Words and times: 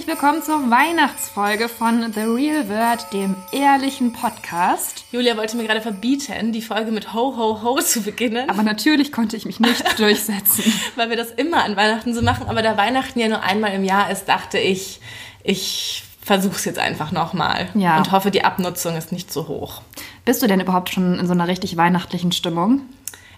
herzlich 0.00 0.18
willkommen 0.18 0.42
zur 0.42 0.70
Weihnachtsfolge 0.70 1.68
von 1.68 2.10
The 2.14 2.20
Real 2.20 2.70
Word, 2.70 3.12
dem 3.12 3.36
ehrlichen 3.52 4.14
Podcast. 4.14 5.04
Julia 5.12 5.36
wollte 5.36 5.58
mir 5.58 5.64
gerade 5.64 5.82
verbieten, 5.82 6.52
die 6.52 6.62
Folge 6.62 6.90
mit 6.90 7.12
Ho 7.12 7.36
Ho 7.36 7.62
Ho 7.62 7.78
zu 7.82 8.00
beginnen. 8.00 8.48
Aber 8.48 8.62
natürlich 8.62 9.12
konnte 9.12 9.36
ich 9.36 9.44
mich 9.44 9.60
nicht 9.60 9.98
durchsetzen. 9.98 10.72
Weil 10.96 11.10
wir 11.10 11.18
das 11.18 11.32
immer 11.32 11.64
an 11.64 11.76
Weihnachten 11.76 12.14
so 12.14 12.22
machen. 12.22 12.46
Aber 12.48 12.62
da 12.62 12.78
Weihnachten 12.78 13.18
ja 13.20 13.28
nur 13.28 13.42
einmal 13.42 13.74
im 13.74 13.84
Jahr 13.84 14.10
ist, 14.10 14.24
dachte 14.24 14.56
ich, 14.58 15.00
ich 15.44 16.02
versuche 16.22 16.56
es 16.56 16.64
jetzt 16.64 16.78
einfach 16.78 17.12
nochmal. 17.12 17.68
Ja. 17.74 17.98
Und 17.98 18.10
hoffe, 18.10 18.30
die 18.30 18.42
Abnutzung 18.42 18.96
ist 18.96 19.12
nicht 19.12 19.30
so 19.30 19.48
hoch. 19.48 19.82
Bist 20.24 20.42
du 20.42 20.46
denn 20.46 20.60
überhaupt 20.60 20.88
schon 20.88 21.18
in 21.18 21.26
so 21.26 21.34
einer 21.34 21.46
richtig 21.46 21.76
weihnachtlichen 21.76 22.32
Stimmung? 22.32 22.80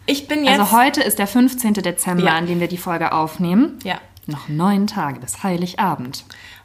Ich 0.07 0.29
bin 0.29 0.45
jetzt... 0.45 0.61
Also 0.61 0.77
heute 0.77 1.03
ist 1.03 1.19
der 1.19 1.27
15. 1.27 1.75
Dezember, 1.75 2.27
Ja. 2.27 2.37
an 2.37 2.47
dem 2.47 2.61
wir 2.61 2.69
die 2.69 2.79
Folge 2.79 3.11
aufnehmen. 3.11 3.81
Ja. 3.83 3.99
Noch 4.27 4.49
neun 4.49 4.87
Tage 4.87 5.21
bis 5.21 5.43
Heiligabend. 5.43 6.25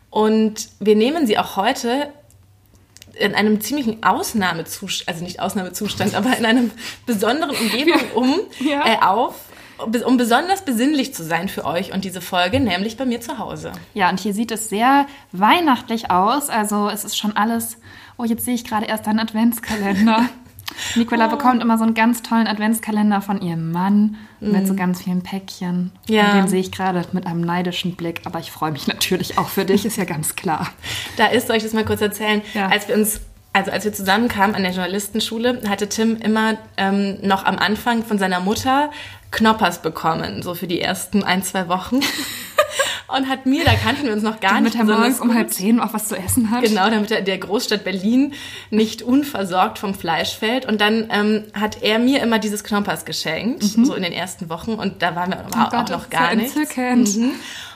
Und 0.10 0.70
wir 0.80 0.96
nehmen 0.96 1.26
sie 1.28 1.38
auch 1.38 1.56
heute 1.58 2.12
in 3.20 3.34
einem 3.34 3.62
ziemlichen 3.62 4.04
Ausnahmezustand, 4.04 5.10
also 5.10 5.24
nicht 5.24 5.40
Ausnahmezustand, 5.40 6.14
aber 6.16 6.38
in 6.38 6.46
einem 6.46 6.72
besonderen 7.06 7.56
Umgebung 7.56 8.02
um 8.14 8.36
Ja. 8.60 8.86
äh, 8.86 8.98
auf, 9.02 9.36
um 10.06 10.18
besonders 10.18 10.64
besinnlich 10.66 11.14
zu 11.16 11.24
sein 11.24 11.50
für 11.50 11.66
euch 11.66 11.94
und 11.94 12.06
diese 12.06 12.22
Folge, 12.22 12.60
nämlich 12.60 12.96
bei 12.98 13.06
mir 13.06 13.20
zu 13.22 13.40
Hause. 13.40 13.72
Ja, 13.96 14.10
und 14.10 14.20
hier 14.20 14.34
sieht 14.34 14.52
es 14.52 14.70
sehr 14.70 15.08
weihnachtlich 15.32 16.12
aus. 16.12 16.50
Also 16.50 16.90
es 16.90 17.04
ist 17.06 17.18
schon 17.18 17.36
alles. 17.36 17.78
Oh, 18.18 18.24
jetzt 18.24 18.46
sehe 18.46 18.56
ich 18.56 18.64
gerade 18.66 18.86
erst 18.86 19.08
einen 19.08 19.20
Adventskalender. 19.20 20.30
Nicola 20.96 21.28
bekommt 21.28 21.62
immer 21.62 21.78
so 21.78 21.84
einen 21.84 21.94
ganz 21.94 22.22
tollen 22.22 22.48
Adventskalender 22.48 23.22
von 23.22 23.42
ihrem 23.42 23.72
Mann 23.72 24.18
mit 24.40 24.68
so 24.68 24.76
ganz 24.76 25.02
vielen 25.02 25.24
Päckchen. 25.24 25.92
Ja. 26.08 26.32
Und 26.32 26.38
den 26.38 26.48
sehe 26.48 26.60
ich 26.60 26.72
gerade 26.72 27.04
mit 27.14 27.26
einem 27.26 27.42
neidischen 27.42 27.96
Blick, 27.96 28.22
aber 28.26 28.40
ich 28.40 28.52
freue 28.52 28.72
mich 28.72 28.88
natürlich 28.88 29.38
auch 29.38 29.48
für 29.50 29.66
dich, 29.66 29.86
ist 29.86 29.98
ja 29.98 30.06
ganz 30.06 30.36
klar. 30.36 30.70
Da 31.18 31.28
ist, 31.28 31.48
soll 31.48 31.56
ich 31.58 31.64
das 31.64 31.74
mal 31.74 31.86
kurz 31.86 32.02
erzählen, 32.02 32.42
Ja. 32.54 32.68
als 32.68 32.88
wir 32.88 32.96
uns, 32.96 33.22
also 33.54 33.72
als 33.72 33.86
wir 33.86 33.94
zusammenkamen 33.94 34.56
an 34.56 34.62
der 34.64 34.72
Journalistenschule, 34.72 35.62
hatte 35.68 35.90
Tim 35.90 36.18
immer 36.18 36.58
ähm, 36.78 37.18
noch 37.22 37.46
am 37.46 37.58
Anfang 37.58 38.04
von 38.04 38.20
seiner 38.20 38.40
Mutter 38.40 38.92
Knoppers 39.32 39.82
bekommen, 39.82 40.42
so 40.44 40.54
für 40.54 40.68
die 40.68 40.80
ersten 40.82 41.24
ein, 41.24 41.44
zwei 41.44 41.68
Wochen. 41.68 42.00
Und 43.08 43.30
hat 43.30 43.46
mir, 43.46 43.64
da 43.64 43.74
kannten 43.74 44.06
wir 44.06 44.12
uns 44.14 44.22
noch 44.24 44.42
gar 44.42 44.52
Damit 44.56 44.74
nicht 44.74 44.76
er 44.76 44.84
morgens 44.84 45.22
um 45.22 45.34
halb 45.34 45.50
zehn 45.50 45.80
auch 45.80 45.94
was 45.94 46.10
zu 46.10 46.18
essen 46.18 46.52
hat. 46.52 46.62
Genau, 46.64 46.90
damit 46.90 47.10
er 47.10 47.22
der 47.22 47.38
Großstadt 47.38 47.86
Berlin 47.86 48.34
nicht 48.70 49.02
unversorgt 49.02 49.80
vom 49.80 49.94
Fleisch 49.96 50.36
fällt. 50.36 50.66
Und 50.66 50.82
dann 50.82 51.10
ähm, 51.10 51.44
hat 51.54 51.84
er 51.84 52.00
mir 52.00 52.22
immer 52.22 52.38
dieses 52.38 52.66
Knoppers 52.66 53.06
geschenkt, 53.06 53.64
so 53.64 53.94
in 53.94 54.04
den 54.04 54.12
ersten 54.12 54.50
Wochen. 54.50 54.74
Und 54.74 55.02
da 55.02 55.16
waren 55.16 55.30
wir 55.32 55.38
Mhm. 55.38 55.52
Oh 55.56 55.66
auch 55.66 55.70
Gott, 55.70 55.90
noch 55.90 56.06
das 56.10 56.56
ist 56.58 56.76
gar 56.76 56.96
nicht. 56.96 57.16
Mhm. 57.18 57.32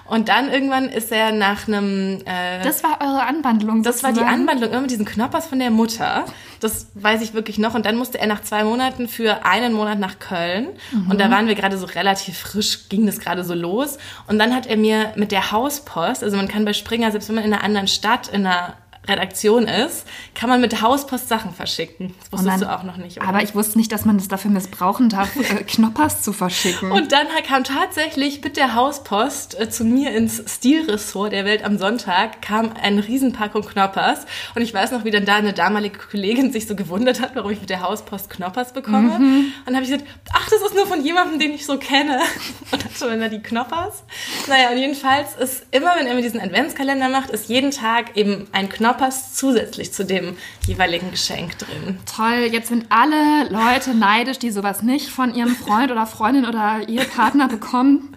Und 0.05 0.29
dann 0.29 0.49
irgendwann 0.51 0.89
ist 0.89 1.11
er 1.11 1.31
nach 1.31 1.67
einem... 1.67 2.19
Äh, 2.25 2.63
Das 2.63 2.83
war 2.83 2.99
eure 3.01 3.23
Anwandlung. 3.23 3.83
das 3.83 4.03
war 4.03 4.11
die 4.11 4.17
sozusagen. 4.19 4.41
Anwandlung 4.41 4.71
immer 4.71 4.81
mit 4.81 4.91
diesen 4.91 5.05
Knoppers 5.05 5.47
von 5.47 5.59
der 5.59 5.71
Mutter. 5.71 6.25
Das 6.59 6.87
weiß 6.95 7.21
ich 7.21 7.33
wirklich 7.33 7.57
noch. 7.57 7.73
Und 7.73 7.85
dann 7.85 7.95
musste 7.95 8.19
er 8.19 8.27
nach 8.27 8.41
zwei 8.41 8.63
Monaten 8.63 9.07
für 9.07 9.45
einen 9.45 9.73
Monat 9.73 9.99
nach 9.99 10.19
Köln. 10.19 10.67
Und 11.09 11.19
da 11.19 11.31
waren 11.31 11.47
wir 11.47 11.55
gerade 11.55 11.77
so 11.77 11.85
relativ 11.85 12.37
frisch, 12.37 12.89
ging 12.89 13.05
das 13.05 13.19
gerade 13.19 13.43
so 13.43 13.53
los. 13.53 13.97
Und 14.27 14.37
dann 14.37 14.53
hat 14.53 14.67
er 14.67 14.77
mir 14.77 15.13
mit 15.15 15.31
der 15.31 15.51
Hauspost, 15.51 16.23
also 16.23 16.37
man 16.37 16.47
kann 16.47 16.65
bei 16.65 16.73
Springer, 16.73 17.11
selbst 17.11 17.29
wenn 17.29 17.35
man 17.35 17.43
in 17.45 17.53
einer 17.53 17.63
anderen 17.63 17.87
Stadt, 17.87 18.27
in 18.27 18.45
einer 18.45 18.73
Redaktion 19.07 19.63
ist, 19.67 20.05
kann 20.35 20.47
man 20.47 20.61
mit 20.61 20.81
Hauspost 20.81 21.27
Sachen 21.27 21.53
verschicken. 21.53 22.13
Das 22.19 22.31
wusstest 22.33 22.47
dann- 22.53 22.59
du 22.61 22.75
auch 22.75 22.83
noch 22.83 22.97
nicht, 22.97 23.17
oder? 23.17 23.27
Aber 23.27 23.41
ich 23.41 23.55
wusste 23.55 23.79
nicht, 23.79 23.91
dass 23.91 24.05
man 24.05 24.17
das 24.17 24.27
dafür 24.27 24.51
missbrauchen 24.51 25.09
darf, 25.09 25.35
äh, 25.35 25.63
Knoppers 25.67 26.21
zu 26.21 26.33
verschicken. 26.33 26.91
Und 26.91 27.11
dann 27.11 27.27
kam 27.47 27.63
tatsächlich 27.63 28.43
mit 28.43 28.57
der 28.57 28.75
Hauspost 28.75 29.59
äh, 29.59 29.69
zu 29.69 29.83
mir 29.85 30.11
ins 30.11 30.43
Stilressort 30.47 31.33
der 31.33 31.45
Welt 31.45 31.63
am 31.63 31.79
Sonntag, 31.79 32.41
kam 32.43 32.73
eine 32.81 33.07
Riesenpackung 33.07 33.63
Knoppers. 33.63 34.25
Und 34.53 34.61
ich 34.61 34.71
weiß 34.73 34.91
noch, 34.91 35.03
wie 35.03 35.11
dann 35.11 35.25
da 35.25 35.35
eine 35.35 35.53
damalige 35.53 35.97
Kollegin 35.97 36.51
sich 36.51 36.67
so 36.67 36.75
gewundert 36.75 37.21
hat, 37.21 37.35
warum 37.35 37.49
ich 37.51 37.59
mit 37.59 37.71
der 37.71 37.81
Hauspost 37.81 38.29
Knoppers 38.29 38.71
bekomme. 38.73 39.15
Und 39.15 39.51
dann 39.65 39.75
habe 39.75 39.83
ich 39.83 39.91
gesagt, 39.91 40.07
ach, 40.31 40.47
das 40.49 40.61
ist 40.61 40.75
nur 40.75 40.85
von 40.85 41.03
jemandem, 41.03 41.39
den 41.39 41.53
ich 41.53 41.65
so 41.65 41.77
kenne. 41.77 42.19
Und 42.71 42.83
dann 42.83 42.91
schon 42.95 43.19
dann 43.19 43.31
die 43.31 43.41
Knoppers. 43.41 44.03
Naja, 44.47 44.69
und 44.71 44.77
jedenfalls 44.77 45.35
ist 45.35 45.65
immer, 45.71 45.95
wenn 45.97 46.07
er 46.07 46.13
mir 46.15 46.21
diesen 46.21 46.39
Adventskalender 46.39 47.09
macht, 47.09 47.29
ist 47.31 47.49
jeden 47.49 47.71
Tag 47.71 48.15
eben 48.15 48.47
ein 48.53 48.69
Knoppers 48.69 48.90
zusätzlich 49.33 49.93
zu 49.93 50.05
dem 50.05 50.37
jeweiligen 50.67 51.11
Geschenk 51.11 51.57
drin. 51.57 51.99
Toll, 52.05 52.49
jetzt 52.51 52.69
sind 52.69 52.85
alle 52.89 53.49
Leute 53.49 53.93
neidisch, 53.95 54.39
die 54.39 54.51
sowas 54.51 54.81
nicht 54.81 55.09
von 55.09 55.33
ihrem 55.33 55.55
Freund 55.55 55.91
oder 55.91 56.05
Freundin 56.05 56.45
oder 56.45 56.87
Ehepartner 56.87 57.47
bekommen. 57.47 58.15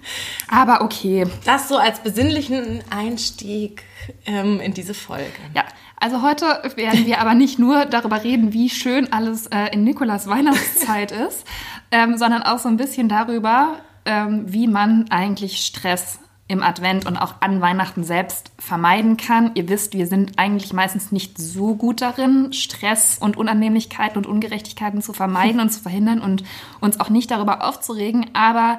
Aber 0.48 0.82
okay. 0.82 1.26
Das 1.44 1.68
so 1.68 1.76
als 1.76 2.00
besinnlichen 2.00 2.82
Einstieg 2.90 3.82
ähm, 4.26 4.60
in 4.60 4.74
diese 4.74 4.94
Folge. 4.94 5.32
Ja, 5.54 5.64
also 5.96 6.22
heute 6.22 6.46
werden 6.76 7.06
wir 7.06 7.20
aber 7.20 7.34
nicht 7.34 7.58
nur 7.58 7.86
darüber 7.86 8.22
reden, 8.22 8.52
wie 8.52 8.68
schön 8.68 9.12
alles 9.12 9.46
äh, 9.46 9.72
in 9.72 9.84
Nikolas 9.84 10.26
Weihnachtszeit 10.26 11.12
ist, 11.12 11.46
ähm, 11.91 12.18
sondern 12.18 12.42
auch 12.42 12.58
so 12.58 12.68
ein 12.68 12.76
bisschen 12.76 13.08
darüber, 13.08 13.78
ähm, 14.04 14.44
wie 14.46 14.66
man 14.66 15.06
eigentlich 15.10 15.64
Stress 15.64 16.18
im 16.47 16.62
Advent 16.62 17.06
und 17.06 17.16
auch 17.16 17.37
an 17.41 17.60
Weihnachten 17.60 18.05
selbst 18.05 18.53
vermeiden 18.59 19.16
kann. 19.16 19.53
Ihr 19.55 19.69
wisst, 19.69 19.94
wir 19.94 20.06
sind 20.06 20.38
eigentlich 20.38 20.72
meistens 20.75 21.10
nicht 21.10 21.38
so 21.38 21.75
gut 21.75 22.03
darin, 22.03 22.53
Stress 22.53 23.16
und 23.19 23.37
Unannehmlichkeiten 23.37 24.19
und 24.19 24.27
Ungerechtigkeiten 24.27 25.00
zu 25.00 25.15
vermeiden 25.15 25.60
und 25.60 25.71
zu 25.71 25.81
verhindern 25.81 26.21
und 26.21 26.44
uns 26.81 27.00
auch 27.00 27.09
nicht 27.09 27.31
darüber 27.31 27.66
aufzuregen, 27.66 28.27
aber 28.34 28.78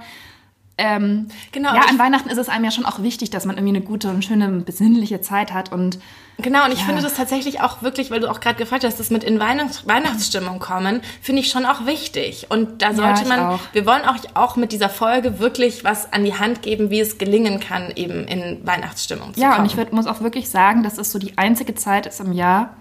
ähm, 0.77 1.27
Genau, 1.51 1.73
ja, 1.73 1.83
an 1.89 1.97
Weihnachten 1.97 2.29
ist 2.29 2.37
es 2.37 2.49
einem 2.49 2.65
ja 2.65 2.71
schon 2.71 2.85
auch 2.85 3.01
wichtig, 3.01 3.29
dass 3.29 3.45
man 3.45 3.55
irgendwie 3.57 3.75
eine 3.77 3.85
gute 3.85 4.09
und 4.09 4.23
schöne, 4.25 4.49
besinnliche 4.49 5.21
Zeit 5.21 5.53
hat 5.53 5.71
und 5.71 5.99
Genau, 6.37 6.65
und 6.65 6.73
ich 6.73 6.79
Ja. 6.79 6.85
finde 6.87 7.01
das 7.01 7.13
tatsächlich 7.13 7.61
auch 7.61 7.81
wirklich, 7.81 8.11
weil 8.11 8.19
du 8.19 8.29
auch 8.29 8.41
gerade 8.41 8.57
gefragt 8.57 8.83
hast, 8.83 8.99
das 8.99 9.09
mit 9.09 9.23
in 9.23 9.39
Weihnachts 9.39 9.87
Weihnachtsstimmung 9.87 10.59
kommen, 10.59 10.99
finde 11.21 11.41
ich 11.41 11.49
schon 11.49 11.65
auch 11.65 11.85
wichtig. 11.85 12.47
Und 12.49 12.81
da 12.81 12.93
sollte 12.93 13.21
ich 13.21 13.27
man, 13.29 13.39
auch. 13.39 13.59
wir 13.71 13.85
wollen 13.85 14.01
auch, 14.03 14.17
auch 14.33 14.57
mit 14.57 14.73
dieser 14.73 14.89
Folge 14.89 15.39
wirklich 15.39 15.85
was 15.85 16.11
an 16.11 16.25
die 16.25 16.37
Hand 16.37 16.61
geben, 16.61 16.89
wie 16.89 16.99
es 16.99 17.17
gelingen 17.17 17.61
kann, 17.61 17.89
eben 17.95 18.27
in 18.27 18.59
Weihnachtsstimmung 18.67 19.33
zu 19.33 19.39
Ja, 19.39 19.51
kommen. 19.51 19.61
und 19.61 19.65
ich 19.67 19.77
würd, 19.77 19.93
muss 19.93 20.07
auch 20.07 20.19
wirklich 20.19 20.49
sagen, 20.49 20.83
dass 20.83 20.97
es 20.97 21.09
so 21.09 21.19
die 21.19 21.37
einzige 21.37 21.73
Zeit 21.75 22.05
ist 22.05 22.19
im 22.19 22.33
Jahr, 22.33 22.75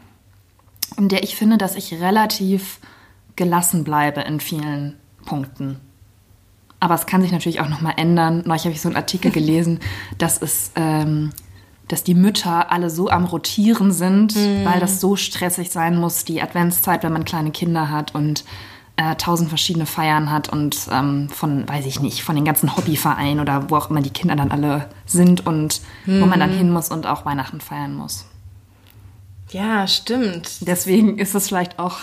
in 0.99 1.09
der 1.09 1.23
ich 1.23 1.37
finde, 1.37 1.57
dass 1.57 1.77
ich 1.77 1.93
relativ 2.01 2.81
gelassen 3.37 3.85
bleibe 3.85 4.21
in 4.23 4.41
vielen 4.41 4.99
Punkten. 5.27 5.81
Aber 6.85 6.97
es 6.97 7.07
kann 7.07 7.23
sich 7.23 7.33
natürlich 7.33 7.61
auch 7.61 7.71
nochmal 7.71 7.95
ändern. 7.97 8.43
Neulich 8.45 8.65
habe 8.65 8.75
ich 8.75 8.83
so 8.83 8.91
einen 8.91 8.97
Artikel 8.97 9.31
gelesen, 9.33 9.81
dass 10.19 10.43
es, 10.43 10.71
ähm, 10.77 11.31
dass 11.89 12.05
die 12.05 12.15
Mütter 12.15 12.71
alle 12.71 12.91
so 12.91 13.09
am 13.09 13.25
Rotieren 13.25 13.91
sind, 13.91 14.37
weil 14.65 14.81
das 14.81 15.01
so 15.01 15.17
stressig 15.17 15.71
sein 15.71 15.99
muss, 15.99 16.27
die 16.27 16.43
Adventszeit, 16.43 17.03
wenn 17.03 17.15
man 17.15 17.25
kleine 17.25 17.53
Kinder 17.53 17.89
hat 17.89 18.15
und 18.15 18.45
äh, 18.97 19.17
tausend 19.17 19.49
verschiedene 19.49 19.87
Feiern 19.87 20.31
hat 20.31 20.51
und 20.51 20.77
ähm, 20.93 21.31
von, 21.31 21.67
weiß 21.67 21.87
ich 21.87 22.01
nicht, 22.01 22.23
von 22.23 22.35
den 22.35 22.45
ganzen 22.45 22.77
Hobbyvereinen 22.77 23.41
oder 23.41 23.71
wo 23.71 23.77
auch 23.77 23.89
immer 23.89 24.03
die 24.03 24.11
Kinder 24.11 24.37
dann 24.37 24.51
alle 24.51 24.91
sind 25.07 25.47
und 25.47 25.81
wo 26.21 26.27
man 26.27 26.39
dann 26.39 26.51
hin 26.51 26.71
muss 26.71 26.91
und 26.91 27.07
auch 27.07 27.25
Weihnachten 27.25 27.63
feiern 27.63 27.95
muss. 27.95 28.27
Ja, 29.55 29.87
stimmt. 29.87 30.51
Deswegen 30.67 31.17
ist 31.19 31.35
es 31.35 31.49
vielleicht 31.49 31.79
auch 31.79 31.99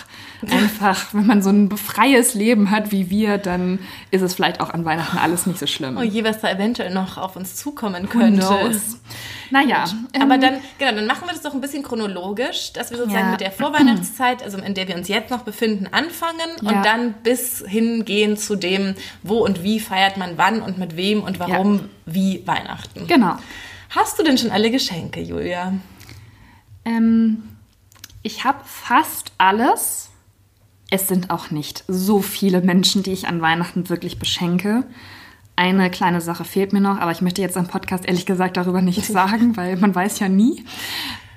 einfach, 0.50 1.12
wenn 1.12 1.26
man 1.26 1.42
so 1.42 1.50
ein 1.50 1.70
freies 1.76 2.32
Leben 2.34 2.70
hat 2.70 2.90
wie 2.92 3.10
wir, 3.10 3.36
dann 3.38 3.78
ist 4.10 4.22
es 4.22 4.34
vielleicht 4.34 4.60
auch 4.60 4.70
an 4.70 4.84
Weihnachten 4.84 5.18
alles 5.18 5.46
nicht 5.46 5.58
so 5.58 5.66
schlimm. 5.66 5.96
Oh 5.98 6.02
je, 6.02 6.24
was 6.24 6.40
da 6.40 6.50
eventuell 6.50 6.92
noch 6.92 7.18
auf 7.18 7.36
uns 7.36 7.54
zukommen 7.56 8.04
Who 8.04 8.08
könnte. 8.18 8.40
knows? 8.46 8.98
Naja, 9.50 9.84
Aber 10.18 10.34
ähm, 10.36 10.40
dann, 10.40 10.54
genau, 10.78 10.92
dann 10.94 11.06
machen 11.06 11.26
wir 11.26 11.32
das 11.34 11.42
doch 11.42 11.52
ein 11.52 11.60
bisschen 11.60 11.82
chronologisch, 11.82 12.72
dass 12.72 12.90
wir 12.90 12.96
sozusagen 12.96 13.26
Ja. 13.26 13.30
mit 13.32 13.40
der 13.42 13.52
Vorweihnachtszeit, 13.52 14.42
also 14.42 14.56
in 14.58 14.72
der 14.72 14.88
wir 14.88 14.96
uns 14.96 15.08
jetzt 15.08 15.30
noch 15.30 15.42
befinden, 15.42 15.88
anfangen 15.92 16.38
Ja. 16.62 16.70
und 16.70 16.84
dann 16.86 17.12
bis 17.22 17.62
hingehen 17.66 18.38
zu 18.38 18.56
dem, 18.56 18.94
wo 19.22 19.44
und 19.44 19.62
wie 19.62 19.78
feiert 19.78 20.16
man 20.16 20.38
wann 20.38 20.62
und 20.62 20.78
mit 20.78 20.96
wem 20.96 21.22
und 21.22 21.38
warum 21.38 21.88
wie 22.06 22.42
Weihnachten. 22.46 23.06
genau. 23.06 23.36
Hast 23.90 24.18
du 24.18 24.22
denn 24.22 24.38
schon 24.38 24.50
alle 24.50 24.70
Geschenke, 24.70 25.20
Julia? 25.20 25.74
Ähm, 26.84 27.42
ich 28.22 28.44
habe 28.44 28.58
fast 28.64 29.32
alles. 29.38 30.10
Es 30.90 31.08
sind 31.08 31.30
auch 31.30 31.50
nicht 31.50 31.84
so 31.88 32.20
viele 32.20 32.60
Menschen, 32.60 33.02
die 33.02 33.12
ich 33.12 33.26
an 33.26 33.40
Weihnachten 33.40 33.88
wirklich 33.88 34.18
beschenke. 34.18 34.84
Eine 35.56 35.90
kleine 35.90 36.20
Sache 36.20 36.44
fehlt 36.44 36.72
mir 36.72 36.80
noch, 36.80 36.98
aber 36.98 37.12
ich 37.12 37.22
möchte 37.22 37.40
jetzt 37.42 37.56
am 37.56 37.66
Podcast 37.66 38.06
ehrlich 38.06 38.26
gesagt 38.26 38.56
darüber 38.56 38.82
nichts 38.82 39.08
sagen, 39.12 39.56
weil 39.56 39.76
man 39.76 39.94
weiß 39.94 40.18
ja 40.18 40.28
nie. 40.28 40.64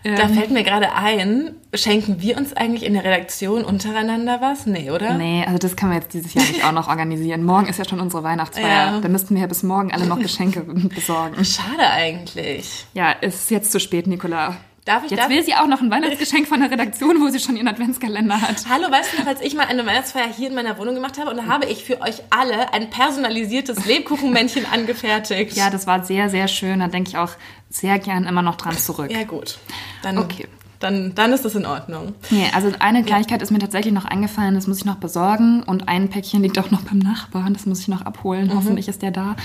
Da 0.04 0.12
Ähm, 0.30 0.36
fällt 0.36 0.52
mir 0.52 0.64
gerade 0.64 0.94
ein, 0.94 1.56
schenken 1.74 2.22
wir 2.22 2.38
uns 2.38 2.54
eigentlich 2.54 2.84
in 2.86 2.94
der 2.94 3.04
Redaktion 3.04 3.64
untereinander 3.66 4.40
was? 4.40 4.68
Nee, 4.68 4.92
oder? 4.92 5.16
Nee, 5.16 5.44
also 5.48 5.58
das 5.58 5.76
können 5.76 5.94
wir 5.94 6.00
jetzt 6.00 6.14
dieses 6.14 6.34
Jahr 6.36 6.46
nicht 6.46 6.64
auch 6.64 6.72
noch 6.74 6.90
organisieren. 6.90 7.44
Morgen 7.44 7.66
ist 7.66 7.80
ja 7.80 7.86
schon 7.86 8.00
unsere 8.00 8.22
Weihnachtsfeier. 8.22 8.68
Ja. 8.94 9.00
Da 9.00 9.08
müssten 9.08 9.34
wir 9.34 9.42
ja 9.42 9.48
bis 9.48 9.64
morgen 9.64 9.92
alle 9.92 10.06
noch 10.06 10.20
Geschenke 10.20 10.62
besorgen. 10.96 11.44
Schade 11.44 11.90
eigentlich. 11.90 12.86
Ja, 12.94 13.16
es 13.22 13.36
ist 13.36 13.52
jetzt 13.52 13.72
zu 13.72 13.80
spät, 13.80 14.06
Nicola. 14.06 14.58
Darf 14.86 15.04
ich 15.04 15.10
Jetzt 15.10 15.20
darf 15.22 15.30
will 15.30 15.44
sie 15.44 15.56
auch 15.56 15.66
noch 15.66 15.82
ein 15.82 15.90
Weihnachtsgeschenk 15.90 16.48
von 16.48 16.60
der 16.60 16.70
Redaktion, 16.70 17.20
wo 17.20 17.28
sie 17.30 17.40
schon 17.40 17.56
ihren 17.56 17.68
Adventskalender 17.68 18.40
hat. 18.40 18.66
Hallo, 18.70 18.92
weißt 18.92 19.14
du 19.14 19.20
noch, 19.22 19.28
als 19.28 19.42
ich 19.42 19.56
mal 19.56 19.66
eine 19.66 19.84
Weihnachtsfeier 19.84 20.28
hier 20.32 20.50
in 20.50 20.54
meiner 20.56 20.78
Wohnung 20.78 20.94
gemacht 20.94 21.18
habe 21.20 21.32
und 21.32 21.38
da 21.38 21.48
habe 21.48 21.66
ich 21.66 21.84
für 21.84 22.02
euch 22.02 22.22
alle 22.30 22.72
ein 22.72 22.92
personalisiertes 22.92 23.86
Lebkuchenmännchen 23.88 24.66
angefertigt. 24.72 25.58
Ja, 25.58 25.72
das 25.72 25.88
war 25.88 26.04
sehr, 26.04 26.30
sehr 26.30 26.48
schön. 26.48 26.82
Da 26.82 26.88
denke 26.88 27.10
ich 27.10 27.18
auch 27.18 27.32
sehr 27.72 27.98
gern 27.98 28.26
immer 28.26 28.44
noch 28.44 28.58
dran 28.58 28.78
zurück. 28.78 29.10
Ja, 29.12 29.24
gut. 29.24 29.58
Dann, 30.04 30.20
Okay. 30.20 30.48
dann, 30.80 31.16
dann 31.16 31.34
ist 31.34 31.44
das 31.46 31.56
in 31.56 31.66
Ordnung. 31.66 32.14
Nee, 32.30 32.46
also 32.54 32.72
eine 32.78 33.04
Kleinigkeit 33.04 33.42
ist 33.42 33.50
mir 33.50 33.58
tatsächlich 33.58 33.92
noch 33.94 34.06
eingefallen, 34.06 34.54
das 34.54 34.68
muss 34.68 34.78
ich 34.78 34.86
noch 34.86 34.98
besorgen. 34.98 35.64
Und 35.64 35.90
ein 35.90 36.10
Päckchen 36.12 36.44
liegt 36.44 36.60
auch 36.60 36.70
noch 36.70 36.82
beim 36.82 37.00
Nachbarn, 37.00 37.56
das 37.56 37.66
muss 37.66 37.80
ich 37.80 37.88
noch 37.88 38.04
abholen. 38.04 38.52
Hoffentlich 38.54 38.88
ist 38.88 39.02
der 39.02 39.10
da. 39.10 39.36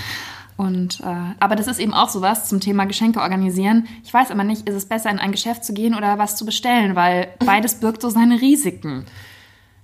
Und, 0.57 0.99
äh, 1.01 1.35
aber 1.39 1.55
das 1.55 1.67
ist 1.67 1.79
eben 1.79 1.93
auch 1.93 2.09
sowas 2.09 2.47
zum 2.47 2.59
Thema 2.59 2.85
Geschenke 2.85 3.21
organisieren. 3.21 3.87
Ich 4.03 4.13
weiß 4.13 4.31
aber 4.31 4.43
nicht, 4.43 4.67
ist 4.67 4.75
es 4.75 4.85
besser 4.85 5.09
in 5.09 5.19
ein 5.19 5.31
Geschäft 5.31 5.65
zu 5.65 5.73
gehen 5.73 5.95
oder 5.95 6.17
was 6.17 6.35
zu 6.35 6.45
bestellen, 6.45 6.95
weil 6.95 7.29
beides 7.45 7.75
birgt 7.75 8.01
so 8.01 8.09
seine 8.09 8.41
Risiken. 8.41 9.05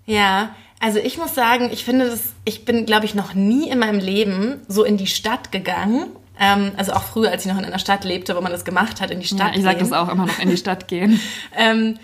Ja, 0.05 0.51
also 0.79 0.99
ich 0.99 1.17
muss 1.17 1.33
sagen, 1.33 1.69
ich 1.71 1.83
finde 1.83 2.09
das, 2.09 2.33
ich 2.45 2.63
bin, 2.65 2.85
glaube 2.85 3.05
ich, 3.05 3.15
noch 3.15 3.33
nie 3.33 3.69
in 3.69 3.79
meinem 3.79 3.99
Leben 3.99 4.61
so 4.67 4.83
in 4.83 4.97
die 4.97 5.07
Stadt 5.07 5.51
gegangen. 5.51 6.07
Ähm, 6.39 6.71
also 6.77 6.93
auch 6.93 7.03
früher, 7.03 7.31
als 7.31 7.45
ich 7.45 7.51
noch 7.51 7.57
in 7.57 7.65
einer 7.65 7.79
Stadt 7.79 8.03
lebte, 8.03 8.35
wo 8.35 8.41
man 8.41 8.51
das 8.51 8.63
gemacht 8.63 9.01
hat, 9.01 9.09
in 9.09 9.19
die 9.19 9.25
Stadt 9.25 9.53
Ja, 9.53 9.57
ich 9.57 9.63
sage 9.63 9.79
das 9.79 9.91
auch 9.91 10.09
immer 10.09 10.27
noch 10.27 10.39
in 10.39 10.49
die 10.49 10.57
Stadt 10.57 10.87
gehen. 10.87 11.19
Ähm, 11.55 11.97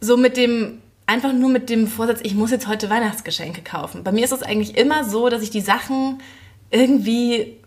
so 0.00 0.16
mit 0.16 0.36
dem, 0.36 0.80
einfach 1.06 1.32
nur 1.32 1.50
mit 1.50 1.68
dem 1.68 1.86
Vorsatz, 1.86 2.20
ich 2.22 2.34
muss 2.34 2.50
jetzt 2.50 2.66
heute 2.66 2.88
Weihnachtsgeschenke 2.88 3.62
kaufen. 3.62 4.02
Bei 4.04 4.12
mir 4.12 4.24
ist 4.24 4.32
es 4.32 4.42
eigentlich 4.42 4.76
immer 4.76 5.04
so, 5.04 5.28
dass 5.28 5.42
ich 5.42 5.50
die 5.50 5.60
Sachen 5.60 6.20
irgendwie, 6.70 7.58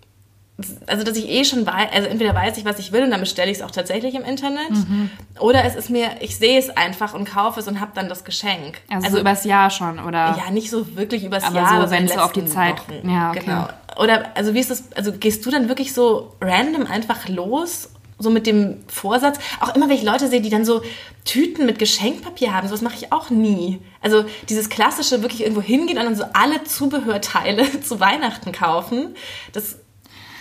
also 0.87 1.03
dass 1.03 1.15
ich 1.17 1.29
eh 1.29 1.43
schon 1.45 1.65
weiß, 1.67 1.89
also 1.93 2.07
entweder 2.07 2.33
weiß 2.33 2.57
ich, 2.57 2.65
was 2.65 2.79
ich 2.79 2.91
will 2.91 3.03
und 3.03 3.11
dann 3.11 3.19
bestelle 3.19 3.51
ich 3.51 3.57
es 3.57 3.63
auch 3.63 3.69
tatsächlich 3.71 4.15
im 4.15 4.23
Internet. 4.23 4.71
Mhm. 4.71 5.11
Oder 5.39 5.63
es 5.65 5.75
ist 5.75 5.89
mir, 5.89 6.09
ich 6.21 6.35
sehe 6.37 6.57
es 6.57 6.69
einfach 6.75 7.13
und 7.13 7.29
kaufe 7.29 7.59
es 7.59 7.67
und 7.67 7.79
habe 7.79 7.91
dann 7.93 8.09
das 8.09 8.23
Geschenk. 8.23 8.81
Also, 8.89 9.11
so 9.11 9.19
übers 9.19 9.43
Jahr 9.43 9.69
schon, 9.69 9.99
oder? 9.99 10.35
Ja, 10.43 10.49
nicht 10.51 10.69
so 10.71 10.95
wirklich 10.95 11.23
übers 11.23 11.43
Aber 11.43 11.55
Jahr, 11.55 11.69
so, 11.69 11.75
aber 11.75 11.91
wenn 11.91 12.03
in 12.03 12.07
so 12.09 12.15
auf 12.15 12.31
die 12.33 12.45
Zeit- 12.45 12.79
Wochen. 12.89 13.09
ja, 13.09 13.29
okay. 13.31 13.41
Genau. 13.45 13.67
Oder, 14.01 14.35
also 14.35 14.53
wie 14.53 14.59
ist 14.59 14.71
das, 14.71 14.91
also 14.95 15.11
gehst 15.11 15.45
du 15.45 15.51
dann 15.51 15.67
wirklich 15.69 15.93
so 15.93 16.33
random 16.41 16.85
einfach 16.87 17.27
los, 17.29 17.89
so 18.19 18.29
mit 18.31 18.47
dem 18.47 18.77
Vorsatz? 18.87 19.37
Auch 19.59 19.75
immer, 19.75 19.89
wenn 19.89 19.95
ich 19.95 20.03
Leute 20.03 20.27
sehe, 20.27 20.41
die 20.41 20.49
dann 20.49 20.65
so 20.65 20.81
Tüten 21.25 21.65
mit 21.67 21.77
Geschenkpapier 21.77 22.53
haben, 22.53 22.67
sowas 22.67 22.81
mache 22.81 22.95
ich 22.95 23.11
auch 23.11 23.29
nie. 23.29 23.79
Also 24.01 24.25
dieses 24.49 24.69
klassische, 24.69 25.21
wirklich 25.21 25.41
irgendwo 25.41 25.61
hingehen 25.61 25.97
und 25.99 26.05
dann 26.05 26.15
so 26.15 26.25
alle 26.33 26.63
Zubehörteile 26.63 27.81
zu 27.81 27.99
Weihnachten 27.99 28.51
kaufen, 28.51 29.15
das 29.53 29.77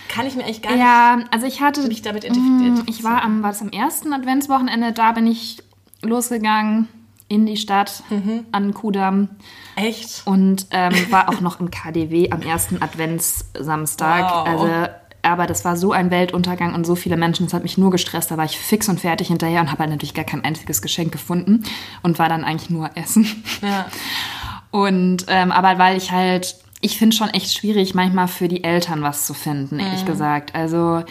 kann 0.09 0.25
ich 0.25 0.35
mir 0.35 0.43
eigentlich 0.43 0.61
gar 0.61 0.71
nicht 0.71 0.79
Ja, 0.81 1.19
also 1.31 1.45
ich 1.47 1.61
hatte. 1.61 1.87
mich 1.87 2.01
damit 2.01 2.23
Mm, 2.23 2.27
identifizieren. 2.27 2.83
Ich 2.87 3.03
war 3.03 3.23
am, 3.23 3.43
war 3.43 3.49
das 3.51 3.61
am 3.61 3.69
ersten 3.69 4.13
Adventswochenende, 4.13 4.91
da 4.93 5.11
bin 5.11 5.27
ich 5.27 5.57
losgegangen 6.01 6.87
in 7.29 7.45
die 7.45 7.57
Stadt 7.57 8.03
Mhm. 8.09 8.45
an 8.51 8.73
Kudamm 8.73 9.29
Echt? 9.75 10.21
und 10.25 10.67
ähm, 10.71 10.93
war 11.11 11.27
auch 11.29 11.41
noch 11.41 11.59
im 11.59 11.69
KDW 11.71 12.31
am 12.31 12.41
ersten 12.41 12.81
Adventssamstag. 12.81 14.23
Wow. 14.31 14.47
Also, 14.47 14.69
aber 15.23 15.45
das 15.45 15.65
war 15.65 15.75
so 15.75 15.91
ein 15.91 16.09
Weltuntergang 16.09 16.73
und 16.73 16.85
so 16.85 16.95
viele 16.95 17.17
Menschen, 17.17 17.45
das 17.47 17.53
hat 17.53 17.63
mich 17.63 17.77
nur 17.77 17.91
gestresst. 17.91 18.31
Da 18.31 18.37
war 18.37 18.45
ich 18.45 18.57
fix 18.57 18.87
und 18.87 18.99
fertig 19.01 19.27
hinterher 19.27 19.59
und 19.59 19.71
habe 19.71 19.79
halt 19.79 19.89
natürlich 19.89 20.13
gar 20.13 20.23
kein 20.23 20.43
einziges 20.45 20.81
Geschenk 20.81 21.11
gefunden 21.11 21.63
und 22.01 22.17
war 22.17 22.29
dann 22.29 22.45
eigentlich 22.45 22.69
nur 22.69 22.91
essen. 22.95 23.43
Ja. 23.61 23.87
Und 24.71 25.25
ähm, 25.27 25.51
aber 25.51 25.77
weil 25.79 25.97
ich 25.97 26.11
halt, 26.11 26.55
ich 26.81 26.97
finde 26.97 27.15
schon 27.15 27.29
echt 27.29 27.53
schwierig, 27.57 27.95
manchmal 27.95 28.27
für 28.27 28.47
die 28.47 28.63
Eltern 28.63 29.01
was 29.01 29.25
zu 29.25 29.33
finden, 29.33 29.79
ehrlich 29.79 30.05
gesagt. 30.05 30.55
Also 30.55 31.03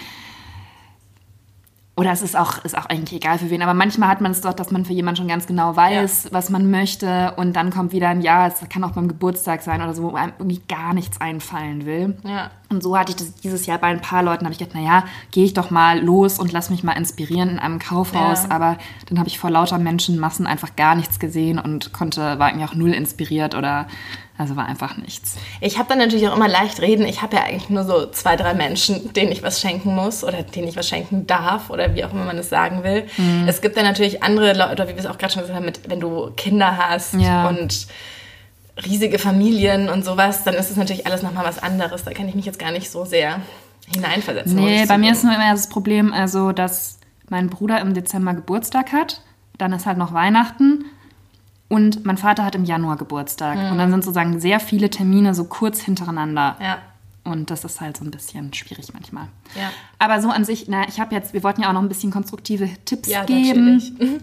oder 1.99 2.13
es 2.13 2.21
ist 2.21 2.37
auch, 2.37 2.63
ist 2.63 2.77
auch 2.77 2.85
eigentlich 2.85 3.15
egal 3.15 3.39
für 3.39 3.49
wen, 3.49 3.63
aber 3.63 3.73
manchmal 3.73 4.11
hat 4.11 4.21
man 4.21 4.31
es 4.31 4.43
doch, 4.43 4.53
dass 4.53 4.71
man 4.71 4.85
für 4.85 4.93
jemanden 4.93 5.17
schon 5.17 5.29
ganz 5.29 5.47
genau 5.47 5.77
weiß, 5.77 6.29
was 6.31 6.51
man 6.51 6.71
möchte 6.71 7.33
und 7.37 7.55
dann 7.55 7.71
kommt 7.71 7.93
wieder 7.93 8.11
ein 8.11 8.21
Jahr, 8.21 8.49
es 8.49 8.69
kann 8.69 8.85
auch 8.85 8.91
beim 8.91 9.09
Geburtstag 9.09 9.63
sein 9.63 9.81
oder 9.81 9.95
so, 9.95 10.03
wo 10.03 10.15
einem 10.15 10.35
irgendwie 10.39 10.61
gar 10.69 10.93
nichts 10.93 11.19
einfallen 11.23 11.87
will. 11.87 12.19
Ja. 12.23 12.51
Und 12.69 12.83
so 12.83 12.99
hatte 12.99 13.13
ich 13.13 13.17
das 13.17 13.35
dieses 13.37 13.65
Jahr 13.65 13.79
bei 13.79 13.87
ein 13.87 14.03
paar 14.03 14.23
Leuten, 14.23 14.45
habe 14.45 14.53
ich 14.53 14.59
gedacht, 14.59 14.75
naja, 14.75 15.05
gehe 15.31 15.47
ich 15.47 15.55
doch 15.55 15.71
mal 15.71 15.99
los 15.99 16.39
und 16.39 16.53
lass 16.53 16.69
mich 16.69 16.85
mal 16.85 16.93
inspirieren 16.93 17.49
in 17.49 17.59
einem 17.59 17.79
Kaufhaus. 17.79 18.43
Ja. 18.43 18.51
Aber 18.51 18.77
dann 19.09 19.19
habe 19.19 19.29
ich 19.29 19.39
vor 19.39 19.51
lauter 19.51 19.79
Menschenmassen 19.79 20.47
einfach 20.47 20.77
gar 20.77 20.97
nichts 20.97 21.19
gesehen 21.19 21.59
und 21.59 21.95
konnte, 21.95 22.39
war 22.39 22.51
irgendwie 22.51 22.67
auch 22.67 22.75
null 22.75 22.93
inspiriert 22.93 23.55
oder, 23.55 23.87
also 24.38 24.55
war 24.56 24.67
einfach 24.67 24.97
nichts. 24.97 25.37
Ich 25.61 25.79
habe 25.79 25.88
dann 25.88 25.99
natürlich 25.99 26.29
auch 26.29 26.37
immer 26.37 26.49
leicht 26.49 26.81
reden. 26.81 27.06
Ich 27.06 27.23
habe 27.23 27.37
ja 27.37 27.44
eigentlich 27.44 27.71
nur 27.71 27.85
so 27.85 28.06
zwei, 28.11 28.37
drei 28.37 28.53
Menschen, 28.55 29.12
denen 29.15 29.33
ich 29.33 29.43
was 29.43 29.61
schenken 29.61 29.94
muss 29.94 30.25
oder 30.25 30.43
denen 30.43 30.69
ich 30.69 30.77
was 30.77 30.88
schenken 30.88 31.27
darf 31.27 31.71
oder 31.71 31.94
wie 31.94 32.05
auch 32.05 32.12
immer 32.12 32.25
man 32.25 32.37
es 32.38 32.49
sagen 32.50 32.83
will. 32.85 33.06
Mhm. 33.17 33.49
Es 33.49 33.61
gibt 33.62 33.77
dann 33.77 33.85
natürlich 33.85 34.23
andere 34.23 34.53
Leute, 34.53 34.85
wie 34.85 34.93
wir 34.93 34.99
es 34.99 35.06
auch 35.06 35.19
gerade 35.19 35.33
schon 35.33 35.43
gesagt 35.43 35.56
haben, 35.56 35.65
mit, 35.65 35.88
wenn 35.88 36.00
du 36.00 36.31
Kinder 36.37 36.77
hast 36.77 37.15
Ja. 37.15 37.49
und 37.49 37.87
riesige 38.85 39.19
Familien 39.19 39.88
und 39.88 40.05
sowas, 40.05 40.44
dann 40.44 40.55
ist 40.55 40.71
es 40.71 40.77
natürlich 40.77 41.06
alles 41.06 41.23
nochmal 41.23 41.44
was 41.47 41.62
anderes. 41.62 42.05
Da 42.05 42.12
kann 42.12 42.29
ich 42.29 42.35
mich 42.35 42.44
jetzt 42.44 42.59
gar 42.59 42.73
nicht 42.73 42.91
so 42.91 43.05
sehr 43.06 43.41
hineinversetzen. 43.93 44.55
Nee, 44.55 44.85
bei 44.87 44.99
mir 44.99 45.12
ist 45.12 45.25
nur 45.25 45.35
immer 45.35 45.53
das 45.53 45.69
Problem, 45.69 46.12
also, 46.12 46.53
dass 46.53 46.99
mein 47.29 47.49
Bruder 47.49 47.81
im 47.81 47.94
Dezember 47.94 48.35
Geburtstag 48.35 48.93
hat, 48.93 49.23
dann 49.59 49.73
ist 49.73 49.87
halt 49.87 49.97
noch 49.97 50.12
Weihnachten 50.12 50.85
und 51.69 52.05
mein 52.07 52.17
Vater 52.17 52.45
hat 52.45 52.55
im 52.55 52.65
Januar 52.65 52.97
Geburtstag. 52.97 53.71
Und 53.73 53.79
dann 53.79 53.91
sind 53.91 54.05
sozusagen 54.05 54.39
sehr 54.41 54.61
viele 54.61 54.89
Termine 54.91 55.35
so 55.35 55.45
kurz 55.45 55.81
hintereinander. 55.81 56.57
Ja, 56.61 56.79
Und 57.25 57.51
das 57.51 57.65
ist 57.65 57.81
halt 57.81 57.97
so 57.97 58.05
ein 58.05 58.11
bisschen 58.13 58.53
schwierig 58.55 58.93
manchmal. 58.95 59.27
ja. 59.57 59.71
Aber 59.99 60.21
so 60.23 60.29
an 60.31 60.45
sich, 60.45 60.69
na, 60.69 60.87
ich 60.89 61.01
habe 61.01 61.15
jetzt, 61.15 61.33
wir 61.33 61.43
wollten 61.43 61.63
ja 61.63 61.69
auch 61.69 61.73
noch 61.73 61.83
ein 61.83 61.89
bisschen 61.89 62.13
konstruktive 62.13 62.69
Tipps 62.85 63.09
Ja, 63.09 63.25
geben. 63.25 63.75
natürlich. 63.79 63.93
Mhm. 63.99 64.21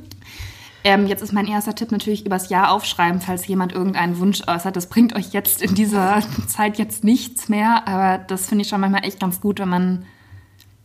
Ähm, 0.85 1.07
jetzt 1.07 1.21
ist 1.21 1.31
mein 1.31 1.47
erster 1.47 1.73
Tipp 1.75 1.93
natürlich 1.93 2.25
übers 2.25 2.49
Jahr 2.49 2.69
aufschreiben, 2.69 3.21
falls 3.21 3.47
jemand 3.47 3.71
irgendeinen 3.71 4.19
Wunsch 4.19 4.41
äußert. 4.45 4.75
Das 4.75 4.89
bringt 4.89 5.15
euch 5.15 5.31
jetzt 5.31 5.61
in 5.61 5.75
dieser 5.75 6.21
Zeit 6.47 6.77
jetzt 6.77 7.05
nichts 7.05 7.47
mehr, 7.47 7.87
aber 7.87 8.17
das 8.17 8.47
finde 8.47 8.63
ich 8.63 8.67
schon 8.67 8.81
manchmal 8.81 9.05
echt 9.05 9.17
ganz 9.21 9.39
gut, 9.39 9.59
wenn 9.59 9.69
man 9.69 10.05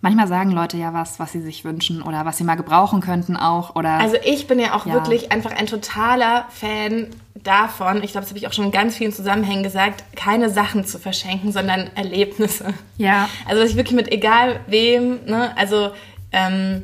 manchmal 0.00 0.28
sagen 0.28 0.50
Leute 0.52 0.76
ja 0.76 0.92
was, 0.94 1.18
was 1.18 1.32
sie 1.32 1.40
sich 1.40 1.64
wünschen 1.64 2.02
oder 2.02 2.24
was 2.24 2.36
sie 2.38 2.44
mal 2.44 2.54
gebrauchen 2.56 3.00
könnten 3.00 3.36
auch 3.36 3.74
oder 3.76 3.94
Also 3.94 4.16
ich 4.24 4.46
bin 4.46 4.58
ja 4.60 4.74
auch 4.74 4.86
Ja. 4.86 4.94
wirklich 4.94 5.32
einfach 5.32 5.50
ein 5.52 5.66
totaler 5.66 6.46
Fan 6.50 7.08
davon, 7.34 8.02
ich 8.02 8.12
glaube, 8.12 8.22
das 8.22 8.30
habe 8.30 8.38
ich 8.38 8.46
auch 8.48 8.52
schon 8.52 8.66
in 8.66 8.70
ganz 8.72 8.96
vielen 8.96 9.12
Zusammenhängen 9.12 9.62
gesagt, 9.62 10.04
keine 10.16 10.50
Sachen 10.50 10.84
zu 10.84 10.98
verschenken, 10.98 11.52
sondern 11.52 11.90
Erlebnisse. 11.94 12.74
ja, 12.96 13.28
Also 13.46 13.62
dass 13.62 13.70
ich 13.70 13.76
wirklich 13.76 13.96
mit 13.96 14.10
egal 14.12 14.60
wem, 14.66 15.24
ne, 15.26 15.56
also 15.56 15.90
ähm, 16.32 16.82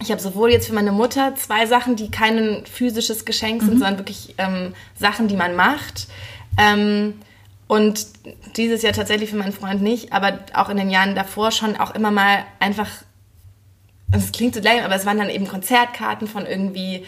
ich 0.00 0.10
habe 0.10 0.20
sowohl 0.20 0.50
jetzt 0.50 0.66
für 0.66 0.74
meine 0.74 0.90
Mutter 0.92 1.36
zwei 1.36 1.66
Sachen, 1.66 1.94
die 1.96 2.10
kein 2.10 2.64
physisches 2.66 3.24
Geschenk 3.24 3.62
sind, 3.62 3.78
sondern 3.78 3.98
wirklich 3.98 4.34
ähm, 4.38 4.74
Sachen, 4.98 5.28
die 5.28 5.36
man 5.36 5.54
macht. 5.54 6.08
Ähm, 6.58 7.14
und 7.66 8.06
dieses 8.56 8.82
Jahr 8.82 8.92
tatsächlich 8.92 9.30
für 9.30 9.36
meinen 9.36 9.52
Freund 9.52 9.82
nicht, 9.82 10.12
aber 10.12 10.40
auch 10.52 10.68
in 10.68 10.76
den 10.76 10.90
Jahren 10.90 11.14
davor 11.14 11.50
schon 11.50 11.76
auch 11.76 11.94
immer 11.94 12.10
mal 12.10 12.44
einfach, 12.60 12.88
es 14.12 14.32
klingt 14.32 14.54
so 14.54 14.60
lame, 14.60 14.84
aber 14.84 14.94
es 14.94 15.06
waren 15.06 15.18
dann 15.18 15.30
eben 15.30 15.48
Konzertkarten 15.48 16.28
von 16.28 16.46
irgendwie 16.46 17.04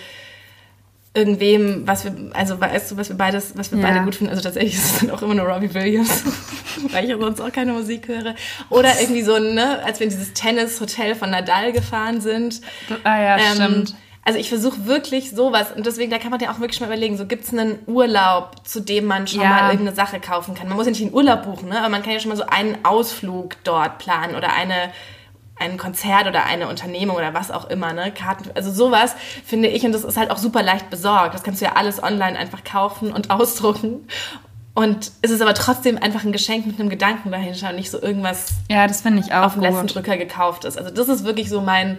irgendwem, 1.15 1.87
was 1.87 2.05
wir, 2.05 2.15
also 2.35 2.61
weißt 2.61 2.91
du, 2.91 2.97
was 2.99 3.09
wir 3.09 3.17
beides, 3.17 3.53
was 3.57 3.73
wir 3.73 3.79
Ja. 3.79 3.87
beide 3.89 4.05
gut 4.05 4.17
finden. 4.17 4.31
Also 4.31 4.43
tatsächlich 4.43 4.75
ist 4.75 4.85
es 4.85 4.99
dann 5.01 5.11
auch 5.11 5.23
immer 5.23 5.35
nur 5.35 5.47
Robbie 5.47 5.73
Williams, 5.73 6.25
weil 6.91 7.05
ich 7.05 7.11
ja 7.11 7.19
sonst 7.19 7.41
auch 7.41 7.51
keine 7.53 7.73
Musik 7.73 8.07
höre. 8.09 8.35
Oder 8.69 9.01
irgendwie 9.01 9.23
so, 9.23 9.39
ne, 9.39 9.83
als 9.83 9.99
wir 9.99 10.05
in 10.05 10.11
dieses 10.13 10.35
Tennis-Hotel 10.35 11.15
von 11.15 11.31
Nadal 11.31 11.73
gefahren 11.73 12.21
sind. 12.21 12.61
ah 13.05 13.19
ja, 13.21 13.37
Ähm, 13.39 13.55
stimmt. 13.55 13.95
Also 14.27 14.41
ich 14.41 14.49
versuche 14.49 14.87
wirklich 14.87 15.31
sowas 15.31 15.69
und 15.75 15.87
deswegen, 15.87 16.11
da 16.11 16.19
kann 16.19 16.33
man 16.33 16.41
ja 16.41 16.51
auch 16.51 16.59
wirklich 16.59 16.81
mal 16.81 16.87
überlegen, 16.87 17.17
so 17.17 17.27
gibt's 17.27 17.53
einen 17.53 17.79
Urlaub, 17.87 18.57
zu 18.67 18.81
dem 18.81 19.05
man 19.05 19.29
schon 19.29 19.41
Ja. 19.41 19.49
mal 19.51 19.71
irgendeine 19.71 19.95
Sache 19.95 20.19
kaufen 20.19 20.55
kann. 20.57 20.67
Man 20.67 20.77
muss 20.77 20.87
ja 20.87 20.91
nicht 20.91 21.01
einen 21.03 21.15
Urlaub 21.15 21.45
buchen, 21.45 21.69
ne? 21.69 21.79
aber 21.79 21.89
man 21.91 22.03
kann 22.03 22.13
ja 22.13 22.19
schon 22.19 22.31
mal 22.31 22.37
so 22.37 22.45
einen 22.47 22.77
Ausflug 22.85 23.57
dort 23.63 23.99
planen 23.99 24.35
oder 24.35 24.53
eine 24.53 24.91
ein 25.59 25.79
Konzert 25.79 26.27
oder 26.27 26.45
eine 26.45 26.69
Unternehmung 26.69 27.17
oder 27.17 27.33
was 27.33 27.51
auch 27.51 27.71
immer, 27.71 27.95
ne? 27.95 28.13
Karten, 28.13 28.51
also 28.55 28.71
sowas 28.71 29.15
finde 29.47 29.69
ich 29.69 29.87
und 29.87 29.93
das 29.93 30.05
ist 30.05 30.19
halt 30.19 30.31
auch 30.31 30.37
super 30.37 30.63
leicht 30.63 30.91
besorgt. 30.91 31.33
Das 31.35 31.43
kannst 31.45 31.63
du 31.63 31.65
ja 31.65 31.73
alles 31.77 32.03
online 32.03 32.39
einfach 32.39 32.63
kaufen 32.63 33.11
und 33.13 33.31
ausdrucken. 33.31 34.07
Und 34.75 35.13
es 35.23 35.31
ist 35.31 35.41
aber 35.41 35.55
trotzdem 35.55 35.97
einfach 36.03 36.25
ein 36.25 36.33
Geschenk 36.33 36.67
mit 36.67 36.79
einem 36.79 36.91
Gedanken 36.91 37.31
dahinter 37.31 37.71
und 37.71 37.77
nicht 37.77 37.91
so 37.91 38.03
irgendwas 38.03 38.49
Ja, 38.71 38.87
das 38.87 39.01
finde 39.01 39.21
ich 39.25 39.33
auch 39.33 39.45
auf 39.45 39.53
dem 39.55 39.63
letzten. 39.63 39.87
Drücker 39.87 40.19
gekauft 40.19 40.67
ist. 40.67 40.77
Also 40.77 40.91
das 40.91 41.09
ist 41.09 41.25
wirklich 41.25 41.49
so 41.49 41.63
mein 41.63 41.99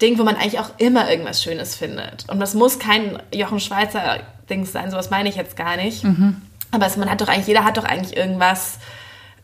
Ding, 0.00 0.18
wo 0.18 0.24
man 0.24 0.36
eigentlich 0.36 0.58
auch 0.60 0.70
immer 0.78 1.10
irgendwas 1.10 1.42
Schönes 1.42 1.74
findet. 1.74 2.28
Und 2.28 2.38
das 2.40 2.54
muss 2.54 2.78
kein 2.78 3.18
Jochen 3.34 3.60
Schweizer 3.60 4.18
Ding 4.50 4.64
sein, 4.66 4.90
sowas 4.90 5.10
meine 5.10 5.28
ich 5.28 5.36
jetzt 5.36 5.56
gar 5.56 5.76
nicht. 5.76 6.04
Mhm. 6.04 6.42
Aber 6.70 6.86
es, 6.86 6.96
man 6.96 7.10
hat 7.10 7.20
doch 7.20 7.28
eigentlich, 7.28 7.46
jeder 7.46 7.64
hat 7.64 7.76
doch 7.78 7.84
eigentlich 7.84 8.16
irgendwas, 8.16 8.78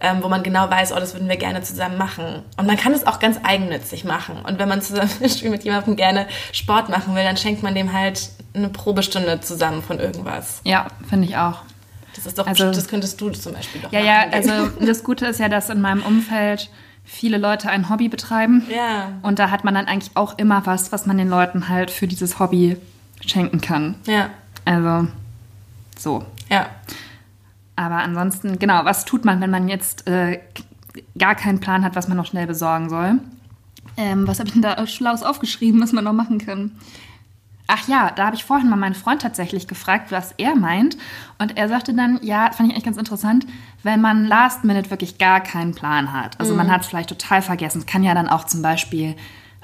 ähm, 0.00 0.18
wo 0.22 0.28
man 0.28 0.42
genau 0.42 0.68
weiß, 0.68 0.92
oh, 0.92 0.96
das 0.96 1.14
würden 1.14 1.28
wir 1.28 1.36
gerne 1.36 1.62
zusammen 1.62 1.96
machen. 1.96 2.42
Und 2.56 2.66
man 2.66 2.76
kann 2.76 2.92
es 2.92 3.06
auch 3.06 3.18
ganz 3.20 3.38
eigennützig 3.42 4.04
machen. 4.04 4.36
Und 4.46 4.58
wenn 4.58 4.68
man 4.68 4.82
zusammen 4.82 5.10
mit 5.20 5.64
jemandem 5.64 5.96
gerne 5.96 6.26
Sport 6.52 6.88
machen 6.88 7.14
will, 7.14 7.24
dann 7.24 7.36
schenkt 7.36 7.62
man 7.62 7.74
dem 7.74 7.92
halt 7.92 8.28
eine 8.54 8.68
Probestunde 8.68 9.40
zusammen 9.40 9.82
von 9.82 9.98
irgendwas. 10.00 10.60
Ja, 10.64 10.88
finde 11.08 11.28
ich 11.28 11.36
auch. 11.36 11.60
Das 12.14 12.26
ist 12.26 12.38
doch, 12.38 12.46
Also- 12.46 12.70
das 12.70 12.88
könntest 12.88 13.18
du 13.20 13.30
zum 13.30 13.54
Beispiel 13.54 13.80
doch 13.80 13.90
Ja, 13.92 14.00
machen. 14.00 14.06
ja, 14.06 14.36
also 14.52 14.68
das 14.84 15.02
Gute 15.02 15.26
ist 15.26 15.40
ja, 15.40 15.48
dass 15.48 15.70
in 15.70 15.80
meinem 15.80 16.02
Umfeld 16.02 16.68
viele 17.04 17.38
Leute 17.38 17.68
ein 17.68 17.88
Hobby 17.88 18.08
betreiben. 18.08 18.62
Ja. 18.68 19.12
Und 19.22 19.38
da 19.38 19.50
hat 19.50 19.64
man 19.64 19.74
dann 19.74 19.86
eigentlich 19.86 20.16
auch 20.16 20.38
immer 20.38 20.66
was, 20.66 20.92
was 20.92 21.06
man 21.06 21.18
den 21.18 21.28
Leuten 21.28 21.68
halt 21.68 21.90
für 21.90 22.06
dieses 22.06 22.38
Hobby 22.38 22.76
schenken 23.24 23.60
kann. 23.60 23.96
Ja. 24.06 24.30
Also, 24.64 25.08
so. 25.98 26.24
Ja. 26.50 26.66
Aber 27.76 27.96
ansonsten, 27.96 28.58
genau, 28.58 28.84
was 28.84 29.04
tut 29.04 29.24
man, 29.24 29.40
wenn 29.40 29.50
man 29.50 29.68
jetzt 29.68 30.06
äh, 30.06 30.40
gar 31.18 31.34
keinen 31.34 31.60
Plan 31.60 31.84
hat, 31.84 31.96
was 31.96 32.08
man 32.08 32.16
noch 32.16 32.26
schnell 32.26 32.46
besorgen 32.46 32.88
soll? 32.88 33.18
Ähm, 33.96 34.26
was 34.26 34.38
habe 34.38 34.48
ich 34.48 34.52
denn 34.52 34.62
da 34.62 34.86
Schlaues 34.86 35.22
aufgeschrieben, 35.22 35.80
was 35.80 35.92
man 35.92 36.04
noch 36.04 36.12
machen 36.12 36.38
kann? 36.38 36.72
Ach 37.74 37.88
ja, 37.88 38.10
da 38.14 38.26
habe 38.26 38.36
ich 38.36 38.44
vorhin 38.44 38.68
mal 38.68 38.76
meinen 38.76 38.94
Freund 38.94 39.22
tatsächlich 39.22 39.66
gefragt, 39.66 40.12
was 40.12 40.34
er 40.36 40.54
meint. 40.54 40.98
Und 41.38 41.56
er 41.56 41.70
sagte 41.70 41.94
dann, 41.94 42.20
ja, 42.22 42.50
fand 42.52 42.68
ich 42.68 42.74
eigentlich 42.74 42.84
ganz 42.84 42.98
interessant, 42.98 43.46
wenn 43.82 44.02
man 44.02 44.26
last 44.26 44.62
minute 44.62 44.90
wirklich 44.90 45.16
gar 45.16 45.40
keinen 45.40 45.74
Plan 45.74 46.12
hat. 46.12 46.38
Also 46.38 46.54
man 46.54 46.70
hat 46.70 46.82
es 46.82 46.88
vielleicht 46.88 47.08
total 47.08 47.40
vergessen. 47.40 47.78
Es 47.78 47.86
kann 47.86 48.02
ja 48.02 48.12
dann 48.12 48.28
auch 48.28 48.44
zum 48.44 48.60
Beispiel, 48.60 49.16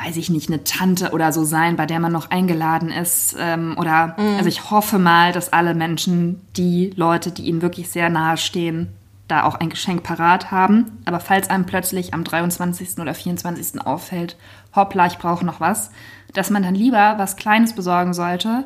weiß 0.02 0.16
ich 0.16 0.30
nicht, 0.30 0.48
eine 0.48 0.64
Tante 0.64 1.10
oder 1.10 1.32
so 1.32 1.44
sein, 1.44 1.76
bei 1.76 1.84
der 1.84 2.00
man 2.00 2.10
noch 2.10 2.30
eingeladen 2.30 2.90
ist. 2.90 3.36
Ähm, 3.38 3.76
oder, 3.78 4.16
also 4.18 4.48
ich 4.48 4.70
hoffe 4.70 4.98
mal, 4.98 5.32
dass 5.32 5.52
alle 5.52 5.74
Menschen, 5.74 6.40
die 6.56 6.94
Leute, 6.96 7.30
die 7.30 7.42
ihnen 7.42 7.60
wirklich 7.60 7.90
sehr 7.90 8.08
nahe 8.08 8.38
stehen, 8.38 8.88
da 9.28 9.44
auch 9.44 9.56
ein 9.56 9.68
Geschenk 9.68 10.02
parat 10.02 10.50
haben. 10.50 10.98
Aber 11.04 11.20
falls 11.20 11.50
einem 11.50 11.66
plötzlich 11.66 12.14
am 12.14 12.24
23. 12.24 12.98
oder 13.00 13.12
24. 13.12 13.82
auffällt, 13.84 14.38
hoppla, 14.74 15.06
ich 15.08 15.18
brauche 15.18 15.44
noch 15.44 15.60
was, 15.60 15.90
dass 16.32 16.50
man 16.50 16.62
dann 16.62 16.74
lieber 16.74 17.14
was 17.16 17.36
Kleines 17.36 17.74
besorgen 17.74 18.14
sollte 18.14 18.64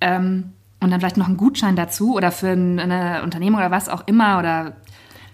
ähm, 0.00 0.52
und 0.80 0.90
dann 0.90 1.00
vielleicht 1.00 1.16
noch 1.16 1.26
einen 1.26 1.36
Gutschein 1.36 1.76
dazu 1.76 2.14
oder 2.14 2.32
für 2.32 2.50
eine 2.50 3.22
Unternehmung 3.22 3.60
oder 3.60 3.70
was 3.70 3.88
auch 3.88 4.06
immer 4.06 4.38
oder 4.38 4.72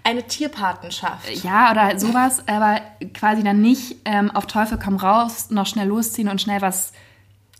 Eine 0.03 0.23
Tierpatenschaft. 0.23 1.43
ja 1.43 1.71
oder 1.71 1.99
sowas, 1.99 2.43
aber 2.47 2.81
quasi 3.13 3.43
dann 3.43 3.61
nicht 3.61 3.97
ähm, 4.05 4.31
auf 4.31 4.45
Teufel 4.47 4.79
komm 4.83 4.95
raus, 4.97 5.49
noch 5.49 5.65
schnell 5.65 5.87
losziehen 5.87 6.29
und 6.29 6.41
schnell 6.41 6.61
was 6.61 6.93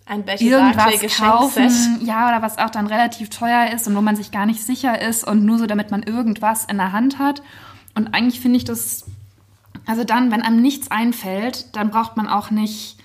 Ein 0.05 0.23
irgendwas 0.25 1.17
kaufen, 1.17 1.99
ja, 2.01 2.29
oder 2.29 2.41
was 2.41 2.57
auch 2.57 2.69
dann 2.69 2.87
relativ 2.87 3.29
teuer 3.29 3.71
ist 3.73 3.87
und 3.87 3.95
wo 3.95 4.01
man 4.01 4.15
sich 4.15 4.31
gar 4.31 4.45
nicht 4.45 4.63
sicher 4.63 5.01
ist 5.01 5.25
und 5.25 5.43
nur 5.45 5.57
so, 5.57 5.65
damit 5.65 5.91
man 5.91 6.03
irgendwas 6.03 6.65
in 6.65 6.77
der 6.77 6.93
Hand 6.93 7.19
hat. 7.19 7.41
Und 7.95 8.13
eigentlich 8.13 8.39
finde 8.39 8.57
ich 8.57 8.63
das, 8.63 9.05
also 9.85 10.03
dann, 10.03 10.31
wenn 10.31 10.41
einem 10.41 10.61
nichts 10.61 10.91
einfällt, 10.91 11.75
dann 11.75 11.89
braucht 11.89 12.15
man 12.15 12.27
auch 12.27 12.51
nicht 12.51 12.97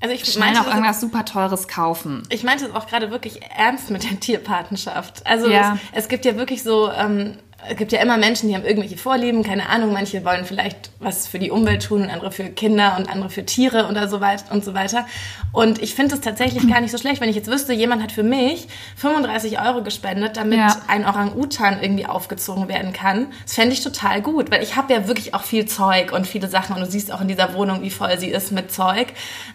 Also 0.00 0.14
ich 0.14 0.24
schnell 0.24 0.52
noch 0.52 0.64
das, 0.64 0.72
irgendwas 0.74 1.00
super 1.00 1.24
Teures 1.24 1.68
kaufen. 1.68 2.22
ich 2.30 2.42
meinte 2.42 2.64
es 2.66 2.74
auch 2.74 2.86
gerade 2.86 3.10
wirklich 3.10 3.40
ernst 3.56 3.90
mit 3.90 4.02
der 4.10 4.18
Tierpatenschaft. 4.18 5.26
Also 5.26 5.48
Ja. 5.48 5.74
es, 5.92 6.04
es 6.04 6.08
gibt 6.08 6.24
ja 6.24 6.36
wirklich 6.36 6.62
so, 6.62 6.90
ähm, 6.90 7.36
es 7.68 7.76
gibt 7.76 7.92
ja 7.92 8.00
immer 8.00 8.16
Menschen, 8.16 8.48
die 8.48 8.54
haben 8.54 8.64
irgendwelche 8.64 8.96
Vorlieben, 8.96 9.42
keine 9.42 9.68
Ahnung, 9.68 9.92
manche 9.92 10.24
wollen 10.24 10.44
vielleicht 10.44 10.90
was 10.98 11.26
für 11.26 11.38
die 11.38 11.50
Umwelt 11.50 11.82
tun, 11.82 12.08
andere 12.10 12.32
für 12.32 12.44
Kinder 12.44 12.96
und 12.98 13.10
andere 13.10 13.28
für 13.30 13.44
Tiere 13.44 13.86
oder 13.88 14.08
so 14.08 14.20
weiter 14.20 14.52
und 14.52 14.64
so 14.64 14.74
weiter. 14.74 15.06
Und 15.52 15.82
ich 15.82 15.94
finde 15.94 16.14
es 16.14 16.20
tatsächlich 16.20 16.68
gar 16.68 16.80
nicht 16.80 16.90
so 16.90 16.98
schlecht, 16.98 17.20
wenn 17.20 17.28
ich 17.28 17.36
jetzt 17.36 17.50
wüsste, 17.50 17.72
jemand 17.72 18.02
hat 18.02 18.12
für 18.12 18.22
mich 18.22 18.66
35 18.96 19.60
Euro 19.60 19.82
gespendet, 19.82 20.36
damit 20.36 20.58
Ja. 20.58 20.80
ein 20.88 21.04
Orang-Utan 21.04 21.82
irgendwie 21.82 22.06
aufgezogen 22.06 22.68
werden 22.68 22.92
kann. 22.92 23.26
Das 23.44 23.54
fände 23.54 23.72
ich 23.74 23.82
total 23.82 24.22
gut, 24.22 24.50
weil 24.50 24.62
ich 24.62 24.76
habe 24.76 24.92
ja 24.92 25.06
wirklich 25.06 25.34
auch 25.34 25.42
viel 25.42 25.66
Zeug 25.66 26.12
und 26.12 26.26
viele 26.26 26.48
Sachen 26.48 26.74
und 26.74 26.80
du 26.80 26.86
siehst 26.90 27.12
auch 27.12 27.20
in 27.20 27.28
dieser 27.28 27.54
Wohnung, 27.54 27.82
wie 27.82 27.90
voll 27.90 28.18
sie 28.18 28.28
ist 28.28 28.52
mit 28.52 28.72
Zeug. 28.72 29.08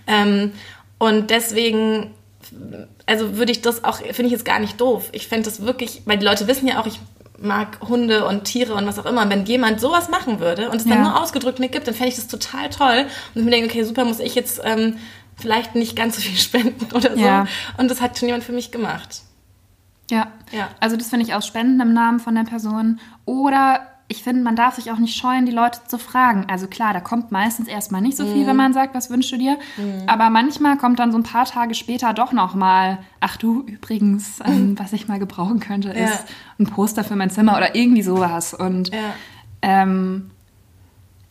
Ähm, 0.08 0.54
und 1.00 1.30
deswegen 1.32 2.12
also 3.08 3.38
würde 3.38 3.52
ich 3.52 3.62
das 3.62 3.84
auch, 3.84 3.98
finde 3.98 4.26
ich 4.26 4.32
jetzt 4.32 4.46
gar 4.46 4.60
nicht 4.60 4.80
doof. 4.80 5.10
Ich 5.12 5.28
fände 5.28 5.46
das 5.46 5.62
wirklich, 5.64 6.02
weil 6.06 6.18
die 6.18 6.26
Leute 6.26 6.48
wissen 6.48 6.68
ja 6.68 6.80
auch, 6.80 6.86
ich 6.86 7.00
mag 7.40 7.80
Hunde 7.82 8.26
und 8.26 8.46
Tiere 8.46 8.74
und 8.76 8.86
was 8.88 8.98
auch 9.00 9.06
immer. 9.06 9.22
Und 9.24 9.30
wenn 9.30 9.46
jemand 9.46 9.82
sowas 9.82 10.10
machen 10.10 10.40
würde 10.40 10.70
und 10.70 10.78
es 10.78 10.84
dann 10.86 10.98
Ja. 11.00 11.04
nur 11.10 11.22
ausgedrückt 11.22 11.60
nicht 11.60 11.74
gibt, 11.74 11.88
dann 11.88 11.94
fände 11.94 12.10
ich 12.10 12.16
das 12.16 12.28
total 12.28 12.70
toll. 12.70 13.06
Und 13.34 13.40
ich 13.42 13.44
mir 13.46 13.52
denke, 13.52 13.70
okay, 13.70 13.84
super, 13.84 14.06
muss 14.06 14.20
ich 14.20 14.36
jetzt 14.36 14.62
ähm, 14.64 14.98
vielleicht 15.38 15.76
nicht 15.76 15.96
ganz 15.96 16.16
so 16.16 16.22
viel 16.22 16.38
spenden 16.38 16.94
oder 16.94 17.14
so. 17.16 17.22
Ja. 17.22 17.48
Und 17.78 17.92
das 17.92 18.02
hat 18.02 18.18
schon 18.18 18.28
jemand 18.30 18.44
für 18.44 18.54
mich 18.54 18.72
gemacht. 18.72 19.22
Ja. 20.10 20.28
Ja. 20.52 20.70
Also 20.80 20.96
das 20.98 21.08
finde 21.10 21.26
ich 21.26 21.34
aus 21.34 21.46
Spenden 21.48 21.80
im 21.82 21.94
Namen 21.94 22.20
von 22.20 22.36
der 22.36 22.44
Person. 22.44 23.00
Oder 23.26 23.82
ich 24.08 24.22
finde, 24.24 24.44
man 24.44 24.56
darf 24.56 24.76
sich 24.76 24.92
auch 24.92 24.98
nicht 25.00 25.18
scheuen, 25.18 25.46
die 25.48 25.52
Leute 25.52 25.80
zu 25.88 25.98
fragen. 25.98 26.46
Also 26.48 26.68
klar, 26.68 26.94
da 26.94 27.00
kommt 27.00 27.32
meistens 27.32 27.68
erstmal 27.68 28.02
nicht 28.02 28.16
so 28.18 28.24
viel, 28.26 28.44
Mhm. 28.44 28.48
wenn 28.48 28.56
man 28.56 28.74
sagt, 28.74 28.94
was 28.94 29.10
wünschst 29.10 29.32
du 29.32 29.38
dir. 29.38 29.58
Aber 30.06 30.30
manchmal 30.30 30.78
kommt 30.78 31.00
dann 31.00 31.12
so 31.12 31.18
ein 31.18 31.24
paar 31.24 31.46
Tage 31.46 31.74
später 31.74 32.14
doch 32.14 32.32
noch 32.32 32.54
mal, 32.54 33.00
ach 33.20 33.38
du, 33.38 33.62
übrigens, 33.62 34.40
ähm, 34.46 34.78
was 34.78 34.94
ich 34.94 35.08
mal 35.08 35.18
gebrauchen 35.18 35.60
könnte, 35.60 35.88
Ja. 35.90 36.06
ist 36.06 36.26
ein 36.60 36.68
Poster 36.68 37.04
für 37.04 37.16
mein 37.16 37.32
Zimmer 37.32 37.58
oder 37.58 37.74
irgendwie 37.76 38.04
sowas. 38.04 38.54
Und 38.54 38.90
Ja. 38.94 39.00
ähm, 39.64 40.30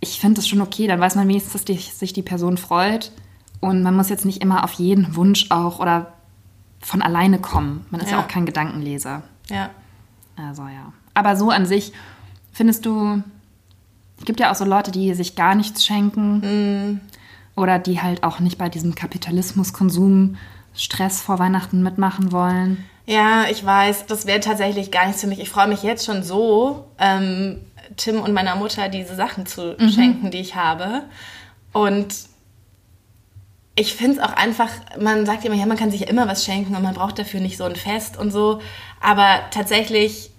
ich 0.01 0.19
finde 0.21 0.37
das 0.37 0.49
schon 0.49 0.61
okay, 0.61 0.87
dann 0.89 0.99
weiß 1.01 1.15
man 1.15 1.29
wenigstens, 1.29 1.65
dass 1.65 1.99
sich 1.99 2.13
die 2.13 2.23
Person 2.23 2.57
freut. 2.59 3.13
Und 3.61 3.83
man 3.83 3.95
muss 3.97 4.09
jetzt 4.11 4.25
nicht 4.25 4.43
immer 4.43 4.65
auf 4.65 4.73
jeden 4.75 5.15
Wunsch 5.17 5.47
auch 5.51 5.79
oder 5.79 6.13
von 6.81 7.01
alleine 7.03 7.39
kommen. 7.39 7.87
Man 7.91 8.01
ist 8.01 8.11
ja, 8.11 8.19
Ja. 8.19 8.23
auch 8.23 8.29
kein 8.29 8.45
Gedankenleser. 8.45 9.23
Ja. 9.49 9.71
Also 10.37 10.63
ja. 10.65 10.93
Aber 11.15 11.37
so 11.37 11.51
an 11.51 11.65
sich, 11.65 11.93
findest 12.55 12.87
du, 12.87 13.23
es 14.19 14.25
gibt 14.25 14.41
ja 14.41 14.51
auch 14.51 14.55
so 14.55 14.65
Leute, 14.65 14.91
die 14.91 15.13
sich 15.13 15.37
gar 15.37 15.55
nichts 15.55 15.85
schenken. 15.85 17.01
Oder 17.57 17.79
die 17.79 18.01
halt 18.01 18.25
auch 18.25 18.41
nicht 18.41 18.59
bei 18.59 18.69
diesem 18.69 18.95
Kapitalismuskonsum 18.95 20.37
Stress 20.75 21.21
vor 21.21 21.39
Weihnachten 21.39 21.83
mitmachen 21.83 22.33
wollen. 22.33 22.85
Ja, 23.07 23.45
ich 23.51 23.65
weiß, 23.65 24.07
das 24.07 24.27
wäre 24.27 24.41
tatsächlich 24.41 24.91
gar 24.91 25.07
nichts 25.07 25.21
für 25.21 25.29
mich. 25.29 25.39
Ich 25.39 25.51
freue 25.51 25.69
mich 25.69 25.83
jetzt 25.83 26.05
schon 26.05 26.23
so, 26.23 26.87
ähm, 26.99 27.61
Tim 27.97 28.21
und 28.21 28.33
meiner 28.33 28.57
Mutter 28.57 28.89
diese 28.89 29.15
Sachen 29.15 29.47
zu 29.47 29.77
schenken, 29.79 30.31
die 30.31 30.41
ich 30.41 30.57
habe. 30.57 31.03
Und 31.73 32.15
ich 33.77 33.95
finde 33.95 34.19
es 34.19 34.19
auch 34.21 34.33
einfach, 34.33 34.71
man 34.99 35.27
sagt 35.27 35.45
immer, 35.45 35.55
ja, 35.55 35.67
man 35.67 35.77
kann 35.77 35.91
sich 35.91 36.01
ja 36.01 36.09
immer 36.09 36.27
was 36.27 36.45
schenken 36.45 36.75
und 36.75 36.83
man 36.83 36.95
braucht 36.95 37.19
dafür 37.19 37.41
nicht 37.41 37.57
so 37.57 37.65
ein 37.65 37.77
Fest 37.77 38.17
und 38.17 38.31
so. 38.31 38.61
Aber 39.01 39.41
tatsächlich 39.51 40.31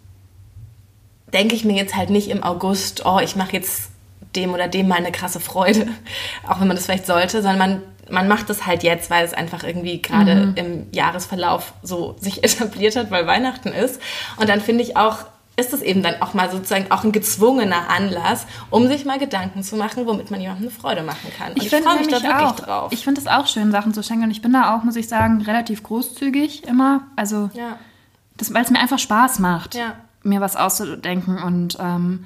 denke 1.34 1.55
ich 1.55 1.65
mir 1.65 1.75
jetzt 1.75 1.96
halt 1.96 2.10
nicht 2.10 2.29
im 2.29 2.44
August, 2.44 3.05
oh, 3.05 3.20
ich 3.20 3.36
mache 3.36 3.53
jetzt 3.53 3.89
dem 4.36 4.53
oder 4.53 4.67
dem 4.67 4.88
mal 4.88 4.96
eine 4.96 5.12
krasse 5.12 5.39
Freude, 5.39 5.88
auch 6.48 6.60
wenn 6.60 6.67
man 6.67 6.75
das 6.75 6.86
vielleicht 6.86 7.05
sollte, 7.05 7.41
sondern 7.41 7.58
man, 7.58 7.82
man 8.10 8.27
macht 8.27 8.50
das 8.50 8.65
halt 8.65 8.84
jetzt, 8.84 9.10
weil 9.10 9.25
es 9.25 9.34
einfach 9.34 9.63
irgendwie 9.63 10.01
gerade 10.01 10.53
im 10.55 10.88
Jahresverlauf 10.91 11.74
so 11.82 12.15
sich 12.20 12.44
etabliert 12.44 12.96
hat, 12.96 13.12
weil 13.12 13.27
Weihnachten 13.27 13.70
ist. 13.70 14.01
Und 14.38 14.50
dann 14.50 14.62
finde 14.62 14.84
ich 14.84 14.98
auch, 14.98 15.25
ist 15.58 15.74
es 15.74 15.82
eben 15.82 16.03
dann 16.03 16.22
auch 16.22 16.34
mal 16.34 16.51
sozusagen 16.51 16.91
auch 16.91 17.05
ein 17.05 17.13
gezwungener 17.13 17.89
Anlass, 17.89 18.46
um 18.70 18.88
sich 18.88 19.05
mal 19.05 19.17
Gedanken 19.17 19.63
zu 19.63 19.77
machen, 19.77 20.05
womit 20.05 20.29
man 20.29 20.41
jemandem 20.41 20.67
eine 20.67 20.75
Freude 20.75 21.01
machen 21.01 21.32
kann. 21.38 21.53
Und 21.53 21.63
ich, 21.63 21.70
finde 21.70 21.89
freue 21.89 22.00
mich 22.00 22.08
da 22.10 22.22
wirklich 22.22 22.34
auch, 22.34 22.55
drauf. 22.58 22.91
Ich 22.91 23.05
finde 23.05 23.22
es 23.22 23.27
auch 23.27 23.48
schön, 23.48 23.72
Sachen 23.72 23.94
zu 23.94 24.03
schenken. 24.03 24.25
Und 24.25 24.32
ich 24.32 24.41
bin 24.41 24.51
da 24.51 24.75
auch, 24.75 24.84
muss 24.84 24.98
ich 24.98 25.08
sagen, 25.08 25.41
relativ 25.41 25.82
großzügig 25.82 26.65
immer. 26.65 27.03
Also, 27.15 27.50
ja, 27.53 27.77
das, 28.36 28.53
weil 28.53 28.63
es 28.63 28.70
mir 28.70 28.79
einfach 28.79 29.00
Spaß 29.00 29.39
macht, 29.39 29.75
Ja. 29.75 29.96
Mir 30.25 30.41
was 30.41 30.55
auszudenken. 30.55 31.38
Und 31.41 31.77
ähm, 31.79 32.25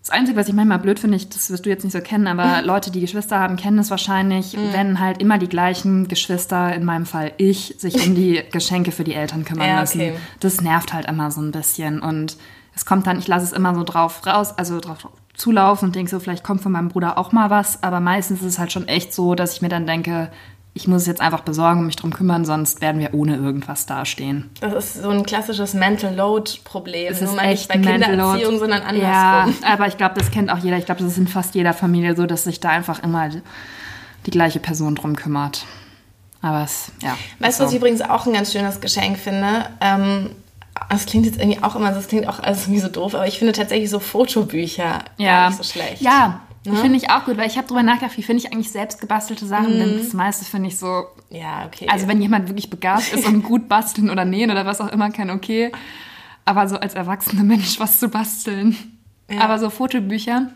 das 0.00 0.10
Einzige, 0.10 0.38
was 0.38 0.48
ich 0.48 0.54
manchmal 0.54 0.78
blöd 0.78 0.98
finde, 0.98 1.16
ich, 1.16 1.28
das 1.28 1.50
wirst 1.50 1.66
du 1.66 1.70
jetzt 1.70 1.84
nicht 1.84 1.92
so 1.92 2.00
kennen, 2.00 2.26
aber 2.26 2.62
Leute, 2.64 2.90
die 2.90 3.00
Geschwister 3.00 3.38
haben, 3.38 3.56
kennen 3.56 3.78
es 3.78 3.90
wahrscheinlich, 3.90 4.56
Mhm. 4.56 4.72
wenn 4.72 5.00
halt 5.00 5.20
immer 5.20 5.38
die 5.38 5.48
gleichen 5.48 6.08
Geschwister, 6.08 6.74
in 6.74 6.84
meinem 6.84 7.06
Fall 7.06 7.32
ich, 7.36 7.74
sich 7.78 8.06
um 8.06 8.14
die 8.14 8.42
Geschenke 8.52 8.92
für 8.92 9.04
die 9.04 9.14
Eltern 9.14 9.44
kümmern 9.44 9.68
Ja, 9.68 9.80
müssen. 9.80 10.00
okay. 10.00 10.14
Das 10.40 10.60
nervt 10.60 10.92
halt 10.92 11.06
immer 11.06 11.30
so 11.30 11.40
ein 11.42 11.50
bisschen. 11.52 12.00
Und 12.00 12.36
es 12.74 12.86
kommt 12.86 13.06
dann, 13.06 13.18
ich 13.18 13.28
lasse 13.28 13.44
es 13.44 13.52
immer 13.52 13.74
so 13.74 13.84
drauf 13.84 14.26
raus, 14.26 14.56
also 14.56 14.80
drauf 14.80 15.06
zulaufen 15.34 15.88
und 15.88 15.96
denke 15.96 16.10
so, 16.10 16.18
vielleicht 16.20 16.44
kommt 16.44 16.60
von 16.62 16.72
meinem 16.72 16.88
Bruder 16.88 17.16
auch 17.18 17.32
mal 17.32 17.50
was. 17.50 17.82
Aber 17.82 18.00
meistens 18.00 18.40
ist 18.40 18.46
es 18.46 18.58
halt 18.58 18.72
schon 18.72 18.88
echt 18.88 19.12
so, 19.14 19.34
dass 19.34 19.54
ich 19.54 19.62
mir 19.62 19.68
dann 19.68 19.86
denke, 19.86 20.30
ich 20.72 20.86
muss 20.86 21.02
es 21.02 21.06
jetzt 21.08 21.20
einfach 21.20 21.40
besorgen 21.40 21.80
und 21.80 21.86
mich 21.86 21.96
drum 21.96 22.12
kümmern, 22.12 22.44
sonst 22.44 22.80
werden 22.80 23.00
wir 23.00 23.12
ohne 23.12 23.36
irgendwas 23.36 23.86
dastehen. 23.86 24.50
das 24.60 24.72
ist 24.72 25.02
so 25.02 25.10
ein 25.10 25.24
klassisches 25.24 25.74
Mental 25.74 26.14
Load 26.14 26.52
Problem. 26.64 27.12
Es 27.12 27.20
Nur 27.20 27.30
ist 27.30 27.36
mal 27.36 27.48
nicht 27.48 27.68
bei 27.68 27.74
Kindererziehung, 27.78 28.58
sondern 28.58 28.82
Ja, 28.96 29.40
andersrum. 29.40 29.64
aber 29.64 29.86
ich 29.88 29.96
glaube, 29.96 30.14
das 30.16 30.30
kennt 30.30 30.50
auch 30.50 30.58
jeder. 30.58 30.78
Ich 30.78 30.86
glaube, 30.86 31.02
das 31.02 31.12
ist 31.12 31.18
in 31.18 31.26
fast 31.26 31.54
jeder 31.54 31.74
Familie 31.74 32.14
so, 32.14 32.26
dass 32.26 32.44
sich 32.44 32.60
da 32.60 32.68
einfach 32.68 33.02
immer 33.02 33.28
die, 33.28 34.30
gleiche 34.30 34.60
Person 34.60 34.94
drum 34.94 35.16
kümmert. 35.16 35.64
Aber 36.40 36.62
es, 36.62 36.92
ja. 37.02 37.16
Weißt 37.40 37.58
du, 37.58 37.64
was 37.64 37.70
so. 37.70 37.76
ich 37.76 37.82
übrigens 37.82 38.00
auch 38.00 38.26
ein 38.26 38.32
ganz 38.32 38.52
schönes 38.52 38.80
Geschenk 38.80 39.18
finde? 39.18 39.66
Ähm, 39.80 40.30
das 40.88 41.04
klingt 41.06 41.26
jetzt 41.26 41.38
irgendwie 41.38 41.62
auch 41.62 41.74
immer, 41.74 41.90
das 41.90 42.06
klingt 42.06 42.28
auch 42.28 42.38
alles 42.38 42.62
irgendwie 42.62 42.80
so 42.80 42.88
doof, 42.88 43.14
aber 43.14 43.26
ich 43.26 43.38
finde 43.38 43.52
tatsächlich 43.52 43.90
so 43.90 43.98
Fotobücher 43.98 45.00
ja. 45.18 45.48
nicht 45.48 45.58
so 45.58 45.64
schlecht. 45.64 46.00
Ja, 46.00 46.40
Ne? 46.64 46.76
finde 46.76 46.96
ich 46.98 47.10
auch 47.10 47.24
gut, 47.24 47.38
weil 47.38 47.46
ich 47.46 47.56
habe 47.56 47.66
drüber 47.66 47.82
nachgedacht, 47.82 48.16
wie 48.18 48.22
finde 48.22 48.42
ich 48.44 48.52
eigentlich 48.52 48.70
selbst 48.70 49.00
gebastelte 49.00 49.46
Sachen, 49.46 49.78
denn 49.78 49.98
das 49.98 50.12
meiste 50.12 50.44
finde 50.44 50.68
ich 50.68 50.78
so, 50.78 51.04
Ja, 51.30 51.64
okay. 51.66 51.86
also 51.88 52.06
wenn 52.06 52.20
jemand 52.20 52.48
wirklich 52.48 52.68
begabt 52.68 53.12
ist 53.12 53.26
und 53.26 53.42
gut 53.44 53.68
basteln 53.68 54.10
oder 54.10 54.24
nähen 54.26 54.50
oder 54.50 54.66
was 54.66 54.80
auch 54.80 54.88
immer 54.88 55.10
kann, 55.10 55.30
okay. 55.30 55.72
Aber 56.44 56.68
so 56.68 56.76
als 56.76 56.94
erwachsener 56.94 57.44
Mensch 57.44 57.80
was 57.80 57.98
zu 57.98 58.08
basteln. 58.08 58.76
Ja. 59.30 59.40
Aber 59.40 59.58
so 59.58 59.70
Fotobücher 59.70 60.50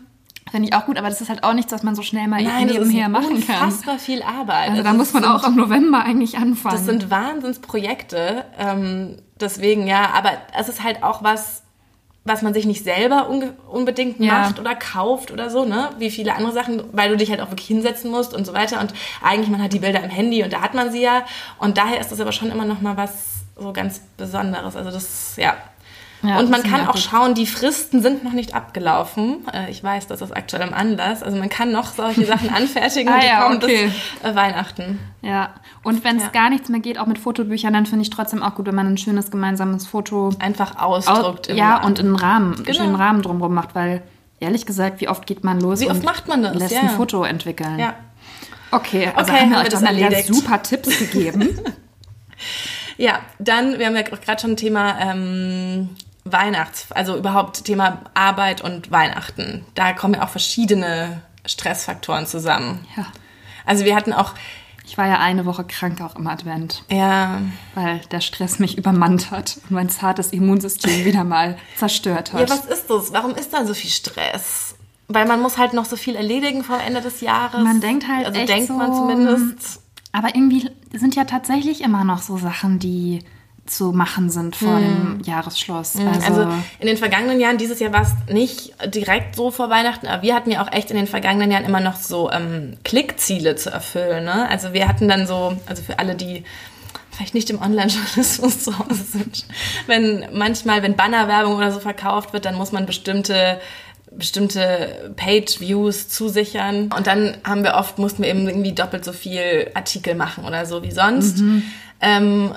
finde 0.51 0.67
ich 0.69 0.75
auch 0.75 0.85
gut, 0.85 0.97
aber 0.97 1.09
das 1.09 1.21
ist 1.21 1.29
halt 1.29 1.43
auch 1.43 1.53
nichts, 1.53 1.71
was 1.71 1.81
man 1.83 1.95
so 1.95 2.01
schnell 2.03 2.27
mal 2.27 2.43
Nein, 2.43 2.67
das 2.67 2.77
ist 2.77 2.83
nebenher 2.87 3.09
machen 3.09 3.45
kann. 3.45 3.63
unfassbar 3.63 3.97
viel 3.97 4.21
Arbeit. 4.21 4.69
Also 4.69 4.83
da 4.83 4.89
das 4.89 4.97
muss 4.97 5.13
man 5.13 5.23
sind, 5.23 5.31
auch 5.31 5.47
im 5.47 5.55
November 5.55 6.03
eigentlich 6.03 6.37
anfangen. 6.37 6.75
Das 6.75 6.85
sind 6.85 7.09
Wahnsinnsprojekte. 7.09 8.45
Ähm, 8.59 9.17
deswegen, 9.39 9.87
ja, 9.87 10.11
aber 10.13 10.31
es 10.57 10.69
ist 10.69 10.83
halt 10.83 11.03
auch 11.03 11.23
was, 11.23 11.63
was 12.27 12.41
man 12.41 12.53
sich 12.55 12.65
nicht 12.65 12.83
selber 12.83 13.29
unbedingt 13.69 14.19
Ja. 14.19 14.39
macht 14.39 14.59
oder 14.59 14.73
kauft 14.75 15.31
oder 15.31 15.49
so, 15.51 15.63
ne? 15.63 15.89
Wie 15.99 16.09
viele 16.09 16.33
andere 16.35 16.51
Sachen, 16.53 16.83
weil 16.91 17.09
du 17.09 17.17
dich 17.17 17.29
halt 17.29 17.39
auch 17.39 17.51
wirklich 17.51 17.67
hinsetzen 17.67 18.09
musst 18.09 18.33
und 18.33 18.45
so 18.45 18.53
weiter. 18.53 18.81
Und 18.81 18.93
eigentlich, 19.23 19.49
man 19.49 19.61
hat 19.61 19.73
die 19.73 19.79
Bilder 19.79 20.03
im 20.03 20.09
Handy 20.09 20.43
und 20.43 20.51
da 20.51 20.61
hat 20.61 20.73
man 20.73 20.91
sie 20.91 21.01
ja. 21.01 21.23
Und 21.59 21.77
daher 21.77 21.99
ist 21.99 22.11
das 22.11 22.19
aber 22.19 22.31
schon 22.31 22.49
immer 22.51 22.65
noch 22.65 22.81
mal 22.81 22.97
was 22.97 23.11
so 23.57 23.71
ganz 23.71 24.01
Besonderes. 24.17 24.75
Also 24.75 24.89
das, 24.91 25.35
ja. 25.37 25.55
Ja, 26.27 26.39
und 26.39 26.49
man 26.49 26.63
kann 26.63 26.87
auch 26.87 26.93
gut. 26.93 27.01
schauen, 27.01 27.33
die 27.35 27.45
Fristen 27.45 28.01
sind 28.01 28.23
noch 28.23 28.31
nicht 28.33 28.53
abgelaufen. 28.55 29.45
Äh, 29.53 29.69
Ich 29.71 29.83
weiß, 29.83 30.07
das 30.07 30.21
ist 30.21 30.35
aktuell 30.35 30.67
im 30.67 30.73
Anlass. 30.73 31.21
Also 31.23 31.37
man 31.37 31.49
kann 31.49 31.71
noch 31.71 31.93
solche 31.93 32.25
Sachen 32.27 32.49
anfertigen 32.49 33.09
Ah 33.09 33.15
und 33.15 33.21
die 33.23 33.27
ja, 33.27 33.41
kommen 33.43 33.57
okay. 33.57 33.91
bis 34.23 34.31
äh, 34.31 34.35
Weihnachten. 34.35 34.99
Ja, 35.21 35.49
und 35.83 36.03
wenn 36.03 36.17
es 36.17 36.23
Ja. 36.23 36.29
gar 36.29 36.49
nichts 36.49 36.69
mehr 36.69 36.79
geht, 36.79 36.97
auch 36.99 37.05
mit 37.07 37.17
Fotobüchern, 37.19 37.73
dann 37.73 37.85
finde 37.85 38.03
ich 38.03 38.09
trotzdem 38.09 38.41
auch 38.43 38.55
gut, 38.55 38.65
wenn 38.67 38.75
man 38.75 38.87
ein 38.87 38.97
schönes 38.97 39.31
gemeinsames 39.31 39.85
Foto 39.87 40.31
Einfach 40.39 40.77
au- 40.77 40.95
ausdruckt. 40.95 41.47
im 41.47 41.57
ja 41.57 41.75
Rahmen. 41.75 41.85
und 41.85 41.99
einen 41.99 42.15
Rahmen, 42.15 42.53
einen 42.55 42.63
Genau. 42.63 42.77
schönen 42.77 42.95
Rahmen 42.95 43.21
drumherum 43.21 43.53
macht, 43.53 43.75
weil 43.75 44.01
ehrlich 44.39 44.65
gesagt, 44.65 45.01
wie 45.01 45.07
oft 45.09 45.25
geht 45.27 45.43
man 45.43 45.59
los 45.59 45.79
Wie 45.79 45.85
oft 45.87 45.95
und 45.95 46.05
macht 46.05 46.27
man 46.27 46.43
das? 46.43 46.55
lässt 46.55 46.71
Ja. 46.73 46.81
ein 46.81 46.89
Foto 46.89 47.23
entwickeln? 47.23 47.79
Ja. 47.79 47.93
Okay, 48.71 49.09
also 49.15 49.31
Okay, 49.31 49.41
haben 49.41 49.51
wir 49.51 49.57
euch 49.59 49.63
doch 49.65 49.71
das 49.73 49.81
mal 49.83 49.95
wieder 49.95 50.21
super 50.23 50.61
Tipps 50.61 50.97
gegeben. 50.99 51.59
Ja, 52.97 53.19
dann, 53.39 53.77
wir 53.77 53.87
haben 53.87 53.95
ja 53.95 54.03
auch 54.03 54.21
gerade 54.21 54.41
schon 54.41 54.55
Thema 54.55 54.97
ähm, 55.01 55.89
Weihnachts-, 56.25 56.91
also 56.91 57.15
überhaupt 57.15 57.63
Thema 57.65 58.01
Arbeit 58.13 58.61
und 58.61 58.91
Weihnachten. 58.91 59.65
Da 59.75 59.93
kommen 59.93 60.15
ja 60.15 60.23
auch 60.23 60.29
verschiedene 60.29 61.21
Stressfaktoren 61.45 62.25
zusammen. 62.27 62.85
ja. 62.97 63.05
Also 63.67 63.83
wir 63.85 63.95
hatten 63.95 64.13
auch, 64.13 64.33
Ich 64.85 64.95
war 64.97 65.07
ja 65.07 65.19
eine 65.19 65.45
Woche 65.45 65.63
krank 65.63 65.99
auch 66.01 66.15
im 66.15 66.27
Advent, 66.27 66.83
ja, 66.91 67.41
weil 67.73 67.99
der 68.11 68.21
Stress 68.21 68.59
mich 68.59 68.77
übermannt 68.77 69.31
hat 69.31 69.57
und 69.63 69.71
mein 69.71 69.89
zartes 69.89 70.31
Immunsystem 70.31 71.03
wieder 71.05 71.23
mal 71.23 71.57
zerstört 71.75 72.33
hat. 72.33 72.41
ja, 72.41 72.49
was 72.49 72.65
ist 72.65 72.87
das? 72.91 73.11
Warum 73.11 73.31
ist 73.33 73.51
da 73.53 73.65
so 73.65 73.73
viel 73.73 73.89
Stress? 73.89 74.75
Weil 75.07 75.25
man 75.27 75.41
muss 75.41 75.57
halt 75.57 75.73
noch 75.73 75.85
so 75.85 75.95
viel 75.95 76.15
erledigen 76.15 76.63
vor 76.63 76.79
Ende 76.79 77.01
des 77.01 77.21
Jahres. 77.21 77.63
Man 77.63 77.81
denkt 77.81 78.07
halt 78.07 78.27
Also 78.27 78.39
echt 78.39 78.49
denkt 78.49 78.69
man 78.69 78.93
so, 78.93 78.99
zumindest. 79.01 79.81
Aber 80.11 80.35
irgendwie 80.35 80.69
sind 80.93 81.15
ja 81.15 81.23
tatsächlich 81.25 81.81
immer 81.81 82.03
noch 82.03 82.21
so 82.21 82.37
Sachen, 82.37 82.77
die 82.79 83.23
zu 83.65 83.91
machen 83.91 84.29
sind 84.29 84.55
vor 84.55 84.79
dem 84.79 85.21
Jahresschluss. 85.23 85.95
Also, 85.95 86.41
Also 86.41 86.53
in 86.79 86.87
den 86.87 86.97
vergangenen 86.97 87.39
Jahren, 87.39 87.57
dieses 87.57 87.79
Jahr 87.79 87.91
war 87.93 88.03
es 88.03 88.33
nicht 88.33 88.73
direkt 88.93 89.35
so 89.35 89.49
vor 89.49 89.69
Weihnachten, 89.69 90.07
aber 90.07 90.21
wir 90.21 90.35
hatten 90.35 90.51
ja 90.51 90.63
auch 90.63 90.71
echt 90.71 90.91
in 90.91 90.97
den 90.97 91.07
vergangenen 91.07 91.51
Jahren 91.51 91.65
immer 91.65 91.79
noch 91.79 91.95
so 91.95 92.31
ähm, 92.31 92.77
Klickziele 92.83 93.55
zu 93.55 93.71
erfüllen. 93.71 94.25
Ne? 94.25 94.47
Also 94.49 94.73
wir 94.73 94.87
hatten 94.87 95.07
dann 95.07 95.25
so, 95.25 95.57
also 95.65 95.81
für 95.81 95.97
alle, 95.97 96.15
die 96.15 96.43
vielleicht 97.11 97.33
nicht 97.33 97.49
im 97.49 97.61
Online-Journalismus 97.61 98.59
zu 98.63 98.77
Hause 98.77 99.03
sind, 99.03 99.45
wenn 99.87 100.25
manchmal, 100.33 100.83
wenn 100.83 100.95
Bannerwerbung 100.95 101.55
oder 101.55 101.71
so 101.71 101.79
verkauft 101.79 102.33
wird, 102.33 102.45
dann 102.45 102.55
muss 102.55 102.71
man 102.71 102.85
bestimmte 102.85 103.59
bestimmte 104.11 105.11
Page-Views 105.17 106.07
zusichern. 106.07 106.89
Und 106.95 107.05
dann 107.05 107.35
haben 107.43 107.63
wir 107.65 107.73
oft, 107.73 107.97
mussten 107.97 108.23
wir 108.23 108.29
eben 108.29 108.47
irgendwie 108.47 108.71
doppelt 108.71 109.03
so 109.03 109.11
viel 109.11 109.71
Artikel 109.73 110.15
machen 110.15 110.45
oder 110.45 110.65
so 110.65 110.83
wie 110.83 110.91
sonst. 110.91 111.39
Ähm, 111.99 112.53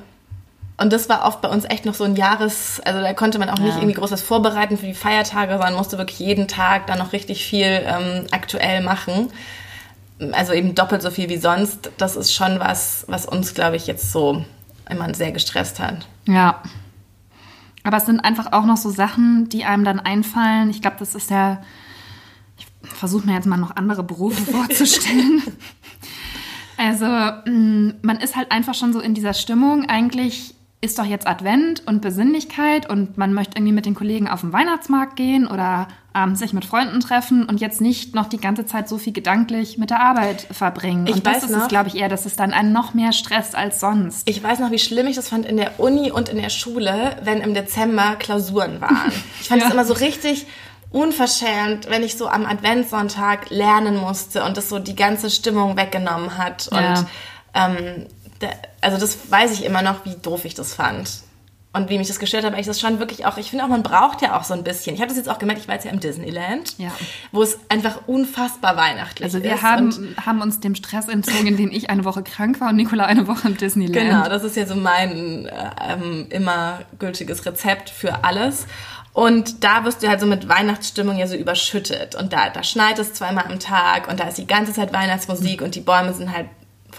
und 0.81 0.93
das 0.93 1.09
war 1.09 1.25
oft 1.27 1.41
bei 1.43 1.49
uns 1.49 1.65
echt 1.65 1.85
noch 1.85 1.95
so 1.95 2.05
ein 2.05 2.17
Jahres, 2.17 2.81
also 2.85 3.01
da 3.01 3.13
konnte 3.15 3.39
man 3.39 3.51
auch 3.51 3.59
nicht 3.59 3.71
Ja. 3.75 3.77
irgendwie 3.77 3.95
groß 3.95 4.11
was 4.13 4.23
vorbereiten 4.23 4.79
für 4.79 4.87
die 4.87 4.95
Feiertage, 4.95 5.53
sondern 5.53 5.75
musste 5.75 5.99
wirklich 5.99 6.19
jeden 6.21 6.49
Tag 6.49 6.87
dann 6.87 6.99
noch 6.99 7.13
richtig 7.13 7.45
viel 7.45 7.67
ähm, 7.85 8.27
aktuell 8.31 8.83
machen. 8.83 9.31
Also 10.33 10.53
eben 10.53 10.75
doppelt 10.75 11.03
so 11.03 11.11
viel 11.11 11.29
wie 11.29 11.37
sonst. 11.37 11.91
Das 11.99 12.17
ist 12.17 12.33
schon 12.33 12.59
was, 12.59 13.05
was 13.09 13.27
uns, 13.27 13.55
glaube 13.55 13.77
ich, 13.77 13.87
jetzt 13.87 14.11
so 14.13 14.45
immer 14.91 15.13
sehr 15.15 15.31
gestresst 15.33 15.79
hat. 15.79 16.07
Ja. 16.27 16.63
Aber 17.85 17.99
es 17.99 18.07
sind 18.07 18.21
einfach 18.21 18.53
auch 18.53 18.65
noch 18.65 18.77
so 18.77 18.91
Sachen, 18.91 19.49
die 19.49 19.65
einem 19.65 19.85
dann 19.85 20.01
einfallen. 20.01 20.71
Ich 20.71 20.81
glaube, 20.83 20.97
das 20.99 21.15
ist 21.15 21.31
ja. 21.31 21.63
Ich 22.59 22.67
versuche 22.83 23.27
mir 23.27 23.35
jetzt 23.35 23.47
mal 23.47 23.57
noch 23.57 23.77
andere 23.77 24.03
Berufe 24.03 24.43
vorzustellen. 24.53 25.43
Also, 26.77 27.07
mh, 27.07 27.95
man 28.03 28.17
ist 28.19 28.35
halt 28.37 28.51
einfach 28.51 28.75
schon 28.75 28.93
so 28.93 29.01
in 29.01 29.15
dieser 29.15 29.35
Stimmung. 29.35 29.89
Eigentlich 29.89 30.55
ist 30.81 30.97
doch 30.99 31.05
jetzt 31.05 31.27
Advent 31.27 31.83
und 31.87 32.03
Besinnlichkeit 32.03 32.89
und 32.89 33.19
man 33.19 33.35
möchte 33.35 33.57
irgendwie 33.59 33.73
mit 33.73 33.85
den 33.85 33.97
Kollegen 33.97 34.29
auf 34.29 34.43
den 34.43 34.53
Weihnachtsmarkt 34.53 35.17
gehen 35.17 35.49
oder 35.49 35.89
abends 36.13 36.39
sich 36.39 36.53
mit 36.53 36.65
Freunden 36.65 37.01
treffen 37.01 37.45
und 37.47 37.61
jetzt 37.61 37.81
nicht 37.81 38.15
noch 38.15 38.29
die 38.29 38.39
ganze 38.39 38.65
Zeit 38.65 38.89
so 38.89 38.97
viel 38.97 39.13
gedanklich 39.13 39.77
mit 39.77 39.91
der 39.91 40.01
Arbeit 40.01 40.43
verbringen. 40.53 41.07
Ich 41.09 41.15
und 41.17 41.27
das 41.27 41.37
weiß 41.39 41.45
ist 41.45 41.51
noch- 41.51 41.63
es, 41.63 41.69
glaube 41.69 41.89
ich, 41.89 41.97
eher, 41.97 42.09
dass 42.09 42.27
es 42.27 42.37
dann 42.37 42.53
einen 42.53 42.73
noch 42.73 42.95
mehr 42.95 43.13
Stress 43.13 43.57
als 43.57 43.81
sonst. 43.81 44.29
Ich 44.29 44.41
weiß 44.43 44.61
noch, 44.61 44.71
wie 44.71 44.79
schlimm 44.79 45.09
ich 45.09 45.17
das 45.17 45.29
fand 45.29 45.47
in 45.47 45.57
der 45.57 45.81
Uni 45.81 46.13
und 46.13 46.29
in 46.29 46.37
der 46.37 46.51
Schule, 46.51 47.17
wenn 47.25 47.41
im 47.41 47.55
Dezember 47.55 48.15
Klausuren 48.17 48.81
waren. 48.81 49.13
Ich 49.41 49.49
fand 49.49 49.61
es 49.63 49.69
Ja. 49.69 49.75
immer 49.75 49.85
so 49.85 49.95
richtig 49.95 50.47
unverschämt, 50.91 51.89
wenn 51.91 52.03
ich 52.03 52.17
so 52.17 52.29
am 52.29 52.47
Adventssonntag 52.47 53.51
lernen 53.51 53.97
musste 53.97 54.45
und 54.45 54.57
das 54.57 54.69
so 54.69 54.79
die 54.79 54.97
ganze 54.97 55.31
Stimmung 55.31 55.77
weggenommen 55.77 56.37
hat. 56.39 56.69
Und 56.69 56.79
Ja. 56.81 57.07
ähm, 57.55 58.07
da, 58.41 58.49
also 58.81 58.99
das 58.99 59.31
weiß 59.31 59.53
ich 59.53 59.65
immer 59.65 59.83
noch, 59.83 60.05
wie 60.05 60.15
doof 60.17 60.45
ich 60.45 60.55
das 60.55 60.75
fand. 60.75 61.11
Und 61.75 61.91
wie 61.91 61.99
mich 61.99 62.09
das 62.09 62.19
gestört 62.19 62.45
hat, 62.45 62.55
weil 62.55 62.61
ich 62.61 62.67
das 62.67 62.81
schon 62.81 62.99
wirklich 62.99 63.27
auch, 63.27 63.37
ich 63.37 63.51
finde 63.51 63.63
auch, 63.63 63.69
man 63.69 63.83
braucht 63.83 64.23
ja 64.23 64.37
auch 64.39 64.43
so 64.43 64.55
ein 64.55 64.65
bisschen. 64.65 64.95
Ich 64.95 65.01
habe 65.03 65.09
das 65.11 65.19
jetzt 65.19 65.29
auch 65.29 65.39
gemerkt, 65.39 65.61
ich 65.61 65.69
war 65.69 65.75
jetzt 65.75 65.85
ja 65.85 65.91
im 65.93 66.01
Disneyland, 66.01 66.75
Ja. 66.79 66.91
wo 67.31 67.43
es 67.43 67.59
einfach 67.69 68.01
unfassbar 68.09 68.75
weihnachtlich 68.79 69.23
Also 69.25 69.37
ist. 69.39 69.45
wir 69.45 69.53
und- 69.53 69.63
haben, 69.63 70.17
haben 70.25 70.41
uns 70.41 70.61
dem 70.61 70.75
Stress 70.75 71.09
entzogen, 71.09 71.47
in 71.47 71.57
dem 71.59 71.71
ich 71.71 71.91
eine 71.91 72.07
Woche 72.07 72.23
krank 72.23 72.59
war 72.63 72.71
und 72.71 72.77
Nicola 72.77 73.05
eine 73.05 73.29
Woche 73.29 73.49
im 73.49 73.57
Disneyland. 73.59 73.95
Genau, 73.95 74.29
das 74.31 74.45
ist 74.45 74.57
ja 74.57 74.67
so 74.67 74.77
mein 74.77 75.45
äh, 75.47 75.71
ähm, 75.93 76.27
immer 76.31 76.81
gültiges 76.99 77.45
Rezept 77.45 77.91
für 77.91 78.25
alles. 78.25 78.67
Und 79.13 79.63
da 79.63 79.85
wirst 79.85 80.03
du 80.03 80.09
halt 80.09 80.21
so 80.21 80.27
mit 80.27 80.49
Weihnachtsstimmung 80.49 81.19
ja 81.19 81.27
so 81.27 81.37
überschüttet. 81.37 82.15
Und 82.15 82.33
da, 82.33 82.49
da 82.49 82.63
schneit 82.63 82.99
es 82.99 83.13
zweimal 83.13 83.45
am 83.47 83.61
Tag 83.61 84.09
und 84.09 84.21
da 84.21 84.25
ist 84.29 84.39
die 84.39 84.47
ganze 84.47 84.73
Zeit 84.73 84.93
Weihnachtsmusik 84.95 85.61
und 85.61 85.75
die 85.75 85.81
Bäume 85.81 86.15
sind 86.15 86.33
halt 86.33 86.47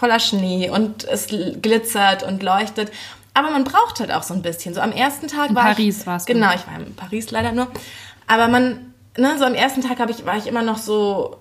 voller 0.00 0.18
Schnee 0.18 0.70
und 0.70 1.04
es 1.04 1.26
glitzert 1.28 2.22
und 2.22 2.42
leuchtet. 2.42 2.90
Aber 3.34 3.50
man 3.50 3.64
braucht 3.64 4.00
halt 4.00 4.10
auch 4.10 4.22
so 4.22 4.32
ein 4.32 4.40
bisschen. 4.40 4.74
So 4.74 4.80
am 4.80 4.92
ersten 4.92 5.28
Tag 5.28 5.50
In 5.50 5.54
war 5.54 5.64
Paris 5.64 6.00
ich, 6.00 6.06
warst 6.06 6.28
du. 6.28 6.32
Genau, 6.32 6.52
ich 6.54 6.66
war 6.66 6.80
in 6.84 6.96
Paris 6.96 7.30
leider 7.30 7.52
nur. 7.52 7.68
Aber 8.26 8.48
man, 8.48 8.94
ne, 9.16 9.36
so 9.38 9.44
am 9.44 9.54
ersten 9.54 9.82
Tag 9.82 9.98
ich, 10.08 10.24
war 10.24 10.38
ich 10.38 10.46
immer 10.46 10.62
noch 10.62 10.78
so, 10.78 11.36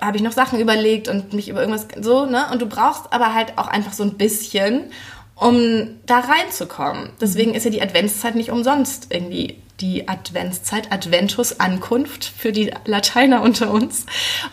habe 0.00 0.18
ich 0.18 0.22
noch 0.22 0.32
Sachen 0.32 0.60
überlegt 0.60 1.08
und 1.08 1.32
mich 1.32 1.48
über 1.48 1.60
irgendwas 1.60 1.88
so, 2.00 2.26
ne? 2.26 2.44
Und 2.52 2.60
du 2.60 2.66
brauchst 2.66 3.10
aber 3.10 3.32
halt 3.34 3.56
auch 3.56 3.68
einfach 3.68 3.94
so 3.94 4.02
ein 4.02 4.18
bisschen, 4.18 4.90
um 5.34 5.98
da 6.04 6.20
reinzukommen. 6.20 7.10
Deswegen 7.20 7.54
ist 7.54 7.64
ja 7.64 7.70
die 7.70 7.82
Adventszeit 7.82 8.34
nicht 8.34 8.50
umsonst 8.50 9.06
irgendwie 9.10 9.62
die 9.80 10.08
Adventszeit, 10.08 10.92
Adventus 10.92 11.58
Ankunft 11.58 12.24
für 12.24 12.52
die 12.52 12.72
Lateiner 12.84 13.42
unter 13.42 13.72
uns. 13.72 14.06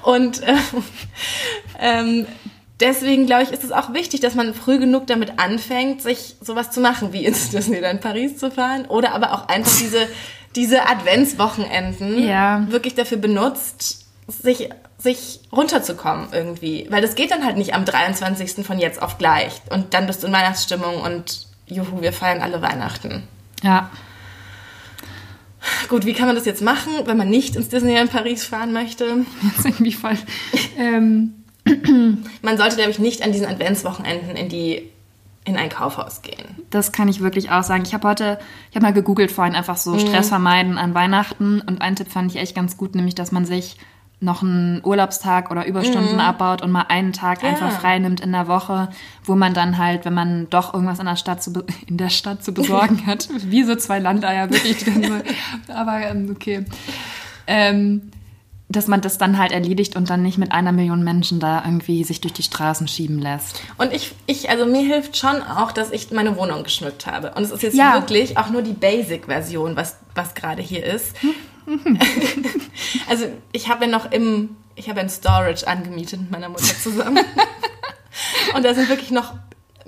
Und 0.04 0.42
äh, 0.42 0.56
ähm, 1.80 2.26
deswegen 2.80 3.26
glaube 3.26 3.44
ich, 3.44 3.52
ist 3.52 3.64
es 3.64 3.72
auch 3.72 3.94
wichtig, 3.94 4.20
dass 4.22 4.36
man 4.36 4.54
früh 4.54 4.80
genug 4.80 5.08
damit 5.08 5.40
anfängt, 5.40 6.02
sich 6.02 6.36
sowas 6.42 6.72
zu 6.72 6.80
machen, 6.82 7.14
wie 7.14 7.26
ins 7.26 7.50
Disneyland 7.52 8.02
Paris 8.02 8.38
zu 8.38 8.52
fahren 8.52 8.86
oder 8.86 9.14
aber 9.14 9.34
auch 9.34 9.48
einfach 9.48 9.78
diese, 9.80 10.08
diese 10.56 10.88
Adventswochenenden 10.88 12.20
Ja. 12.28 12.66
wirklich 12.70 12.96
dafür 12.96 13.18
benutzt, 13.18 14.06
sich, 14.28 14.70
sich 14.98 15.40
runterzukommen 15.52 16.28
irgendwie. 16.32 16.88
Weil 16.90 17.02
das 17.02 17.16
geht 17.16 17.32
dann 17.32 17.46
halt 17.46 17.58
nicht 17.58 17.74
am 17.74 17.86
23. 17.86 18.66
von 18.66 18.80
jetzt 18.80 19.02
auf 19.02 19.18
gleich. 19.18 19.54
Und 19.72 19.94
dann 19.94 20.08
bist 20.08 20.24
du 20.24 20.28
in 20.28 20.34
Weihnachtsstimmung 20.34 21.02
und 21.02 21.48
juhu, 21.68 22.02
wir 22.02 22.14
feiern 22.14 22.42
alle 22.42 22.62
Weihnachten. 22.62 23.24
Ja. 23.64 23.90
Gut, 25.90 26.06
wie 26.06 26.14
kann 26.14 26.28
man 26.28 26.36
das 26.36 26.46
jetzt 26.46 26.62
machen, 26.62 26.92
wenn 27.06 27.18
man 27.18 27.30
nicht 27.30 27.56
ins 27.56 27.70
Disneyland 27.70 28.12
Paris 28.12 28.46
fahren 28.46 28.72
möchte? 28.72 29.06
Jetzt 29.44 29.66
irgendwie 29.66 29.92
voll. 29.92 30.18
Ähm, 30.78 31.39
Man 32.42 32.58
sollte, 32.58 32.76
glaube 32.76 32.92
ich, 32.92 33.00
nicht 33.00 33.22
an 33.24 33.32
diesen 33.32 33.48
Adventswochenenden 33.48 34.36
in 34.36 34.50
die 34.50 34.90
in 35.46 35.56
ein 35.58 35.70
Kaufhaus 35.70 36.22
gehen. 36.22 36.44
das 36.70 36.92
kann 36.92 37.08
ich 37.08 37.22
wirklich 37.22 37.50
auch 37.50 37.64
sagen. 37.64 37.84
Ich 37.86 37.94
habe 37.94 38.08
heute, 38.08 38.38
ich 38.70 38.76
habe 38.76 38.86
mal 38.86 38.94
gegoogelt 38.94 39.32
vorhin 39.32 39.56
einfach 39.56 39.78
so 39.78 39.94
Mhm. 39.94 40.00
Stress 40.00 40.30
vermeiden 40.30 40.78
an 40.78 40.94
Weihnachten 40.94 41.62
und 41.62 41.82
einen 41.82 41.96
Tipp 41.96 42.12
fand 42.12 42.30
ich 42.36 42.40
echt 42.42 42.54
ganz 42.56 42.78
gut, 42.78 42.94
nämlich 42.94 43.16
dass 43.16 43.32
man 43.32 43.46
sich 43.46 43.78
noch 44.22 44.44
einen 44.44 44.82
Urlaubstag 44.84 45.50
oder 45.50 45.66
Überstunden 45.66 46.20
abbaut 46.20 46.62
und 46.62 46.72
mal 46.72 46.86
einen 46.90 47.14
Tag 47.14 47.40
Mhm. 47.42 47.46
Ja. 47.48 47.52
einfach 47.54 47.72
frei 47.80 47.98
nimmt 48.00 48.20
in 48.20 48.34
der 48.34 48.48
Woche, 48.50 48.90
wo 49.24 49.34
man 49.36 49.54
dann 49.54 49.78
halt, 49.78 50.04
wenn 50.06 50.14
man 50.14 50.50
doch 50.50 50.74
irgendwas 50.74 51.00
in 51.00 51.06
der 51.06 51.16
Stadt 51.16 51.42
zu, 51.42 51.54
be- 51.54 51.66
in 51.88 51.98
der 51.98 52.10
Stadt 52.10 52.44
zu 52.44 52.52
besorgen 52.54 53.04
hat, 53.08 53.30
wie 53.46 53.64
so 53.64 53.76
zwei 53.76 53.98
Landeier 54.00 54.52
wirklich 54.52 54.86
aber 55.74 56.02
ähm, 56.02 56.30
okay, 56.36 56.66
ähm, 57.48 58.12
dass 58.72 58.86
man 58.88 59.02
das 59.02 59.18
dann 59.18 59.40
halt 59.40 59.52
erledigt 59.52 59.96
und 59.96 60.10
dann 60.12 60.22
nicht 60.22 60.38
mit 60.38 60.52
einer 60.52 60.72
Million 60.72 61.04
Menschen 61.04 61.40
da 61.40 61.64
irgendwie 61.66 62.04
sich 62.04 62.22
durch 62.22 62.34
die 62.34 62.44
Straßen 62.44 62.88
schieben 62.88 63.18
lässt. 63.18 63.60
Und 63.80 63.92
ich, 63.92 64.14
ich, 64.28 64.50
also 64.52 64.68
mir 64.68 64.84
hilft 64.86 65.18
schon 65.18 65.42
auch, 65.42 65.72
dass 65.72 65.92
ich 65.92 66.12
meine 66.12 66.38
Wohnung 66.38 66.64
geschmückt 66.64 67.08
habe. 67.08 67.32
Und 67.36 67.44
es 67.44 67.52
ist 67.52 67.64
jetzt 67.64 67.76
Ja. 67.76 67.96
wirklich 67.96 68.38
auch 68.38 68.50
nur 68.52 68.62
die 68.62 68.74
Basic-Version, 68.74 69.76
was, 69.76 69.98
was 70.14 70.36
gerade 70.36 70.62
hier 70.62 70.86
ist. 70.86 71.16
also 73.10 73.26
ich 73.52 73.70
habe 73.70 73.86
ja 73.86 73.92
noch 73.92 74.12
im, 74.12 74.56
ich 74.76 74.88
habe 74.90 75.00
ein 75.00 75.10
Storage 75.10 75.68
angemietet 75.68 76.22
mit 76.22 76.32
meiner 76.32 76.50
Mutter 76.50 76.76
zusammen. 76.82 77.20
Und 78.56 78.66
da 78.66 78.74
sind 78.74 78.90
wirklich 78.90 79.12
noch 79.12 79.34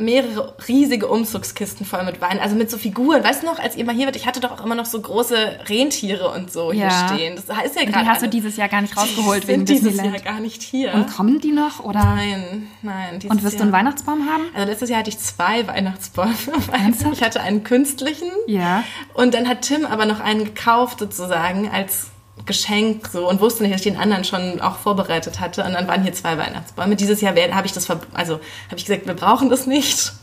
mehrere 0.01 0.53
riesige 0.67 1.07
Umzugskisten 1.07 1.85
voll 1.85 2.03
mit 2.03 2.19
Wein, 2.21 2.39
also 2.39 2.55
mit 2.55 2.69
so 2.71 2.77
Figuren. 2.77 3.23
Weißt 3.23 3.43
du 3.43 3.47
noch, 3.47 3.59
als 3.59 3.75
ihr 3.77 3.85
mal 3.85 3.95
hier 3.95 4.05
wart, 4.07 4.15
ich 4.15 4.25
hatte 4.25 4.39
doch 4.39 4.51
auch 4.51 4.65
immer 4.65 4.75
noch 4.75 4.85
so 4.85 4.99
große 4.99 5.59
Rentiere 5.67 6.29
und 6.31 6.51
so 6.51 6.71
Ja. 6.71 7.07
hier 7.09 7.15
stehen. 7.17 7.35
Das 7.35 7.55
heißt 7.55 7.75
ja 7.75 7.81
Und 7.83 7.91
gerade. 7.91 8.03
die 8.05 8.09
hast 8.09 8.21
du 8.23 8.27
dieses 8.29 8.57
Jahr 8.57 8.67
gar 8.69 8.81
nicht 8.81 8.97
rausgeholt 8.97 9.43
die 9.43 9.47
wegen 9.47 9.59
sind 9.65 9.69
dieses 9.69 9.93
Disneyland. 9.93 10.23
Jahr 10.23 10.33
gar 10.33 10.41
nicht 10.41 10.61
hier. 10.61 10.93
Und 10.93 11.07
kommen 11.15 11.39
die 11.39 11.51
noch? 11.51 11.79
Oder? 11.83 11.99
nein, 12.03 12.67
nein. 12.81 13.19
Und 13.29 13.43
wirst 13.43 13.53
du 13.55 13.57
Jahr. 13.59 13.63
einen 13.63 13.71
Weihnachtsbaum 13.73 14.27
haben? 14.29 14.43
Also 14.53 14.67
letztes 14.67 14.89
Jahr 14.89 14.99
hatte 14.99 15.09
ich 15.09 15.19
zwei 15.19 15.67
Weihnachtsbäume. 15.67 16.33
Ich 17.13 17.21
hatte 17.23 17.41
einen 17.41 17.63
künstlichen. 17.63 18.29
Ja. 18.47 18.83
Und 19.13 19.33
dann 19.33 19.47
hat 19.47 19.61
Tim 19.63 19.85
aber 19.85 20.05
noch 20.05 20.19
einen 20.19 20.43
gekauft 20.45 20.99
sozusagen 20.99 21.69
als 21.69 22.07
Geschenk 22.45 23.07
so 23.11 23.29
und 23.29 23.39
wusste 23.41 23.63
nicht, 23.63 23.73
dass 23.73 23.81
ich 23.81 23.91
den 23.91 23.99
anderen 23.99 24.23
schon 24.23 24.61
auch 24.61 24.77
vorbereitet 24.77 25.39
hatte. 25.39 25.63
Und 25.63 25.73
dann 25.73 25.87
waren 25.87 26.03
hier 26.03 26.13
zwei 26.13 26.37
Weihnachtsbäume. 26.37 26.95
Dieses 26.95 27.21
Jahr 27.21 27.35
habe 27.35 27.65
ich 27.65 27.73
das, 27.73 27.89
also 27.89 28.35
habe 28.35 28.77
ich 28.77 28.85
gesagt, 28.85 29.07
wir 29.07 29.13
brauchen 29.13 29.49
das 29.49 29.67
nicht. 29.67 30.13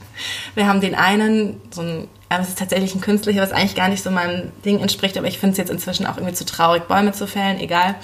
Wir 0.54 0.66
haben 0.66 0.80
den 0.80 0.94
einen, 0.94 1.60
so 1.70 1.82
ein, 1.82 2.08
aber 2.28 2.42
es 2.42 2.48
ist 2.48 2.58
tatsächlich 2.58 2.94
ein 2.94 3.00
künstlicher, 3.00 3.40
was 3.40 3.52
eigentlich 3.52 3.76
gar 3.76 3.88
nicht 3.88 4.02
so 4.02 4.10
meinem 4.10 4.50
Ding 4.64 4.80
entspricht, 4.80 5.16
aber 5.16 5.28
ich 5.28 5.38
finde 5.38 5.52
es 5.52 5.58
jetzt 5.58 5.70
inzwischen 5.70 6.06
auch 6.06 6.16
irgendwie 6.16 6.34
zu 6.34 6.44
traurig, 6.44 6.88
Bäume 6.88 7.12
zu 7.12 7.26
fällen, 7.26 7.60
egal. 7.60 7.94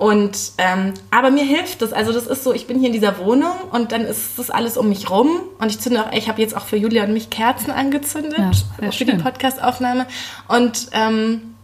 Und 0.00 0.52
ähm, 0.56 0.94
aber 1.10 1.30
mir 1.30 1.44
hilft 1.44 1.82
das. 1.82 1.92
Also 1.92 2.14
das 2.14 2.26
ist 2.26 2.42
so, 2.42 2.54
ich 2.54 2.66
bin 2.66 2.78
hier 2.78 2.86
in 2.86 2.94
dieser 2.94 3.18
Wohnung 3.18 3.52
und 3.70 3.92
dann 3.92 4.02
ist 4.06 4.38
das 4.38 4.48
alles 4.48 4.78
um 4.78 4.88
mich 4.88 5.10
rum 5.10 5.28
und 5.58 5.68
ich 5.68 5.78
zünde 5.78 6.02
auch, 6.02 6.12
ich 6.12 6.26
habe 6.30 6.40
jetzt 6.40 6.56
auch 6.56 6.64
für 6.64 6.76
Julia 6.76 7.04
und 7.04 7.12
mich 7.12 7.28
Kerzen 7.28 7.70
angezündet 7.70 8.38
Ja, 8.38 8.50
für 8.90 9.04
die 9.04 9.10
schön. 9.10 9.22
Podcastaufnahme 9.22 10.06
und 10.48 10.88
ähm, 10.92 11.54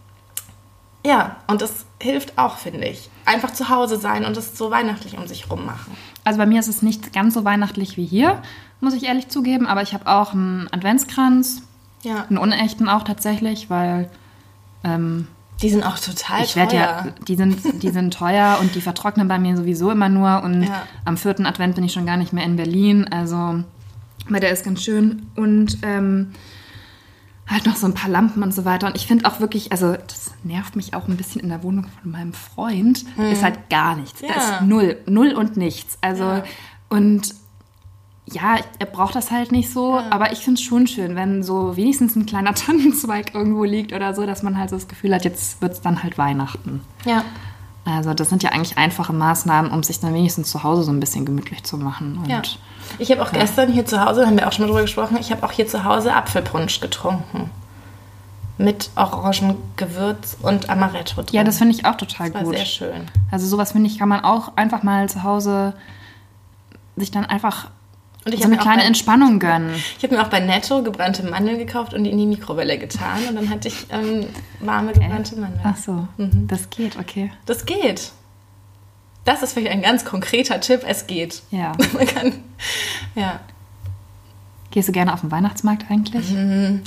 ja 1.05 1.37
und 1.47 1.61
das 1.61 1.85
hilft 2.01 2.37
auch, 2.37 2.57
finde 2.57 2.85
ich. 2.87 3.09
Einfach 3.25 3.51
zu 3.51 3.69
Hause 3.69 3.97
sein 3.97 4.25
und 4.25 4.35
es 4.37 4.57
so 4.57 4.71
weihnachtlich 4.71 5.17
um 5.17 5.27
sich 5.27 5.49
rum 5.49 5.65
machen. 5.65 5.95
Also 6.23 6.37
bei 6.39 6.45
mir 6.45 6.59
ist 6.59 6.67
es 6.67 6.81
nicht 6.81 7.13
ganz 7.13 7.33
so 7.33 7.43
weihnachtlich 7.45 7.97
wie 7.97 8.05
hier, 8.05 8.41
muss 8.81 8.93
ich 8.93 9.03
ehrlich 9.05 9.29
zugeben. 9.29 9.65
Aber 9.67 9.81
ich 9.81 9.93
habe 9.93 10.07
auch 10.07 10.33
einen 10.33 10.67
Adventskranz, 10.71 11.61
Ja, 12.03 12.25
einen 12.29 12.37
unechten 12.37 12.89
auch 12.89 13.03
tatsächlich, 13.03 13.69
weil 13.69 14.09
ähm, 14.83 15.27
die 15.61 15.69
sind 15.71 15.83
auch 15.83 15.97
total 15.97 16.43
ich 16.43 16.53
teuer. 16.53 16.71
ja, 16.71 17.07
die 17.27 17.35
sind, 17.35 17.81
die 17.81 17.89
sind 17.89 18.13
teuer 18.13 18.57
und 18.61 18.75
die 18.75 18.81
vertrocknen 18.81 19.27
bei 19.27 19.39
mir 19.39 19.57
sowieso 19.57 19.89
immer 19.89 20.09
nur. 20.09 20.43
Und 20.43 20.63
Ja. 20.63 20.83
am 21.05 21.17
vierten 21.17 21.45
Advent 21.47 21.75
bin 21.75 21.83
ich 21.83 21.93
schon 21.93 22.05
gar 22.05 22.17
nicht 22.17 22.31
mehr 22.33 22.43
in 22.45 22.57
Berlin. 22.57 23.07
Also, 23.09 23.35
aber 24.27 24.39
der 24.39 24.51
ist 24.51 24.63
ganz 24.65 24.83
schön. 24.83 25.27
Und 25.35 25.79
ähm, 25.81 26.33
halt 27.47 27.65
noch 27.65 27.75
so 27.77 27.85
ein 27.87 27.93
paar 27.93 28.09
Lampen 28.09 28.43
und 28.43 28.53
so 28.53 28.65
weiter. 28.65 28.87
Und 28.87 28.95
ich 28.95 29.07
finde 29.07 29.25
auch 29.25 29.39
wirklich, 29.39 29.71
also 29.71 29.93
das 29.93 30.31
nervt 30.43 30.75
mich 30.75 30.93
auch 30.93 31.07
ein 31.07 31.15
bisschen 31.17 31.41
in 31.41 31.49
der 31.49 31.63
Wohnung 31.63 31.85
von 32.01 32.11
meinem 32.11 32.33
Freund, 32.33 33.05
ist 33.31 33.43
halt 33.43 33.69
gar 33.69 33.95
nichts. 33.95 34.21
Da 34.21 34.27
Hm. 34.27 34.33
Ja. 34.35 34.41
ist 34.55 34.61
null, 34.63 34.97
null 35.07 35.31
und 35.33 35.55
nichts. 35.57 35.97
Also, 36.01 36.23
Ja. 36.23 36.43
und 36.89 37.33
ja, 38.29 38.57
er 38.79 38.85
braucht 38.85 39.15
das 39.15 39.31
halt 39.31 39.53
nicht 39.53 39.71
so, 39.71 39.97
aber 40.09 40.33
ich 40.33 40.39
finde 40.39 40.59
es 40.59 40.61
schon 40.65 40.85
schön, 40.87 41.15
wenn 41.15 41.43
so 41.43 41.77
wenigstens 41.77 42.17
ein 42.17 42.25
kleiner 42.25 42.53
Tannenzweig 42.55 43.33
irgendwo 43.33 43.63
liegt 43.63 43.93
oder 43.93 44.13
so, 44.13 44.25
dass 44.25 44.43
man 44.43 44.57
halt 44.57 44.69
so 44.69 44.75
das 44.75 44.89
Gefühl 44.89 45.15
hat, 45.15 45.23
jetzt 45.23 45.61
wird 45.61 45.71
es 45.73 45.81
dann 45.81 46.03
halt 46.03 46.17
Weihnachten. 46.17 46.81
ja. 47.05 47.23
Also 47.85 48.13
das 48.13 48.27
sind 48.27 48.43
ja 48.43 48.49
eigentlich 48.49 48.77
einfache 48.77 49.13
Maßnahmen, 49.13 49.71
um 49.71 49.81
sich 49.81 50.01
dann 50.01 50.13
wenigstens 50.13 50.51
zu 50.51 50.61
Hause 50.63 50.83
so 50.83 50.91
ein 50.91 50.99
bisschen 50.99 51.23
gemütlich 51.25 51.63
zu 51.63 51.77
machen. 51.77 52.17
Und 52.21 52.27
Ja. 52.27 52.41
Ich 52.99 53.11
habe 53.11 53.21
auch 53.21 53.31
gestern 53.31 53.71
hier 53.71 53.85
zu 53.85 54.03
Hause, 54.03 54.25
haben 54.25 54.37
wir 54.37 54.47
auch 54.47 54.51
schon 54.51 54.63
mal 54.65 54.67
drüber 54.69 54.81
gesprochen, 54.81 55.17
ich 55.19 55.31
habe 55.31 55.43
auch 55.45 55.51
hier 55.51 55.67
zu 55.67 55.83
Hause 55.83 56.13
Apfelpunsch 56.13 56.79
getrunken. 56.79 57.49
Mit 58.59 58.89
Orangengewürz 58.95 60.37
und 60.41 60.69
Amaretto 60.69 61.21
drin. 61.21 61.35
ja, 61.35 61.43
das 61.43 61.59
finde 61.59 61.75
ich 61.75 61.85
auch 61.85 61.95
total 61.95 62.33
war 62.33 62.41
gut. 62.43 62.55
sehr 62.55 62.65
schön. 62.65 63.05
Also 63.29 63.45
sowas 63.45 63.73
finde 63.73 63.87
ich, 63.87 63.99
kann 63.99 64.09
man 64.09 64.23
auch 64.23 64.53
einfach 64.55 64.81
mal 64.81 65.07
zu 65.09 65.21
Hause 65.23 65.73
sich 66.95 67.11
dann 67.11 67.25
einfach 67.25 67.69
Und 68.25 68.33
ich 68.33 68.39
so 68.39 68.45
habe 68.45 68.53
eine 68.53 68.55
mir, 68.55 68.61
auch 68.61 68.63
kleine 68.65 68.81
bei- 68.81 68.87
Entspannung 68.87 69.39
gönnen. 69.39 69.75
ich 69.97 70.03
hab 70.03 70.09
mir 70.11 70.21
auch 70.23 70.29
bei 70.29 70.39
Netto 70.39 70.81
gebrannte 70.81 71.21
Mandeln 71.23 71.59
gekauft 71.59 71.93
und 71.93 72.03
die 72.03 72.09
in 72.09 72.17
die 72.17 72.25
Mikrowelle 72.25 72.79
getan. 72.79 73.19
Und 73.29 73.35
dann 73.35 73.49
hatte 73.51 73.67
ich 73.67 73.85
ähm, 73.91 74.25
warme 74.59 74.91
gebrannte 74.93 75.35
Mandeln. 75.35 75.61
Ach 75.63 75.77
so, 75.77 76.07
das 76.17 76.71
geht, 76.71 76.97
okay. 76.97 77.31
Das 77.45 77.63
geht. 77.67 78.11
Das 79.27 79.43
ist 79.43 79.53
vielleicht 79.53 79.71
ein 79.73 79.81
ganz 79.81 80.05
konkreter 80.05 80.59
Tipp. 80.61 80.81
Es 80.87 81.05
geht. 81.05 81.41
Ja. 81.51 81.73
Man 81.93 82.07
kann, 82.07 82.33
ja. 83.13 83.39
Gehst 84.71 84.87
du 84.87 84.91
gerne 84.93 85.13
auf 85.13 85.21
den 85.21 85.31
Weihnachtsmarkt 85.31 85.85
eigentlich? 85.91 86.29
Mhm. 86.31 86.81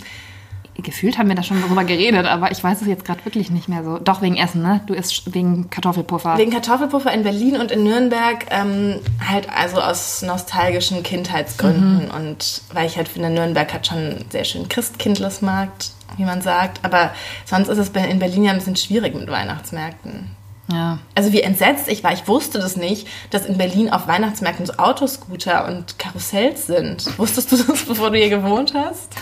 Gefühlt 0.83 1.19
haben 1.19 1.29
wir 1.29 1.35
da 1.35 1.43
schon 1.43 1.61
drüber 1.61 1.85
geredet, 1.85 2.25
aber 2.25 2.51
ich 2.53 2.65
weiß 2.65 2.81
es 2.81 2.87
jetzt 2.89 3.05
gerade 3.05 3.23
wirklich 3.27 3.51
nicht 3.51 3.69
mehr 3.69 3.85
so. 3.85 3.99
Doch 3.99 4.23
wegen 4.23 4.37
Essen, 4.39 4.63
ne? 4.63 4.81
Du 4.87 4.95
isst 4.95 5.35
wegen 5.35 5.69
Kartoffelpuffer. 5.69 6.39
Wegen 6.39 6.51
Kartoffelpuffer 6.53 7.13
in 7.13 7.23
Berlin 7.25 7.57
und 7.59 7.71
in 7.71 7.83
Nürnberg 7.83 8.47
ähm, 8.51 9.01
halt 9.29 9.49
also 9.55 9.79
aus 9.83 10.23
nostalgischen 10.23 11.03
Kindheitsgründen 11.03 12.05
Mhm. 12.07 12.11
und 12.11 12.63
weil 12.73 12.87
ich 12.87 12.97
halt 12.97 13.09
finde, 13.09 13.29
Nürnberg 13.29 13.71
hat 13.75 13.87
schon 13.87 13.99
einen 13.99 14.25
sehr 14.31 14.45
schönen 14.45 14.69
Christkindlesmarkt, 14.71 15.91
wie 16.17 16.25
man 16.25 16.41
sagt, 16.41 16.83
aber 16.83 17.11
sonst 17.45 17.69
ist 17.69 17.77
es 17.79 17.89
in 17.91 18.19
Berlin 18.19 18.45
ja 18.45 18.53
ein 18.53 18.59
bisschen 18.59 18.77
schwierig 18.77 19.15
mit 19.15 19.29
Weihnachtsmärkten. 19.31 20.31
Ja. 20.73 20.99
Also 21.15 21.33
wie 21.33 21.41
entsetzt 21.41 21.89
ich 21.89 22.03
war, 22.05 22.13
ich 22.13 22.27
wusste 22.29 22.59
das 22.59 22.77
nicht, 22.77 23.07
dass 23.31 23.47
in 23.47 23.59
Berlin 23.59 23.91
auf 23.91 24.07
Weihnachtsmärkten 24.07 24.67
so 24.67 24.75
Autoscooter 24.75 25.67
und 25.67 25.99
Karussells 25.99 26.67
sind. 26.67 27.19
Wusstest 27.19 27.53
du 27.53 27.57
das, 27.57 27.85
bevor 27.85 28.11
du 28.11 28.19
hier 28.19 28.31
gewohnt 28.31 28.75
hast? 28.75 29.15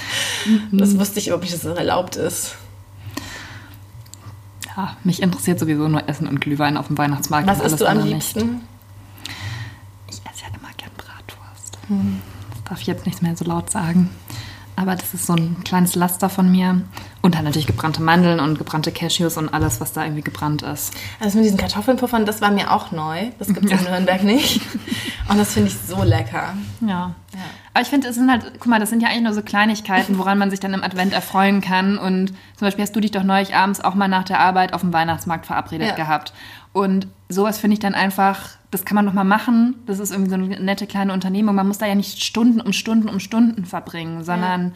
Das 0.72 0.98
wusste 0.98 1.18
ich 1.18 1.28
überhaupt 1.28 1.44
nicht, 1.44 1.54
dass 1.54 1.62
das 1.62 1.76
erlaubt 1.78 2.16
ist. 2.16 2.56
ja, 4.76 4.96
mich 5.02 5.22
interessiert 5.22 5.58
sowieso 5.58 5.88
nur 5.88 6.08
Essen 6.08 6.28
und 6.28 6.40
Glühwein 6.40 6.76
auf 6.76 6.86
dem 6.86 6.96
Weihnachtsmarkt. 6.98 7.46
Was 7.48 7.58
isst 7.58 7.64
alles 7.64 7.78
du 7.80 7.86
am 7.86 7.90
andere 7.98 8.08
liebsten? 8.14 8.60
Ich 10.08 10.16
esse 10.16 10.42
ja 10.42 10.48
immer 10.48 10.72
gern 10.76 10.90
Bratwurst. 10.96 11.78
Das 12.50 12.64
darf 12.64 12.80
ich 12.80 12.86
jetzt 12.86 13.06
nicht 13.06 13.22
mehr 13.22 13.36
so 13.36 13.44
laut 13.44 13.70
sagen. 13.70 14.10
Aber 14.76 14.94
das 14.94 15.12
ist 15.12 15.26
so 15.26 15.32
ein 15.34 15.64
kleines 15.64 15.96
Laster 15.96 16.28
von 16.30 16.50
mir. 16.50 16.82
Und 17.20 17.34
dann 17.34 17.44
natürlich 17.44 17.66
gebrannte 17.66 18.00
Mandeln 18.00 18.38
und 18.38 18.58
gebrannte 18.58 18.92
Cashews 18.92 19.36
und 19.36 19.52
alles, 19.52 19.80
was 19.80 19.92
da 19.92 20.04
irgendwie 20.04 20.22
gebrannt 20.22 20.62
ist. 20.62 20.94
Also 21.18 21.36
mit 21.38 21.44
diesen 21.46 21.58
Kartoffelpuffern, 21.58 22.24
das 22.24 22.40
war 22.40 22.50
mir 22.50 22.72
auch 22.72 22.92
neu. 22.92 23.26
Das 23.38 23.48
gibt 23.48 23.70
es 23.70 23.82
in 23.82 23.90
Nürnberg 23.90 24.22
nicht. 24.22 24.60
Und 25.28 25.38
das 25.38 25.52
finde 25.52 25.68
ich 25.68 25.76
so 25.76 26.02
lecker. 26.04 26.54
Ja. 26.80 27.14
Aber 27.74 27.82
ich 27.82 27.88
finde, 27.88 28.08
es 28.08 28.14
sind 28.14 28.30
halt, 28.30 28.52
guck 28.60 28.66
mal, 28.66 28.78
das 28.80 28.90
sind 28.90 29.02
ja 29.02 29.08
eigentlich 29.08 29.24
nur 29.24 29.34
so 29.34 29.42
Kleinigkeiten, 29.42 30.16
woran 30.18 30.38
man 30.38 30.50
sich 30.50 30.60
dann 30.60 30.74
im 30.74 30.82
Advent 30.84 31.12
erfreuen 31.12 31.60
kann. 31.60 31.98
Und 31.98 32.28
zum 32.56 32.66
Beispiel 32.66 32.82
hast 32.82 32.94
du 32.94 33.00
dich 33.00 33.10
doch 33.10 33.24
neulich 33.24 33.54
abends 33.54 33.80
auch 33.80 33.94
mal 33.94 34.08
nach 34.08 34.24
der 34.24 34.38
Arbeit 34.40 34.72
auf 34.72 34.80
dem 34.82 34.92
Weihnachtsmarkt 34.92 35.46
verabredet 35.46 35.88
Ja. 35.88 35.94
gehabt. 35.96 36.32
Und 36.72 37.08
sowas 37.28 37.58
finde 37.58 37.74
ich 37.74 37.80
dann 37.80 37.94
einfach, 37.94 38.50
das 38.70 38.84
kann 38.84 38.94
man 38.94 39.06
doch 39.06 39.12
mal 39.12 39.24
machen. 39.24 39.74
Das 39.86 39.98
ist 39.98 40.12
irgendwie 40.12 40.30
so 40.30 40.36
eine 40.36 40.60
nette 40.60 40.86
kleine 40.86 41.12
Unternehmung. 41.12 41.54
Man 41.56 41.66
muss 41.66 41.78
da 41.78 41.86
ja 41.86 41.94
nicht 41.94 42.22
Stunden 42.22 42.60
um 42.60 42.72
Stunden 42.72 43.08
um 43.08 43.18
Stunden 43.20 43.64
verbringen, 43.64 44.22
sondern 44.24 44.74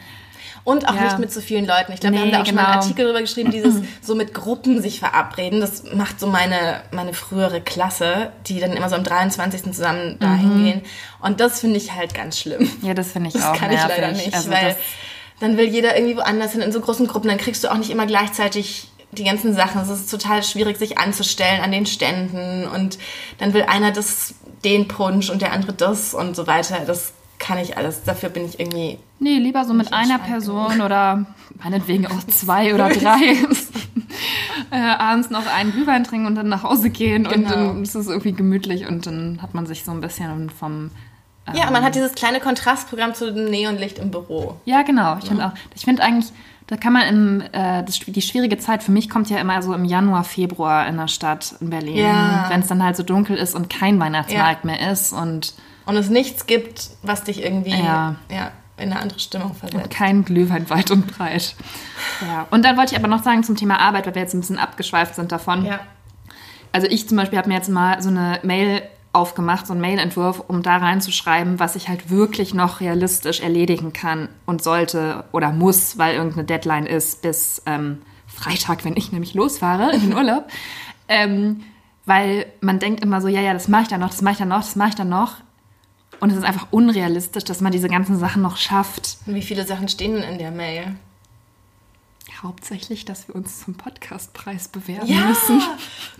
Und 0.65 0.89
auch 0.89 0.95
Ja. 0.95 1.05
nicht 1.05 1.19
mit 1.19 1.33
so 1.33 1.41
vielen 1.41 1.67
Leuten. 1.67 1.93
Ich 1.93 1.99
glaube, 2.01 2.15
wir 2.17 2.25
Nee, 2.25 2.33
haben 2.33 2.33
da 2.33 2.43
auch 2.43 2.47
schon 2.47 2.55
mal 2.55 2.63
einen 2.63 2.73
genau. 2.73 2.83
Artikel 2.83 3.07
drüber 3.07 3.21
geschrieben, 3.21 3.51
dieses 3.51 3.75
so 4.01 4.15
mit 4.15 4.33
Gruppen 4.33 4.81
sich 4.81 5.01
verabreden. 5.01 5.61
Das 5.61 5.83
macht 5.93 6.21
so 6.21 6.29
meine, 6.29 6.83
meine 6.93 7.15
frühere 7.15 7.61
Klasse, 7.61 8.31
die 8.47 8.61
dann 8.61 8.73
immer 8.73 8.89
so 8.89 8.95
am 8.95 9.03
23. 9.03 9.73
zusammen 9.75 10.19
dahin 10.21 10.65
gehen. 10.65 10.83
Und 11.21 11.41
das 11.41 11.61
finde 11.61 11.79
ich 11.79 11.93
halt 11.95 12.15
ganz 12.15 12.39
schlimm. 12.39 12.71
ja, 12.83 12.95
das 12.95 13.11
finde 13.13 13.29
ich 13.29 13.35
Das 13.35 13.45
auch 13.45 13.57
kann 13.57 13.71
nervig. 13.71 13.91
ich 13.91 13.97
leider 13.99 14.13
nicht, 14.13 14.35
also 14.35 14.51
weil 14.51 14.69
das, 14.69 14.77
dann 15.41 15.57
will 15.57 15.67
jeder 15.67 15.97
irgendwie 15.97 16.17
woanders 16.17 16.53
hin 16.53 16.61
in 16.61 16.71
so 16.71 16.81
großen 16.81 17.09
Gruppen. 17.09 17.27
Dann 17.29 17.39
kriegst 17.39 17.65
du 17.65 17.69
auch 17.73 17.77
nicht 17.79 17.91
immer 17.91 18.07
gleichzeitig 18.07 18.89
die 19.11 19.25
ganzen 19.25 19.55
Sachen. 19.55 19.83
Es 19.83 19.89
ist 19.91 20.11
total 20.11 20.45
schwierig, 20.45 20.79
sich 20.79 20.97
anzustellen 20.97 21.61
an 21.61 21.73
den 21.73 21.87
Ständen. 21.87 22.69
Und 22.69 22.99
dann 23.39 23.53
will 23.53 23.65
einer 23.65 23.91
das, 23.91 24.35
den 24.65 24.87
Punsch 24.87 25.29
und 25.29 25.43
der 25.43 25.53
andere 25.53 25.73
das 25.73 26.15
und 26.15 26.37
so 26.37 26.47
weiter. 26.47 26.83
Das 26.87 27.13
kann 27.41 27.59
ich 27.59 27.77
alles. 27.77 28.05
Dafür 28.05 28.29
bin 28.29 28.47
ich 28.49 28.61
irgendwie 28.61 29.01
nee, 29.23 29.39
lieber 29.39 29.65
so 29.65 29.73
mit 29.75 29.93
einer 29.93 30.19
Person 30.19 30.81
oder 30.83 31.25
meinetwegen 31.63 32.07
auch 32.07 32.23
zwei 32.29 32.75
oder 32.75 32.89
drei. 33.01 33.37
äh, 34.71 34.77
abends 34.77 35.31
noch 35.31 35.47
einen 35.47 35.73
Glühwein 35.73 36.05
trinken 36.05 36.27
und 36.27 36.35
dann 36.35 36.49
nach 36.49 36.63
Hause 36.63 36.91
gehen 36.91 37.27
und 37.27 37.33
Genau. 37.33 37.51
dann 37.51 37.83
ist 37.83 37.95
es 37.95 38.09
irgendwie 38.09 38.33
gemütlich 38.33 38.87
und 38.89 39.07
dann 39.07 39.41
hat 39.43 39.55
man 39.55 39.67
sich 39.67 39.85
so 39.85 39.91
ein 39.93 40.01
bisschen 40.01 40.51
vom 40.51 40.91
Ja, 41.55 41.71
man 41.71 41.83
hat 41.85 41.95
dieses 41.95 42.13
kleine 42.15 42.41
Kontrastprogramm 42.41 43.15
zu 43.15 43.33
dem 43.33 43.47
Neonlicht 43.51 43.99
im 43.99 44.11
Büro. 44.11 44.57
Ja, 44.65 44.83
genau. 44.83 45.17
Ich 45.21 45.27
finde 45.29 45.47
auch. 45.47 45.53
Ich 45.75 45.85
finde 45.85 46.03
eigentlich, 46.03 46.33
da 46.69 46.77
kann 46.77 46.93
man 46.93 47.03
im, 47.09 47.41
äh, 47.53 47.83
das, 47.85 47.99
die 47.99 48.23
schwierige 48.23 48.59
Zeit 48.59 48.83
für 48.83 48.93
mich 48.93 49.11
kommt 49.11 49.29
ja 49.29 49.39
immer 49.39 49.61
so 49.63 49.75
im 49.75 49.85
Januar, 49.85 50.25
Februar 50.25 50.87
in 50.87 50.97
der 50.97 51.09
Stadt 51.09 51.55
in 51.61 51.71
Berlin, 51.71 51.97
Ja. 51.97 52.47
wenn 52.49 52.61
es 52.61 52.69
dann 52.69 52.83
halt 52.83 52.97
so 52.97 53.03
dunkel 53.03 53.37
ist 53.37 53.55
und 53.55 53.69
kein 53.69 53.99
Weihnachtsmarkt 54.01 54.65
Ja. 54.65 54.71
mehr 54.71 54.93
ist 54.93 55.13
und 55.13 55.55
Und 55.85 55.97
es 55.97 56.09
nichts 56.11 56.47
gibt, 56.47 56.91
was 57.03 57.25
dich 57.25 57.43
irgendwie 57.43 57.71
Ja. 57.71 58.15
Ja, 58.31 58.53
in 58.77 58.91
eine 58.91 59.01
andere 59.01 59.19
Stimmung 59.19 59.55
versetzt. 59.55 59.91
kein 59.91 60.25
Glühwein 60.25 60.69
weit 60.71 60.91
und 60.91 61.07
breit. 61.07 61.55
Ja. 62.21 62.47
Und 62.51 62.65
dann 62.65 62.77
wollte 62.77 62.95
ich 62.95 62.99
aber 62.99 63.09
noch 63.09 63.23
sagen 63.23 63.45
zum 63.45 63.57
Thema 63.57 63.79
Arbeit, 63.79 64.07
weil 64.07 64.15
wir 64.15 64.23
jetzt 64.23 64.35
ein 64.35 64.41
bisschen 64.41 64.59
abgeschweift 64.59 65.15
sind 65.15 65.31
davon. 65.31 65.65
Ja. 65.65 65.81
Also 66.73 66.87
ich 66.87 67.07
zum 67.07 67.19
Beispiel 67.19 67.39
habe 67.39 67.49
mir 67.49 67.55
jetzt 67.57 67.69
mal 67.69 68.01
so 68.01 68.09
eine 68.09 68.41
Mail 68.43 68.83
aufgemacht, 69.13 69.67
so 69.67 69.75
einen 69.75 69.83
Mailentwurf, 69.83 70.43
um 70.49 70.63
da 70.63 70.79
reinzuschreiben, 70.79 71.59
was 71.59 71.77
ich 71.77 71.89
halt 71.89 72.09
wirklich 72.09 72.55
noch 72.55 72.81
realistisch 72.81 73.41
erledigen 73.41 73.93
kann 73.93 74.29
und 74.47 74.63
sollte 74.63 75.25
oder 75.33 75.53
muss, 75.53 75.99
weil 75.99 76.15
irgendeine 76.15 76.45
Deadline 76.45 76.87
ist 76.87 77.21
bis 77.21 77.63
ähm, 77.67 78.01
Freitag, 78.27 78.85
wenn 78.85 78.97
ich 78.97 79.13
nämlich 79.13 79.35
losfahre 79.35 79.93
in 79.93 80.01
den 80.01 80.15
Urlaub. 80.15 80.49
ähm, 81.09 81.63
weil 82.07 82.47
man 82.61 82.79
denkt 82.79 83.05
immer 83.05 83.21
so, 83.21 83.29
ja, 83.29 83.41
ja, 83.41 83.53
das 83.53 83.69
mache 83.69 83.83
ich 83.83 83.89
dann 83.89 84.01
noch, 84.01 84.11
das 84.11 84.23
mache 84.23 84.33
ich 84.33 84.39
dann 84.39 84.49
noch, 84.49 84.61
das 84.61 84.77
mache 84.77 84.89
ich 84.89 84.95
dann 84.95 85.11
noch. 85.11 85.37
Und 86.23 86.31
es 86.31 86.37
ist 86.37 86.45
einfach 86.45 86.69
unrealistisch, 86.71 87.43
dass 87.43 87.61
man 87.61 87.73
diese 87.73 87.89
ganzen 87.89 88.17
Sachen 88.17 88.43
noch 88.43 88.57
schafft. 88.57 89.17
Und 89.27 89.35
wie 89.35 89.43
viele 89.43 89.67
Sachen 89.67 89.89
stehen 89.89 90.15
denn 90.15 90.23
in 90.23 90.39
der 90.39 90.53
Mail? 90.53 90.95
Hauptsächlich, 92.43 93.05
dass 93.05 93.27
wir 93.29 93.35
uns 93.35 93.61
zum 93.65 93.75
Podcastpreis 93.75 94.69
bewerben 94.69 95.09
müssen. 95.29 95.61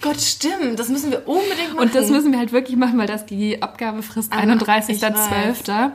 Gott, 0.01 0.21
stimmt. 0.21 0.79
Das 0.79 0.89
müssen 0.89 1.11
wir 1.13 1.27
unbedingt 1.29 1.75
machen. 1.75 1.79
Und 1.79 1.95
das 1.95 2.11
müssen 2.11 2.33
wir 2.33 2.39
halt 2.41 2.51
wirklich 2.53 2.77
machen, 2.77 2.99
weil 2.99 3.07
das 3.07 3.27
die 3.27 3.63
Abgabefrist 3.63 4.33
Ah, 4.33 4.41
31.12. 4.41 5.93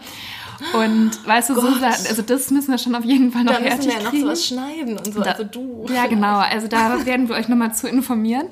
Und 0.74 1.12
weißt 1.28 1.50
du, 1.50 1.56
so, 1.56 1.62
Gott. 1.62 1.84
Also 1.84 2.22
das 2.22 2.50
müssen 2.50 2.72
wir 2.72 2.78
schon 2.78 2.96
auf 2.96 3.04
jeden 3.06 3.32
Fall 3.32 3.44
noch 3.44 3.54
da 3.54 3.60
müssen 3.60 3.72
fertig 3.74 3.88
wir 3.90 3.98
ja 3.98 4.04
noch 4.04 4.10
kriegen. 4.12 4.24
sowas 4.24 4.46
schneiden 4.48 4.98
und 4.98 5.14
so. 5.14 5.22
Da- 5.22 5.32
also 5.32 5.44
du. 5.44 5.86
Ja, 5.94 6.08
genau. 6.08 6.38
Also 6.40 6.68
da 6.68 7.06
werden 7.06 7.30
wir 7.30 7.36
euch 7.36 7.48
nochmal 7.48 7.76
zu 7.76 7.88
informieren. 7.88 8.48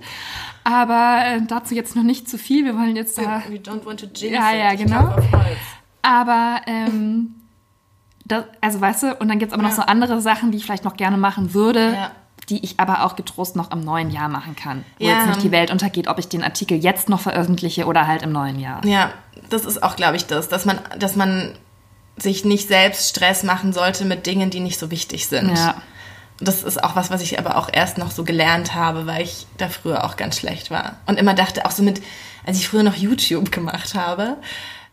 Aber 0.66 1.22
äh, 1.26 1.42
dazu 1.48 1.74
jetzt 1.76 1.96
noch 1.96 2.04
nicht 2.04 2.28
zu 2.28 2.38
viel. 2.38 2.66
Wir 2.66 2.76
wollen 2.76 2.96
jetzt 2.98 3.18
da. 3.18 3.42
We 3.48 3.56
don't 3.58 3.86
want 3.86 4.00
to 4.02 4.08
jinx 4.08 4.36
Ja, 4.36 4.52
it. 4.52 4.58
ja, 4.60 4.74
genau. 4.76 5.16
Aber 6.02 6.62
ähm, 6.68 7.36
das, 8.26 8.46
also 8.62 8.82
weißt 8.82 9.04
du, 9.04 9.16
und 9.16 9.28
dann 9.28 9.40
gibt 9.40 9.52
es 9.52 9.54
aber 9.54 9.64
noch 9.64 9.70
Ja. 9.70 9.76
so 9.76 9.82
andere 9.84 10.22
Sachen, 10.22 10.52
die 10.52 10.58
ich 10.58 10.66
vielleicht 10.66 10.84
noch 10.84 10.98
gerne 10.98 11.18
machen 11.18 11.54
würde, 11.54 11.94
Ja. 11.94 12.12
die 12.50 12.64
ich 12.64 12.80
aber 12.80 13.06
auch 13.06 13.16
getrost 13.16 13.56
noch 13.56 13.72
im 13.72 13.82
neuen 13.82 14.10
Jahr 14.10 14.28
machen 14.28 14.56
kann. 14.56 14.84
Wo 15.00 15.06
Ja. 15.06 15.18
jetzt 15.18 15.28
nicht 15.28 15.44
die 15.44 15.52
Welt 15.52 15.70
untergeht, 15.72 16.08
ob 16.08 16.18
ich 16.20 16.28
den 16.30 16.44
Artikel 16.44 16.78
jetzt 16.84 17.10
noch 17.10 17.20
veröffentliche 17.20 17.86
oder 17.86 18.08
halt 18.08 18.24
im 18.24 18.32
neuen 18.32 18.60
Jahr. 18.60 18.84
Ja, 18.86 19.12
das 19.50 19.66
ist 19.66 19.84
auch, 19.84 19.96
glaube 19.96 20.16
ich, 20.16 20.26
das, 20.26 20.50
dass 20.50 20.66
man, 20.66 20.80
dass 20.98 21.16
man 21.16 21.54
sich 22.18 22.44
nicht 22.46 22.68
selbst 22.68 23.10
Stress 23.10 23.44
machen 23.44 23.74
sollte 23.74 24.06
mit 24.06 24.26
Dingen, 24.26 24.50
die 24.50 24.62
nicht 24.62 24.80
so 24.80 24.90
wichtig 24.90 25.28
sind. 25.28 25.56
Ja. 25.56 25.76
Das 26.40 26.64
ist 26.64 26.84
auch 26.84 26.96
was, 26.96 27.10
was 27.10 27.22
ich 27.22 27.40
aber 27.40 27.58
auch 27.58 27.70
erst 27.72 27.98
noch 27.98 28.12
so 28.12 28.24
gelernt 28.24 28.76
habe, 28.76 29.08
weil 29.08 29.24
ich 29.24 29.48
da 29.58 29.70
früher 29.70 30.04
auch 30.04 30.18
ganz 30.18 30.38
schlecht 30.38 30.70
war. 30.70 30.98
Und 31.06 31.18
immer 31.18 31.34
dachte, 31.34 31.66
auch 31.66 31.72
so 31.72 31.82
mit, 31.82 32.02
als 32.46 32.58
ich 32.58 32.68
früher 32.68 32.84
noch 32.84 32.96
YouTube 32.96 33.52
gemacht 33.52 33.96
habe, 33.96 34.38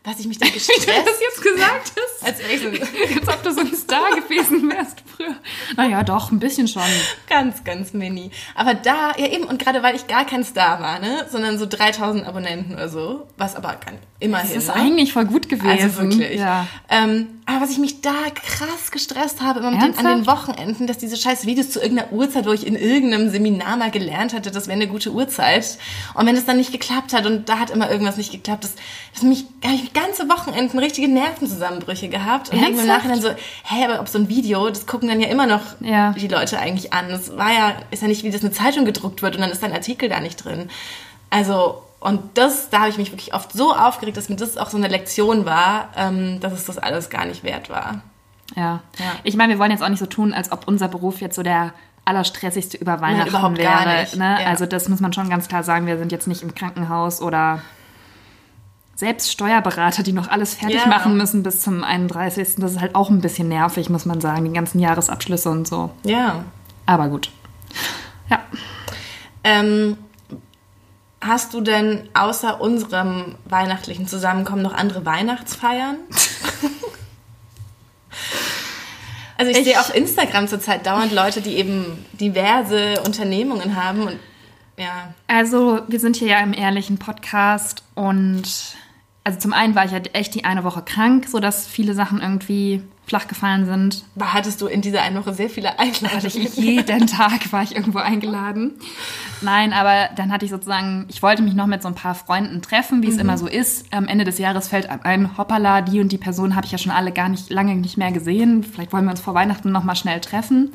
was 0.05 0.19
ich 0.19 0.27
mich 0.27 0.39
da 0.39 0.47
gestresst 0.47 0.87
jetzt 0.87 1.43
gesagt 1.43 1.93
hast. 1.97 2.27
als 2.27 2.41
Als 2.41 3.29
ob 3.29 3.43
du 3.43 3.53
so 3.53 3.61
ein 3.61 3.75
Star 3.75 4.11
gewesen 4.17 4.69
wärst 4.71 5.03
früher. 5.17 5.37
Naja, 5.77 6.03
doch, 6.03 6.33
ein 6.33 6.41
bisschen 6.41 6.67
schon. 6.67 6.83
ganz, 7.29 7.63
ganz 7.65 7.93
mini. 7.93 8.31
Aber 8.55 8.75
da, 8.75 9.13
ja 9.17 9.29
eben, 9.29 9.45
und 9.45 9.63
gerade 9.63 9.83
weil 9.83 9.95
ich 9.95 10.07
gar 10.09 10.25
kein 10.25 10.45
Star 10.45 10.81
war, 10.81 10.99
ne, 10.99 11.27
sondern 11.31 11.59
so 11.59 11.67
3000 11.67 12.27
Abonnenten 12.27 12.75
oder 12.75 12.89
so, 12.89 13.29
was 13.37 13.55
aber 13.55 13.79
immerhin. 14.19 14.49
Das 14.49 14.57
ist 14.57 14.69
ne? 14.69 14.75
eigentlich 14.75 15.13
voll 15.13 15.27
gut 15.27 15.49
gewesen. 15.49 15.69
Also 15.69 16.03
wirklich. 16.03 16.39
Ja. 16.39 16.67
Ähm, 16.89 17.41
aber 17.45 17.63
was 17.63 17.71
ich 17.71 17.79
mich 17.79 18.01
da 18.01 18.15
krass 18.35 18.91
gestresst 18.93 19.41
habe, 19.43 19.61
immer 19.61 19.73
mit 19.73 19.83
den, 19.83 19.99
an 19.99 20.19
den 20.19 20.27
Wochenenden, 20.27 20.87
dass 20.87 20.99
diese 20.99 21.17
scheiß 21.17 21.45
Videos 21.45 21.71
zu 21.71 21.81
irgendeiner 21.81 22.13
Uhrzeit, 22.13 22.47
wo 22.47 22.53
ich 22.53 22.67
in 22.67 22.77
irgendeinem 22.77 23.31
Seminar 23.31 23.77
mal 23.77 23.91
gelernt 23.91 24.33
hatte, 24.33 24.51
das 24.51 24.69
wäre 24.69 24.77
eine 24.77 24.87
gute 24.87 25.13
Uhrzeit. 25.13 25.79
Und 26.15 26.27
wenn 26.27 26.37
es 26.37 26.45
dann 26.45 26.57
nicht 26.57 26.73
geklappt 26.73 27.13
hat 27.13 27.27
und 27.27 27.49
da 27.49 27.59
hat 27.59 27.71
immer 27.71 27.91
irgendwas 27.91 28.17
nicht 28.17 28.31
geklappt, 28.31 28.65
das, 28.65 28.75
das 29.13 29.23
mich, 29.23 29.45
habe 29.65 29.75
ich 29.75 29.92
ganze 29.95 30.29
Wochenenden 30.29 30.79
richtige 30.79 31.09
Nervenzusammenbrüche 31.09 32.09
gehabt. 32.09 32.51
Und 32.51 32.61
denke 32.61 32.77
mir 32.77 32.83
im? 32.83 32.89
Nachhinein 32.89 33.21
so, 33.21 33.29
hä, 33.31 33.85
aber 33.85 34.01
ob 34.01 34.09
so 34.09 34.19
ein 34.19 34.29
Video, 34.29 34.69
das 34.69 34.87
gucken 34.87 35.09
dann 35.09 35.21
ja 35.21 35.29
immer 35.29 35.47
noch 35.47 35.61
Ja. 35.81 36.13
die 36.13 36.29
Leute 36.29 36.59
eigentlich 36.59 36.93
an. 36.93 37.09
Das 37.09 37.37
war 37.37 37.53
ja, 37.53 37.73
ist 37.91 38.03
ja 38.03 38.09
nicht, 38.09 38.25
wie 38.25 38.31
das 38.31 38.43
eine 38.43 38.51
Zeitung 38.53 38.85
gedruckt 38.85 39.23
wird 39.23 39.35
und 39.37 39.43
dann 39.43 39.51
ist 39.51 39.63
ein 39.65 39.73
Artikel 39.73 40.09
da 40.09 40.21
nicht 40.21 40.45
drin. 40.45 40.71
Also, 41.31 41.83
und 42.01 42.21
das, 42.35 42.69
da 42.71 42.81
habe 42.81 42.91
ich 42.91 42.99
mich 42.99 43.13
wirklich 43.13 43.33
oft 43.35 43.53
so 43.53 43.75
aufgeregt, 43.75 44.17
dass 44.17 44.29
mir 44.29 44.37
das 44.37 44.57
auch 44.59 44.71
so 44.71 44.77
eine 44.77 44.89
Lektion 44.89 45.45
war, 45.47 45.89
ähm, 45.97 46.41
dass 46.41 46.53
es 46.53 46.65
das 46.65 46.79
alles 46.79 47.11
gar 47.11 47.25
nicht 47.27 47.45
wert 47.45 47.71
war. 47.71 48.03
Ja. 48.57 48.81
Ja. 48.99 49.05
Ich 49.23 49.37
meine, 49.37 49.55
wir 49.55 49.59
wollen 49.59 49.71
jetzt 49.71 49.83
auch 49.83 49.89
nicht 49.89 50.01
so 50.01 50.07
tun, 50.07 50.35
als 50.35 50.53
ob 50.53 50.67
unser 50.69 50.89
Beruf 50.89 51.21
jetzt 51.21 51.37
so 51.37 51.43
der 51.43 51.73
allerstressigste 52.05 52.77
über 52.77 53.01
Weihnachten 53.01 53.29
überhaupt 53.29 53.57
wäre. 53.59 53.73
gar 53.73 54.01
nicht. 54.01 54.17
Ne? 54.17 54.39
Ja. 54.43 54.49
Also 54.49 54.67
das 54.67 54.89
muss 54.89 55.01
man 55.01 55.13
schon 55.13 55.31
ganz 55.31 55.49
klar 55.49 55.63
sagen. 55.63 55.87
Wir 55.87 55.97
sind 55.99 56.11
jetzt 56.13 56.27
nicht 56.27 56.43
im 56.43 56.55
Krankenhaus 56.55 57.23
oder 57.23 57.61
selbst 59.03 59.33
Steuerberater, 59.33 60.05
die 60.05 60.13
noch 60.13 60.29
alles 60.29 60.55
fertig 60.55 60.83
Ja. 60.83 60.87
machen 60.87 61.17
müssen 61.17 61.43
bis 61.43 61.59
zum 61.61 61.83
31. 61.83 62.55
Das 62.59 62.71
ist 62.73 62.81
halt 62.81 62.95
auch 62.95 63.11
ein 63.11 63.21
bisschen 63.21 63.49
nervig, 63.49 63.91
muss 63.91 64.07
man 64.07 64.21
sagen, 64.21 64.45
die 64.45 64.53
ganzen 64.53 64.79
Jahresabschlüsse 64.79 65.51
und 65.51 65.67
so. 65.67 65.91
Ja. 66.05 66.45
Aber 66.87 67.09
gut. 67.09 67.29
Ja. 68.31 68.39
Ähm, 69.43 69.97
hast 71.21 71.53
du 71.53 71.61
denn 71.63 72.09
außer 72.15 72.61
unserem 72.61 73.35
weihnachtlichen 73.45 74.07
Zusammenkommen 74.07 74.63
noch 74.63 74.73
andere 74.75 75.05
Weihnachtsfeiern? 75.05 75.97
also 79.37 79.51
ich, 79.51 79.59
Ich- 79.59 79.65
sehe 79.65 79.81
auf 79.81 79.93
Instagram 79.95 80.47
zurzeit 80.47 80.87
dauernd 80.87 81.11
Leute, 81.13 81.41
die 81.41 81.57
eben 81.57 82.05
diverse 82.13 83.01
Unternehmungen 83.05 83.75
haben 83.75 84.03
und 84.03 84.19
ja. 84.79 85.13
Also, 85.27 85.81
wir 85.89 86.01
sind 86.01 86.17
hier 86.17 86.29
ja 86.29 86.39
im 86.41 86.55
ehrlichen 86.55 86.99
Podcast 86.99 87.83
und 87.95 88.43
also 89.25 89.39
zum 89.39 89.53
einen 89.53 89.75
war 89.75 89.85
ich 89.85 89.93
ja 89.93 89.99
echt 89.99 90.35
die 90.35 90.45
eine 90.45 90.65
Woche 90.65 90.83
krank, 90.83 91.29
sodass 91.29 91.67
viele 91.67 91.95
Sachen 91.95 92.21
irgendwie 92.21 92.83
flach 93.07 93.29
gefallen 93.29 93.67
sind. 93.67 94.05
War, 94.15 94.33
hattest 94.33 94.61
du 94.61 94.67
in 94.67 94.81
dieser 94.81 95.03
einen 95.03 95.17
Woche 95.17 95.35
sehr 95.35 95.51
viele 95.51 95.79
Einladungen? 95.79 96.27
ich 96.27 96.57
jeden 96.57 97.07
Tag 97.07 97.53
war 97.53 97.63
ich 97.63 97.77
irgendwo 97.77 97.99
eingeladen. 97.99 98.73
Nein, 99.41 99.73
aber 99.73 100.09
dann 100.17 100.33
hatte 100.33 100.45
ich 100.45 100.51
sozusagen, 100.51 101.07
ich 101.09 101.23
wollte 101.23 101.43
mich 101.43 101.55
noch 101.55 101.67
mit 101.67 101.83
so 101.83 101.89
ein 101.89 101.95
paar 101.95 102.15
Freunden 102.15 102.63
treffen, 102.63 103.03
wie 103.03 103.09
es 103.09 103.17
immer 103.17 103.39
so 103.39 103.47
ist. 103.47 103.87
Am 103.93 104.07
Ende 104.07 104.25
des 104.25 104.39
Jahres 104.39 104.69
fällt 104.69 104.89
ein, 104.89 105.37
hoppala, 105.37 105.83
die 105.83 106.01
und 106.01 106.11
die 106.11 106.19
Person 106.19 106.57
habe 106.57 106.67
ich 106.67 106.73
ja 106.73 106.79
schon 106.79 106.93
alle 106.93 107.13
gar 107.13 107.29
nicht 107.29 107.51
lange 107.51 107.75
nicht 107.75 107.99
mehr 107.99 108.13
gesehen. 108.13 108.65
Vielleicht 108.65 108.93
wollen 108.93 109.05
wir 109.05 109.11
uns 109.11 109.21
vor 109.21 109.35
Weihnachten 109.35 109.73
noch 109.73 109.85
mal 109.85 109.97
schnell 109.97 110.21
treffen. 110.21 110.73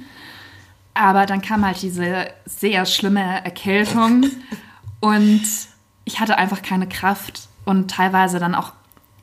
Aber 0.93 1.25
dann 1.25 1.41
kam 1.41 1.65
halt 1.65 1.81
diese 1.81 2.27
sehr 2.45 2.85
schlimme 2.85 3.43
Erkältung 3.45 4.25
und 4.99 5.43
ich 6.05 6.19
hatte 6.19 6.37
einfach 6.37 6.61
keine 6.61 6.87
Kraft 6.87 7.47
und 7.67 7.91
teilweise 7.91 8.39
dann 8.39 8.55
auch 8.55 8.71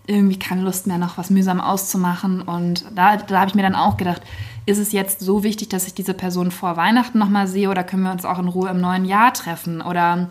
irgendwie 0.06 0.38
keine 0.38 0.60
Lust 0.62 0.86
mehr, 0.86 0.98
noch 0.98 1.16
was 1.16 1.30
mühsam 1.30 1.60
auszumachen. 1.60 2.42
Und 2.42 2.84
da, 2.94 3.16
da 3.16 3.40
habe 3.40 3.48
ich 3.48 3.54
mir 3.54 3.62
dann 3.62 3.74
auch 3.74 3.96
gedacht, 3.96 4.20
ist 4.66 4.78
es 4.78 4.92
jetzt 4.92 5.20
so 5.20 5.42
wichtig, 5.42 5.70
dass 5.70 5.86
ich 5.86 5.94
diese 5.94 6.12
Person 6.14 6.50
vor 6.50 6.76
Weihnachten 6.76 7.18
nochmal 7.18 7.46
sehe 7.46 7.70
oder 7.70 7.84
können 7.84 8.02
wir 8.02 8.12
uns 8.12 8.24
auch 8.26 8.38
in 8.38 8.48
Ruhe 8.48 8.68
im 8.68 8.80
neuen 8.80 9.06
Jahr 9.06 9.32
treffen? 9.32 9.80
Oder, 9.80 10.28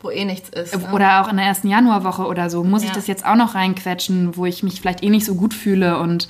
Wo 0.00 0.10
eh 0.10 0.24
nichts 0.24 0.48
ist. 0.48 0.74
Ne? 0.76 0.92
oder 0.92 1.20
auch 1.22 1.28
in 1.28 1.36
der 1.36 1.44
ersten 1.46 1.68
Januarwoche 1.68 2.26
oder 2.26 2.48
so. 2.48 2.64
Muss 2.64 2.82
ich 2.82 2.88
Ja. 2.88 2.94
das 2.94 3.06
jetzt 3.06 3.26
auch 3.26 3.36
noch 3.36 3.54
reinquetschen, 3.54 4.36
wo 4.38 4.46
ich 4.46 4.62
mich 4.62 4.80
vielleicht 4.80 5.02
eh 5.02 5.10
nicht 5.10 5.26
so 5.26 5.34
gut 5.34 5.52
fühle? 5.52 5.98
Und 5.98 6.26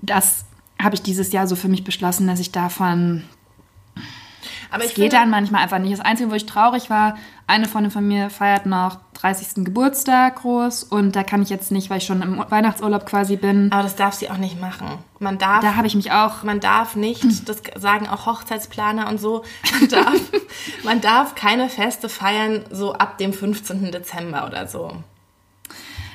das 0.00 0.44
habe 0.82 0.96
ich 0.96 1.02
dieses 1.02 1.30
Jahr 1.32 1.46
so 1.46 1.54
für 1.54 1.68
mich 1.68 1.84
beschlossen, 1.84 2.26
dass 2.26 2.40
ich 2.40 2.50
davon 2.50 3.22
Aber 4.74 4.84
es 4.84 4.94
geht 4.94 5.12
dann 5.12 5.30
manchmal 5.30 5.62
einfach 5.62 5.78
nicht. 5.78 5.92
Das 5.92 6.04
Einzige, 6.04 6.32
wo 6.32 6.34
ich 6.34 6.46
traurig 6.46 6.90
war, 6.90 7.16
eine 7.46 7.68
Freundin 7.68 7.92
von 7.92 8.06
mir 8.06 8.28
feiert 8.28 8.66
noch 8.66 8.98
30. 9.14 9.64
Geburtstag 9.64 10.36
groß 10.36 10.82
und 10.82 11.14
da 11.14 11.22
kann 11.22 11.42
ich 11.42 11.48
jetzt 11.48 11.70
nicht, 11.70 11.90
weil 11.90 11.98
ich 11.98 12.06
schon 12.06 12.22
im 12.22 12.44
Weihnachtsurlaub 12.48 13.06
quasi 13.06 13.36
bin. 13.36 13.70
aber 13.70 13.84
das 13.84 13.94
darf 13.94 14.14
sie 14.14 14.30
auch 14.30 14.36
nicht 14.36 14.60
machen. 14.60 14.98
Man 15.20 15.38
darf 15.38 15.60
Da 15.60 15.76
habe 15.76 15.86
ich 15.86 15.94
mich 15.94 16.10
auch. 16.10 16.42
Man 16.42 16.58
darf 16.58 16.96
nicht, 16.96 17.24
das 17.48 17.62
sagen 17.76 18.08
auch 18.08 18.26
Hochzeitsplaner 18.26 19.08
und 19.08 19.20
so, 19.20 19.44
man 19.78 19.88
darf, 19.88 20.20
man 20.82 21.00
darf 21.00 21.36
keine 21.36 21.68
Feste 21.68 22.08
feiern 22.08 22.64
so 22.70 22.94
ab 22.94 23.18
dem 23.18 23.32
15. 23.32 23.92
Dezember 23.92 24.44
oder 24.44 24.66
so. 24.66 24.90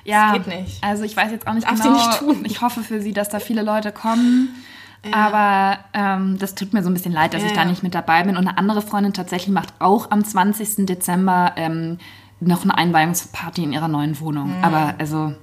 Ja, 0.04 0.34
geht 0.34 0.48
nicht. 0.48 0.84
Also 0.84 1.04
ich 1.04 1.16
weiß 1.16 1.32
jetzt 1.32 1.48
auch 1.48 1.54
nicht 1.54 1.66
Darf 1.66 1.78
sie 1.78 1.84
genau. 1.84 2.08
nicht 2.08 2.20
tun. 2.20 2.44
Ich 2.46 2.62
hoffe 2.62 2.84
für 2.84 3.00
sie, 3.02 3.14
dass 3.14 3.30
da 3.30 3.40
viele 3.40 3.62
Leute 3.62 3.94
kommen. 3.94 4.64
Aber 5.12 5.80
ähm, 5.94 6.38
das 6.40 6.56
tut 6.56 6.74
mir 6.74 6.84
so 6.84 6.90
ein 6.90 6.94
bisschen 6.94 7.14
leid, 7.14 7.34
dass 7.34 7.42
Ja, 7.42 7.48
ich 7.48 7.54
da 7.54 7.66
nicht 7.66 7.84
mit 7.84 7.96
dabei 7.96 8.24
bin. 8.24 8.38
Und 8.38 8.48
eine 8.48 8.58
andere 8.58 8.82
Freundin 8.82 9.14
tatsächlich 9.14 9.54
macht 9.54 9.74
auch 9.80 10.12
am 10.12 10.24
20. 10.24 10.86
Dezember 10.86 11.54
ähm, 11.56 11.98
noch 12.40 12.64
eine 12.64 12.78
Einweihungsparty 12.78 13.64
in 13.64 13.74
ihrer 13.74 13.88
neuen 13.88 14.20
Wohnung. 14.20 14.54
Aber 14.62 14.96
also, 14.98 15.34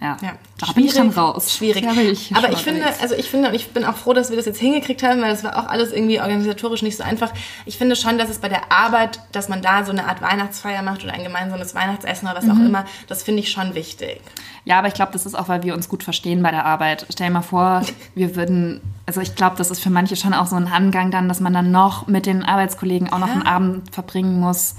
ja, 0.00 0.16
Ja. 0.22 0.32
da 0.58 0.72
bin 0.72 0.84
ich 0.84 0.94
dann 0.94 1.12
Schwierig, 1.12 1.16
raus. 1.18 1.52
Schwierig. 1.54 1.86
Bin 1.86 2.10
ich 2.10 2.34
Aber 2.34 2.50
ich 2.50 2.58
finde, 2.58 2.84
also 3.00 3.14
ich 3.14 3.28
finde, 3.30 3.48
und 3.48 3.54
ich 3.54 3.70
bin 3.70 3.84
auch 3.84 3.96
froh, 3.96 4.12
dass 4.14 4.30
wir 4.30 4.36
das 4.36 4.46
jetzt 4.46 4.58
hingekriegt 4.58 5.02
haben, 5.02 5.20
weil 5.20 5.30
das 5.30 5.44
war 5.44 5.58
auch 5.58 5.68
alles 5.68 5.92
irgendwie 5.92 6.20
organisatorisch 6.20 6.82
nicht 6.82 6.96
so 6.96 7.02
einfach. 7.04 7.32
Ich 7.66 7.76
finde 7.78 7.96
schon, 7.96 8.16
dass 8.18 8.30
es 8.30 8.38
bei 8.38 8.48
der 8.48 8.72
Arbeit, 8.72 9.20
dass 9.32 9.48
man 9.48 9.60
da 9.62 9.84
so 9.84 9.92
eine 9.92 10.06
Art 10.06 10.22
Weihnachtsfeier 10.22 10.82
macht 10.82 11.04
oder 11.04 11.12
ein 11.12 11.22
gemeinsames 11.22 11.74
Weihnachtsessen 11.74 12.26
oder 12.28 12.36
was 12.38 12.44
Mhm. 12.44 12.50
auch 12.50 12.64
immer, 12.66 12.84
das 13.08 13.22
finde 13.22 13.40
ich 13.42 13.50
schon 13.50 13.74
wichtig. 13.74 14.20
Ja, 14.64 14.78
aber 14.78 14.88
ich 14.88 14.94
glaube, 14.94 15.12
das 15.12 15.26
ist 15.26 15.34
auch, 15.34 15.48
weil 15.48 15.62
wir 15.62 15.74
uns 15.74 15.88
gut 15.88 16.02
verstehen 16.02 16.42
bei 16.42 16.50
der 16.50 16.64
Arbeit. 16.66 17.06
Stell 17.10 17.26
dir 17.28 17.32
mal 17.32 17.42
vor, 17.42 17.82
wir 18.14 18.36
würden, 18.36 18.80
also 19.06 19.20
ich 19.20 19.34
glaube, 19.34 19.56
das 19.56 19.70
ist 19.70 19.80
für 19.82 19.90
manche 19.90 20.16
schon 20.16 20.32
auch 20.34 20.46
so 20.46 20.56
ein 20.56 20.68
Angang 20.68 21.10
dann, 21.10 21.28
dass 21.28 21.40
man 21.40 21.52
dann 21.52 21.70
noch 21.70 22.06
mit 22.06 22.26
den 22.26 22.42
Arbeitskollegen 22.44 23.12
auch 23.12 23.18
noch 23.18 23.28
Ja. 23.28 23.34
einen 23.34 23.46
Abend 23.46 23.94
verbringen 23.94 24.40
muss. 24.40 24.76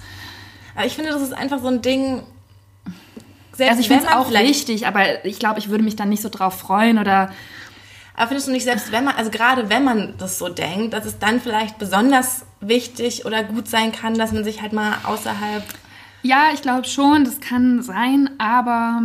Aber 0.76 0.86
ich 0.86 0.94
finde, 0.96 1.12
das 1.12 1.22
ist 1.22 1.34
einfach 1.34 1.60
so 1.62 1.68
ein 1.68 1.82
Ding. 1.82 2.24
Selbst 3.62 3.78
Also 3.78 3.82
ich 3.82 3.88
finde 3.90 4.06
es 4.06 4.12
auch 4.12 4.32
wichtig, 4.32 4.88
aber 4.88 5.24
ich 5.24 5.38
glaube, 5.38 5.60
ich 5.60 5.70
würde 5.70 5.84
mich 5.84 5.96
dann 5.96 6.10
nicht 6.10 6.24
so 6.24 6.30
drauf 6.30 6.58
freuen 6.58 6.98
oder 6.98 7.32
Aber 8.16 8.30
findest 8.30 8.48
du 8.48 8.52
nicht, 8.52 8.64
selbst 8.64 8.92
wenn 8.92 9.04
man, 9.04 9.14
also 9.14 9.30
gerade 9.30 9.70
wenn 9.70 9.84
man 9.84 10.16
das 10.18 10.40
so 10.40 10.50
denkt, 10.50 10.94
dass 10.96 11.06
es 11.06 11.20
dann 11.20 11.40
vielleicht 11.40 11.78
besonders 11.78 12.44
wichtig 12.60 13.24
oder 13.24 13.44
gut 13.44 13.68
sein 13.68 13.92
kann, 13.92 14.16
dass 14.16 14.32
man 14.32 14.44
sich 14.44 14.64
halt 14.64 14.74
mal 14.74 14.96
außerhalb. 15.04 15.64
ja, 16.24 16.50
ich 16.56 16.64
glaube 16.64 16.88
schon, 16.88 17.24
das 17.24 17.40
kann 17.40 17.84
sein, 17.84 18.32
aber 18.40 19.04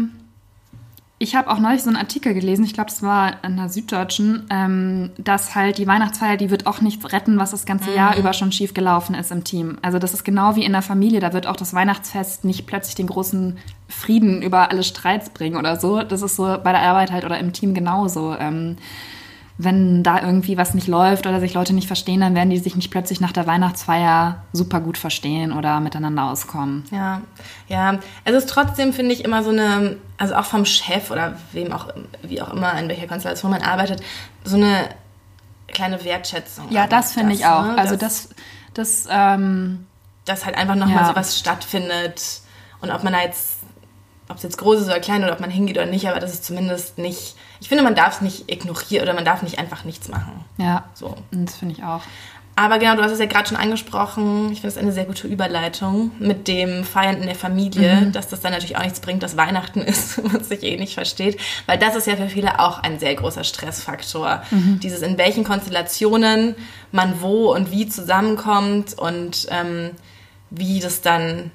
Ich 1.18 1.34
habe 1.34 1.50
auch 1.50 1.58
neulich 1.58 1.82
so 1.82 1.88
einen 1.88 1.96
Artikel 1.96 2.34
gelesen, 2.34 2.62
ich 2.66 2.74
glaube, 2.74 2.90
es 2.90 3.02
war 3.02 3.42
in 3.42 3.56
der 3.56 3.70
Süddeutschen, 3.70 4.46
ähm, 4.50 5.10
dass 5.16 5.54
halt 5.54 5.78
die 5.78 5.86
Weihnachtsfeier, 5.86 6.36
die 6.36 6.50
wird 6.50 6.66
auch 6.66 6.82
nichts 6.82 7.10
retten, 7.10 7.38
was 7.38 7.52
das 7.52 7.64
ganze 7.64 7.94
Jahr 7.94 8.12
Mhm. 8.12 8.20
über 8.20 8.34
schon 8.34 8.52
schief 8.52 8.74
gelaufen 8.74 9.14
ist 9.14 9.32
im 9.32 9.42
Team. 9.42 9.78
Also 9.80 9.98
das 9.98 10.12
ist 10.12 10.24
genau 10.24 10.56
wie 10.56 10.64
in 10.64 10.72
der 10.72 10.82
Familie, 10.82 11.20
da 11.20 11.32
wird 11.32 11.46
auch 11.46 11.56
das 11.56 11.72
Weihnachtsfest 11.72 12.44
nicht 12.44 12.66
plötzlich 12.66 12.96
den 12.96 13.06
großen 13.06 13.56
Frieden 13.88 14.42
über 14.42 14.70
alle 14.70 14.82
Streits 14.82 15.30
bringen 15.30 15.56
oder 15.56 15.80
so. 15.80 16.02
Das 16.02 16.20
ist 16.20 16.36
so 16.36 16.44
bei 16.62 16.72
der 16.72 16.82
Arbeit 16.82 17.10
halt 17.10 17.24
oder 17.24 17.38
im 17.38 17.54
Team 17.54 17.72
genauso. 17.72 18.36
Ähm, 18.38 18.76
wenn 19.58 20.02
da 20.02 20.20
irgendwie 20.20 20.58
was 20.58 20.74
nicht 20.74 20.86
läuft 20.86 21.26
oder 21.26 21.40
sich 21.40 21.54
Leute 21.54 21.72
nicht 21.72 21.86
verstehen, 21.86 22.20
dann 22.20 22.34
werden 22.34 22.50
die 22.50 22.58
sich 22.58 22.76
nicht 22.76 22.90
plötzlich 22.90 23.20
nach 23.20 23.32
der 23.32 23.46
Weihnachtsfeier 23.46 24.42
super 24.52 24.80
gut 24.80 24.98
verstehen 24.98 25.52
oder 25.52 25.80
miteinander 25.80 26.24
auskommen. 26.30 26.84
Ja, 26.90 27.22
ja. 27.68 27.98
Es 28.24 28.34
ist 28.34 28.50
trotzdem, 28.50 28.92
finde 28.92 29.14
ich, 29.14 29.24
immer 29.24 29.42
so 29.42 29.50
eine, 29.50 29.96
also 30.18 30.34
auch 30.34 30.44
vom 30.44 30.66
Chef 30.66 31.10
oder 31.10 31.38
wem 31.52 31.72
auch, 31.72 31.86
wie 32.22 32.42
auch 32.42 32.52
immer, 32.52 32.78
in 32.78 32.88
welcher 32.88 33.06
Konstellation 33.06 33.50
man 33.50 33.62
arbeitet, 33.62 34.02
so 34.44 34.56
eine 34.56 34.90
kleine 35.68 36.04
Wertschätzung. 36.04 36.66
Ja, 36.70 36.86
das 36.86 37.12
finde 37.12 37.32
ich 37.34 37.46
auch. 37.46 37.62
ne? 37.64 37.78
Also 37.78 37.96
das, 37.96 38.28
das, 38.74 39.08
ähm, 39.10 39.86
dass 40.26 40.44
halt 40.44 40.56
einfach 40.58 40.74
nochmal 40.74 41.04
Ja. 41.04 41.08
sowas 41.08 41.38
stattfindet 41.38 42.40
und 42.82 42.90
ob 42.90 43.02
man 43.04 43.14
da 43.14 43.22
jetzt, 43.22 43.60
ob 44.28 44.36
es 44.36 44.42
jetzt 44.42 44.58
groß 44.58 44.80
ist 44.82 44.86
oder 44.86 45.00
klein 45.00 45.24
oder 45.24 45.32
ob 45.32 45.40
man 45.40 45.50
hingeht 45.50 45.78
oder 45.78 45.86
nicht, 45.86 46.08
aber 46.08 46.20
das 46.20 46.34
ist 46.34 46.44
zumindest 46.44 46.98
nicht, 46.98 47.36
ich 47.60 47.68
finde, 47.68 47.84
man 47.84 47.94
darf 47.94 48.16
es 48.16 48.20
nicht 48.20 48.50
ignorieren 48.50 49.02
oder 49.02 49.14
man 49.14 49.24
darf 49.24 49.42
nicht 49.42 49.58
einfach 49.58 49.84
nichts 49.84 50.08
machen. 50.08 50.44
ja, 50.58 50.84
So. 50.94 51.16
das 51.30 51.56
finde 51.56 51.74
ich 51.74 51.82
auch. 51.84 52.02
Aber 52.58 52.78
genau, 52.78 52.96
du 52.96 53.02
hast 53.02 53.12
es 53.12 53.18
ja 53.18 53.26
gerade 53.26 53.46
schon 53.46 53.58
angesprochen. 53.58 54.50
Ich 54.50 54.62
finde 54.62 54.68
es 54.68 54.78
eine 54.78 54.90
sehr 54.90 55.04
gute 55.04 55.26
Überleitung 55.28 56.10
mit 56.18 56.48
dem 56.48 56.84
Feiern 56.84 57.16
in 57.18 57.26
der 57.26 57.34
Familie, 57.34 58.06
dass 58.12 58.28
das 58.28 58.40
dann 58.40 58.52
natürlich 58.52 58.78
auch 58.78 58.82
nichts 58.82 59.00
bringt, 59.00 59.22
dass 59.22 59.36
Weihnachten 59.36 59.80
ist, 59.82 60.24
man 60.24 60.42
sich 60.42 60.62
eh 60.62 60.78
nicht 60.78 60.94
versteht. 60.94 61.38
Weil 61.66 61.76
das 61.76 61.94
ist 61.96 62.06
ja 62.06 62.16
für 62.16 62.30
viele 62.30 62.58
auch 62.58 62.78
ein 62.82 62.98
sehr 62.98 63.14
großer 63.14 63.44
Stressfaktor. 63.44 64.42
Dieses, 64.82 65.02
in 65.02 65.18
welchen 65.18 65.44
Konstellationen 65.44 66.54
man 66.92 67.20
wo 67.20 67.52
und 67.54 67.72
wie 67.72 67.88
zusammenkommt 67.88 68.98
und 68.98 69.48
ähm, 69.50 69.90
wie 70.48 70.80
das 70.80 71.02
dann 71.02 71.50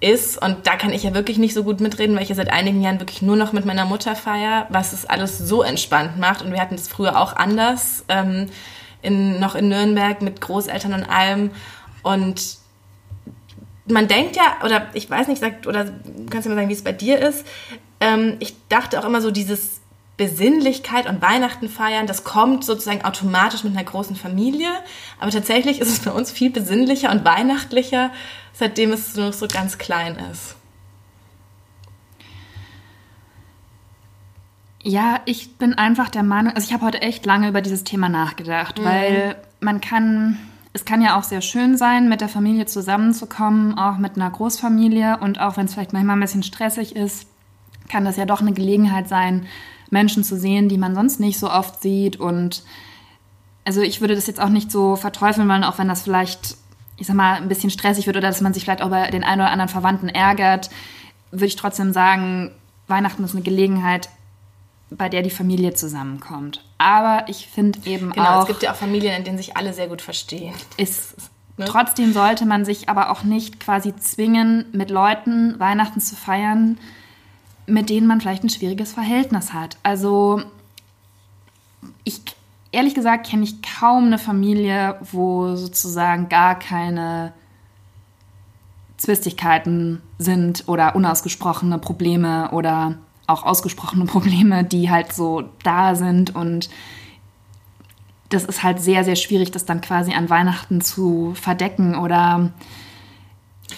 ist. 0.00 0.40
Und 0.40 0.66
da 0.66 0.76
kann 0.76 0.92
ich 0.92 1.02
ja 1.02 1.14
wirklich 1.14 1.38
nicht 1.38 1.54
so 1.54 1.64
gut 1.64 1.80
mitreden, 1.80 2.14
weil 2.14 2.22
ich 2.22 2.28
ja 2.28 2.34
seit 2.34 2.52
einigen 2.52 2.82
Jahren 2.82 3.00
wirklich 3.00 3.22
nur 3.22 3.36
noch 3.36 3.52
mit 3.52 3.64
meiner 3.64 3.84
Mutter 3.84 4.14
feier, 4.14 4.66
was 4.70 4.92
es 4.92 5.06
alles 5.06 5.38
so 5.38 5.62
entspannt 5.62 6.18
macht. 6.18 6.42
Und 6.42 6.52
wir 6.52 6.60
hatten 6.60 6.76
es 6.76 6.88
früher 6.88 7.20
auch 7.20 7.34
anders. 7.34 8.04
Ähm, 8.08 8.48
in, 9.02 9.38
noch 9.38 9.54
in 9.54 9.68
Nürnberg 9.68 10.22
mit 10.22 10.40
Großeltern 10.40 10.92
und 10.92 11.04
allem. 11.04 11.50
Und 12.02 12.58
man 13.86 14.08
denkt 14.08 14.36
ja, 14.36 14.58
oder 14.64 14.88
ich 14.94 15.08
weiß 15.08 15.28
nicht, 15.28 15.40
sagt, 15.40 15.66
oder 15.66 15.86
kannst 16.30 16.46
du 16.46 16.50
mir 16.50 16.56
sagen, 16.56 16.68
wie 16.68 16.74
es 16.74 16.84
bei 16.84 16.92
dir 16.92 17.18
ist. 17.18 17.46
Ähm, 18.00 18.36
ich 18.38 18.54
dachte 18.68 18.98
auch 19.00 19.04
immer 19.04 19.20
so, 19.20 19.30
dieses 19.30 19.77
Besinnlichkeit 20.18 21.08
und 21.08 21.22
Weihnachten 21.22 21.68
feiern, 21.68 22.08
das 22.08 22.24
kommt 22.24 22.64
sozusagen 22.64 23.04
automatisch 23.04 23.62
mit 23.62 23.74
einer 23.74 23.84
großen 23.84 24.16
Familie. 24.16 24.68
Aber 25.20 25.30
tatsächlich 25.30 25.80
ist 25.80 25.88
es 25.88 26.00
bei 26.00 26.10
uns 26.10 26.30
viel 26.32 26.50
besinnlicher 26.50 27.10
und 27.12 27.24
weihnachtlicher, 27.24 28.10
seitdem 28.52 28.92
es 28.92 29.14
nur 29.14 29.26
noch 29.26 29.32
so 29.32 29.46
ganz 29.46 29.78
klein 29.78 30.18
ist. 30.32 30.56
Ja, 34.82 35.20
ich 35.24 35.56
bin 35.56 35.74
einfach 35.74 36.08
der 36.08 36.24
Meinung, 36.24 36.52
also 36.54 36.66
ich 36.66 36.72
habe 36.72 36.84
heute 36.84 37.00
echt 37.00 37.24
lange 37.24 37.48
über 37.48 37.60
dieses 37.60 37.84
Thema 37.84 38.08
nachgedacht, 38.08 38.82
weil 38.82 39.36
man 39.60 39.80
kann, 39.80 40.38
es 40.72 40.84
kann 40.84 41.00
ja 41.02 41.16
auch 41.16 41.24
sehr 41.24 41.42
schön 41.42 41.76
sein, 41.76 42.08
mit 42.08 42.20
der 42.20 42.28
Familie 42.28 42.66
zusammenzukommen, 42.66 43.78
auch 43.78 43.98
mit 43.98 44.16
einer 44.16 44.30
Großfamilie 44.30 45.18
und 45.18 45.40
auch 45.40 45.56
wenn 45.56 45.66
es 45.66 45.74
vielleicht 45.74 45.92
manchmal 45.92 46.16
ein 46.16 46.20
bisschen 46.20 46.42
stressig 46.42 46.96
ist, 46.96 47.28
kann 47.88 48.04
das 48.04 48.16
ja 48.16 48.24
doch 48.24 48.40
eine 48.40 48.52
Gelegenheit 48.52 49.08
sein, 49.08 49.46
Menschen 49.90 50.24
zu 50.24 50.36
sehen, 50.38 50.68
die 50.68 50.78
man 50.78 50.94
sonst 50.94 51.20
nicht 51.20 51.38
so 51.38 51.50
oft 51.50 51.82
sieht 51.82 52.18
und 52.18 52.62
also 53.64 53.82
ich 53.82 54.00
würde 54.00 54.14
das 54.14 54.26
jetzt 54.26 54.40
auch 54.40 54.48
nicht 54.48 54.72
so 54.72 54.96
verteufeln 54.96 55.48
wollen, 55.48 55.64
auch 55.64 55.78
wenn 55.78 55.88
das 55.88 56.02
vielleicht, 56.02 56.56
ich 56.96 57.06
sag 57.06 57.16
mal, 57.16 57.34
ein 57.34 57.48
bisschen 57.48 57.70
stressig 57.70 58.06
wird 58.06 58.16
oder 58.16 58.26
dass 58.28 58.40
man 58.40 58.54
sich 58.54 58.64
vielleicht 58.64 58.80
auch 58.80 58.86
über 58.86 59.08
den 59.08 59.24
einen 59.24 59.42
oder 59.42 59.50
anderen 59.50 59.68
Verwandten 59.68 60.08
ärgert, 60.08 60.70
würde 61.30 61.46
ich 61.46 61.56
trotzdem 61.56 61.92
sagen, 61.92 62.50
Weihnachten 62.86 63.22
ist 63.24 63.34
eine 63.34 63.42
Gelegenheit, 63.42 64.08
bei 64.90 65.10
der 65.10 65.20
die 65.22 65.28
Familie 65.30 65.74
zusammenkommt. 65.74 66.64
Aber 66.78 67.24
ich 67.28 67.46
finde 67.46 67.80
eben 67.84 68.10
Genau, 68.12 68.38
auch, 68.38 68.42
es 68.42 68.46
gibt 68.46 68.62
ja 68.62 68.72
auch 68.72 68.76
Familien, 68.76 69.14
in 69.16 69.24
denen 69.24 69.36
sich 69.36 69.54
alle 69.54 69.74
sehr 69.74 69.88
gut 69.88 70.00
verstehen. 70.00 70.54
ist, 70.78 71.14
ne? 71.58 71.66
trotzdem 71.66 72.14
sollte 72.14 72.46
man 72.46 72.64
sich 72.64 72.88
aber 72.88 73.10
auch 73.10 73.22
nicht 73.22 73.60
quasi 73.60 73.94
zwingen, 73.96 74.64
mit 74.72 74.88
Leuten 74.90 75.60
Weihnachten 75.60 76.00
zu 76.00 76.16
feiern, 76.16 76.78
mit 77.68 77.90
denen 77.90 78.06
man 78.06 78.20
vielleicht 78.20 78.44
ein 78.44 78.50
schwieriges 78.50 78.92
Verhältnis 78.92 79.52
hat. 79.52 79.76
Also 79.82 80.42
ich 82.04 82.20
ehrlich 82.72 82.94
gesagt 82.94 83.26
kenne 83.26 83.44
ich 83.44 83.62
kaum 83.62 84.06
eine 84.06 84.18
Familie, 84.18 84.96
wo 85.12 85.54
sozusagen 85.56 86.28
gar 86.28 86.58
keine 86.58 87.32
Zwistigkeiten 88.96 90.02
sind 90.18 90.64
oder 90.66 90.96
unausgesprochene 90.96 91.78
Probleme 91.78 92.50
oder 92.50 92.98
auch 93.26 93.44
ausgesprochene 93.44 94.06
Probleme, 94.06 94.64
die 94.64 94.90
halt 94.90 95.12
so 95.12 95.44
da 95.62 95.94
sind 95.94 96.34
und 96.34 96.68
das 98.30 98.44
ist 98.44 98.62
halt 98.62 98.80
sehr, 98.80 99.04
sehr 99.04 99.16
schwierig, 99.16 99.52
das 99.52 99.64
dann 99.64 99.80
quasi 99.80 100.12
an 100.12 100.28
Weihnachten 100.28 100.80
zu 100.82 101.32
verdecken 101.34 101.94
oder 101.94 102.50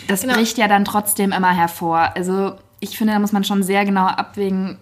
das 0.09 0.23
Genau. 0.23 0.35
bricht 0.35 0.59
ja 0.59 0.67
dann 0.67 0.85
trotzdem 0.85 1.31
immer 1.33 1.53
hervor. 1.53 2.17
Also 2.17 2.55
ich 2.81 2.97
finde, 2.97 3.13
da 3.13 3.19
muss 3.19 3.33
man 3.33 3.45
schon 3.45 3.63
sehr 3.63 3.85
genau 3.85 4.07
abwägen, 4.07 4.79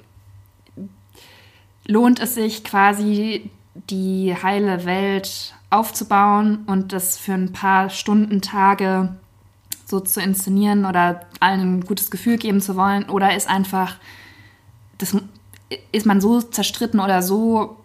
lohnt 1.86 2.20
es 2.20 2.34
sich 2.34 2.64
quasi 2.64 3.50
die 3.90 4.34
heile 4.42 4.84
Welt 4.84 5.54
aufzubauen 5.70 6.64
und 6.66 6.92
das 6.92 7.18
für 7.18 7.34
ein 7.34 7.52
paar 7.52 7.90
Stunden, 7.90 8.40
Tage 8.40 9.16
so 9.84 10.00
zu 10.00 10.20
inszenieren 10.20 10.84
oder 10.84 11.26
allen 11.40 11.78
ein 11.78 11.84
gutes 11.84 12.10
Gefühl 12.10 12.36
geben 12.36 12.60
zu 12.60 12.76
wollen? 12.76 13.08
Oder 13.08 13.34
ist 13.34 13.48
einfach 13.48 13.96
das 14.98 15.16
ist 15.92 16.06
man 16.06 16.20
so 16.20 16.42
zerstritten 16.42 17.00
oder 17.00 17.22
so 17.22 17.77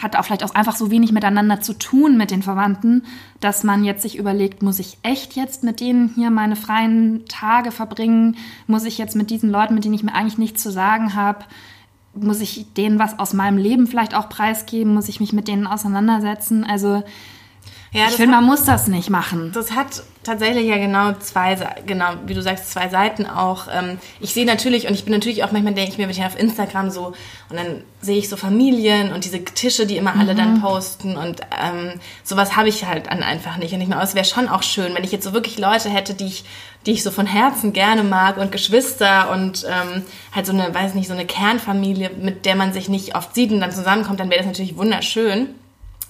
hat 0.00 0.16
auch 0.16 0.24
vielleicht 0.24 0.44
auch 0.44 0.54
einfach 0.54 0.76
so 0.76 0.90
wenig 0.90 1.12
miteinander 1.12 1.60
zu 1.60 1.72
tun 1.72 2.16
mit 2.16 2.30
den 2.30 2.42
Verwandten, 2.42 3.02
dass 3.40 3.64
man 3.64 3.84
jetzt 3.84 4.02
sich 4.02 4.18
überlegt, 4.18 4.62
muss 4.62 4.78
ich 4.78 4.98
echt 5.02 5.36
jetzt 5.36 5.64
mit 5.64 5.80
denen 5.80 6.10
hier 6.14 6.30
meine 6.30 6.56
freien 6.56 7.24
Tage 7.26 7.70
verbringen? 7.70 8.36
Muss 8.66 8.84
ich 8.84 8.98
jetzt 8.98 9.16
mit 9.16 9.30
diesen 9.30 9.50
Leuten, 9.50 9.74
mit 9.74 9.84
denen 9.84 9.94
ich 9.94 10.02
mir 10.02 10.14
eigentlich 10.14 10.38
nichts 10.38 10.62
zu 10.62 10.70
sagen 10.70 11.14
habe, 11.14 11.44
muss 12.14 12.40
ich 12.40 12.72
denen 12.74 12.98
was 12.98 13.18
aus 13.18 13.34
meinem 13.34 13.58
Leben 13.58 13.86
vielleicht 13.86 14.14
auch 14.14 14.28
preisgeben? 14.28 14.94
Muss 14.94 15.08
ich 15.08 15.20
mich 15.20 15.32
mit 15.32 15.48
denen 15.48 15.66
auseinandersetzen? 15.66 16.64
Also 16.64 17.02
Ja, 17.96 18.08
ich 18.08 18.16
finde, 18.16 18.36
man 18.36 18.44
muss 18.44 18.64
das 18.64 18.88
nicht 18.88 19.10
machen. 19.10 19.52
Das 19.54 19.72
hat 19.72 20.02
tatsächlich 20.22 20.66
ja 20.66 20.76
genau 20.76 21.12
zwei, 21.14 21.56
genau, 21.86 22.06
wie 22.26 22.34
du 22.34 22.42
sagst, 22.42 22.70
zwei 22.70 22.88
Seiten 22.88 23.26
auch. 23.26 23.68
Ähm, 23.72 23.98
ich 24.20 24.34
sehe 24.34 24.44
natürlich, 24.44 24.86
und 24.86 24.94
ich 24.94 25.04
bin 25.04 25.14
natürlich 25.14 25.44
auch 25.44 25.52
manchmal, 25.52 25.72
denke 25.72 25.92
ich 25.92 25.98
mir, 25.98 26.04
wenn 26.04 26.10
ich 26.10 26.22
auf 26.24 26.38
Instagram 26.38 26.90
so, 26.90 27.14
und 27.48 27.56
dann 27.56 27.84
sehe 28.00 28.18
ich 28.18 28.28
so 28.28 28.36
Familien 28.36 29.12
und 29.12 29.24
diese 29.24 29.42
Tische, 29.44 29.86
die 29.86 29.96
immer 29.96 30.14
alle 30.14 30.34
dann 30.34 30.60
posten 30.60 31.16
und 31.16 31.40
ähm, 31.60 31.92
sowas 32.22 32.56
habe 32.56 32.68
ich 32.68 32.84
halt 32.84 33.06
dann 33.06 33.22
einfach 33.22 33.56
nicht. 33.56 33.72
Und 33.72 33.80
ich 33.80 33.88
mir, 33.88 34.00
es 34.02 34.14
wäre 34.14 34.24
schon 34.24 34.48
auch 34.48 34.62
schön, 34.62 34.94
wenn 34.94 35.04
ich 35.04 35.12
jetzt 35.12 35.24
so 35.24 35.32
wirklich 35.32 35.58
Leute 35.58 35.88
hätte, 35.88 36.14
die 36.14 36.26
ich, 36.26 36.44
die 36.84 36.92
ich 36.92 37.02
so 37.02 37.10
von 37.10 37.26
Herzen 37.26 37.72
gerne 37.72 38.02
mag 38.02 38.36
und 38.36 38.52
Geschwister 38.52 39.30
und 39.30 39.64
ähm, 39.64 40.02
halt 40.34 40.46
so 40.46 40.52
eine, 40.52 40.72
weiß 40.74 40.94
nicht, 40.94 41.08
so 41.08 41.14
eine 41.14 41.26
Kernfamilie, 41.26 42.10
mit 42.10 42.44
der 42.44 42.56
man 42.56 42.72
sich 42.72 42.88
nicht 42.88 43.16
oft 43.16 43.34
sieht 43.34 43.52
und 43.52 43.60
dann 43.60 43.72
zusammenkommt, 43.72 44.20
dann 44.20 44.30
wäre 44.30 44.40
das 44.40 44.46
natürlich 44.46 44.76
wunderschön. 44.76 45.48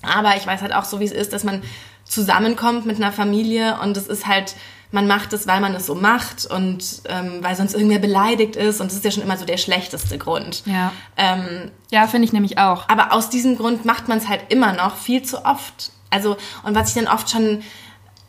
Aber 0.03 0.37
ich 0.37 0.47
weiß 0.47 0.63
halt 0.63 0.75
auch 0.75 0.85
so, 0.85 1.01
wie 1.01 1.05
es 1.05 1.13
ist, 1.13 1.33
dass 1.33 1.45
man 1.45 1.63
zusammenkommt 2.05 2.87
mit 2.87 2.97
einer 2.97 3.13
Familie 3.13 3.79
und 3.83 3.97
es 3.97 4.07
ist 4.07 4.27
halt, 4.27 4.55
man 4.93 5.07
macht 5.07 5.33
es, 5.33 5.47
weil 5.47 5.61
man 5.61 5.75
es 5.75 5.87
so 5.87 5.95
macht 5.95 6.47
und 6.47 7.03
ähm, 7.09 7.39
weil 7.43 7.57
sonst 7.57 7.75
irgendwer 7.75 7.99
beleidigt 7.99 8.55
ist 8.55 8.81
und 8.81 8.91
das 8.91 8.99
ist 8.99 9.05
ja 9.05 9.11
schon 9.11 9.25
immer 9.25 9.37
so 9.37 9.45
der 9.45 9.57
schlechteste 9.57 10.17
Grund. 10.17 10.63
Ja, 10.67 10.93
Ähm, 11.17 11.71
ja 11.91 12.07
finde 12.07 12.27
ich 12.27 12.33
nämlich 12.33 12.59
auch. 12.59 12.89
aber 12.89 13.13
aus 13.13 13.29
diesem 13.29 13.57
Grund 13.57 13.85
macht 13.85 14.07
man 14.09 14.19
es 14.19 14.29
halt 14.29 14.43
immer 14.51 14.73
noch 14.73 14.97
viel 14.97 15.23
zu 15.23 15.45
oft. 15.45 15.91
Also, 16.11 16.37
und 16.63 16.75
was 16.77 16.91
ich 16.91 16.95
dann 17.03 17.13
oft 17.13 17.29
schon 17.29 17.63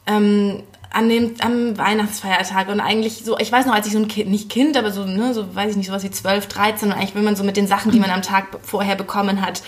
ähm, 0.07 0.63
an 0.91 1.09
dem, 1.09 1.35
am 1.39 1.77
Weihnachtsfeiertag. 1.77 2.69
Und 2.69 2.79
eigentlich 2.79 3.23
so, 3.23 3.37
ich 3.37 3.51
weiß 3.51 3.65
noch, 3.65 3.73
als 3.73 3.87
ich 3.87 3.93
so 3.93 3.99
ein 3.99 4.07
Kind, 4.07 4.29
nicht 4.29 4.49
Kind, 4.49 4.77
aber 4.77 4.91
so, 4.91 5.05
ne, 5.05 5.33
so 5.33 5.55
weiß 5.55 5.71
ich 5.71 5.77
nicht, 5.77 5.87
sowas 5.87 6.03
wie 6.03 6.11
12, 6.11 6.47
13 6.47 6.89
und 6.89 6.93
eigentlich 6.95 7.15
will 7.15 7.21
man 7.21 7.35
so 7.35 7.43
mit 7.43 7.57
den 7.57 7.67
Sachen, 7.67 7.91
die 7.91 7.99
man 7.99 8.09
am 8.09 8.21
Tag 8.21 8.47
vorher 8.63 8.95
bekommen 8.95 9.41
hat, 9.41 9.61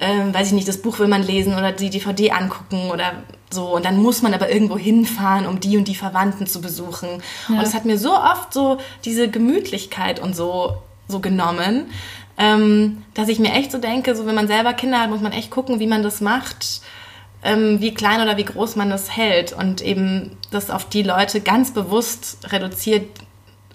ähm, 0.00 0.34
weiß 0.34 0.48
ich 0.48 0.52
nicht, 0.52 0.68
das 0.68 0.82
Buch 0.82 0.98
will 0.98 1.08
man 1.08 1.22
lesen 1.22 1.54
oder 1.54 1.72
die 1.72 1.90
DVD 1.90 2.32
angucken 2.32 2.90
oder 2.90 3.24
so. 3.50 3.74
Und 3.74 3.84
dann 3.84 3.98
muss 4.02 4.22
man 4.22 4.34
aber 4.34 4.50
irgendwo 4.50 4.76
hinfahren, 4.76 5.46
um 5.46 5.60
die 5.60 5.76
und 5.76 5.88
die 5.88 5.94
Verwandten 5.94 6.46
zu 6.46 6.60
besuchen. 6.60 7.08
Und 7.48 7.60
es 7.60 7.74
hat 7.74 7.84
mir 7.84 7.98
so 7.98 8.14
oft 8.14 8.52
so 8.52 8.78
diese 9.04 9.28
Gemütlichkeit 9.28 10.20
und 10.20 10.36
so, 10.36 10.82
so 11.08 11.20
genommen, 11.20 11.86
ähm, 12.38 13.02
dass 13.14 13.28
ich 13.28 13.38
mir 13.38 13.52
echt 13.52 13.72
so 13.72 13.78
denke, 13.78 14.14
so 14.14 14.26
wenn 14.26 14.34
man 14.34 14.48
selber 14.48 14.74
Kinder 14.74 15.00
hat, 15.00 15.10
muss 15.10 15.20
man 15.20 15.32
echt 15.32 15.50
gucken, 15.50 15.80
wie 15.80 15.86
man 15.86 16.02
das 16.02 16.20
macht, 16.20 16.82
ähm, 17.42 17.80
wie 17.80 17.94
klein 17.94 18.20
oder 18.20 18.36
wie 18.36 18.44
groß 18.44 18.76
man 18.76 18.90
das 18.90 19.16
hält 19.16 19.52
und 19.52 19.80
eben 19.80 20.36
das 20.50 20.70
auf 20.70 20.88
die 20.88 21.02
Leute 21.02 21.40
ganz 21.40 21.72
bewusst 21.72 22.52
reduziert, 22.52 23.06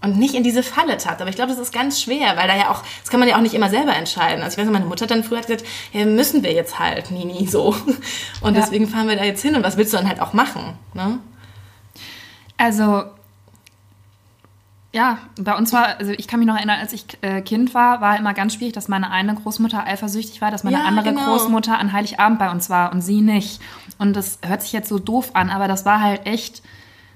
und 0.03 0.17
nicht 0.17 0.33
in 0.33 0.43
diese 0.43 0.63
Falle 0.63 0.97
tappt. 0.97 1.21
Aber 1.21 1.29
ich 1.29 1.35
glaube, 1.35 1.51
das 1.51 1.59
ist 1.59 1.71
ganz 1.71 2.01
schwer, 2.01 2.35
weil 2.35 2.47
da 2.47 2.55
ja 2.55 2.71
auch, 2.71 2.83
das 3.01 3.09
kann 3.09 3.19
man 3.19 3.29
ja 3.29 3.37
auch 3.37 3.41
nicht 3.41 3.53
immer 3.53 3.69
selber 3.69 3.95
entscheiden. 3.95 4.43
Also 4.43 4.55
ich 4.55 4.57
weiß 4.57 4.65
nicht, 4.65 4.73
meine 4.73 4.85
Mutter 4.85 5.05
dann 5.05 5.23
früher 5.23 5.37
hat 5.37 5.47
gesagt, 5.47 5.65
ja, 5.93 6.05
müssen 6.05 6.43
wir 6.43 6.51
jetzt 6.51 6.79
halt, 6.79 7.11
Nini, 7.11 7.47
so. 7.49 7.75
Und 8.41 8.55
ja. 8.55 8.61
deswegen 8.61 8.87
fahren 8.87 9.07
wir 9.07 9.15
da 9.15 9.23
jetzt 9.23 9.41
hin 9.41 9.55
und 9.55 9.63
was 9.63 9.77
willst 9.77 9.93
du 9.93 9.97
dann 9.97 10.07
halt 10.07 10.19
auch 10.19 10.33
machen, 10.33 10.73
ne? 10.93 11.19
Also, 12.57 13.03
ja, 14.93 15.19
bei 15.39 15.55
uns 15.55 15.71
war, 15.71 15.97
also 15.99 16.11
ich 16.11 16.27
kann 16.27 16.39
mich 16.39 16.47
noch 16.47 16.57
erinnern, 16.57 16.79
als 16.79 16.91
ich 16.91 17.05
äh, 17.21 17.41
Kind 17.41 17.73
war, 17.73 18.01
war 18.01 18.17
immer 18.17 18.33
ganz 18.33 18.55
schwierig, 18.55 18.73
dass 18.73 18.89
meine 18.89 19.09
eine 19.09 19.35
Großmutter 19.35 19.85
eifersüchtig 19.85 20.41
war, 20.41 20.51
dass 20.51 20.65
meine 20.65 20.77
ja, 20.77 20.83
andere 20.83 21.13
genau. 21.13 21.25
Großmutter 21.25 21.77
an 21.79 21.93
Heiligabend 21.93 22.39
bei 22.39 22.51
uns 22.51 22.69
war 22.69 22.91
und 22.91 23.01
sie 23.01 23.21
nicht. 23.21 23.61
Und 23.99 24.15
das 24.15 24.39
hört 24.45 24.61
sich 24.61 24.73
jetzt 24.73 24.89
so 24.89 24.99
doof 24.99 25.31
an, 25.33 25.49
aber 25.49 25.69
das 25.69 25.85
war 25.85 26.01
halt 26.01 26.25
echt 26.25 26.61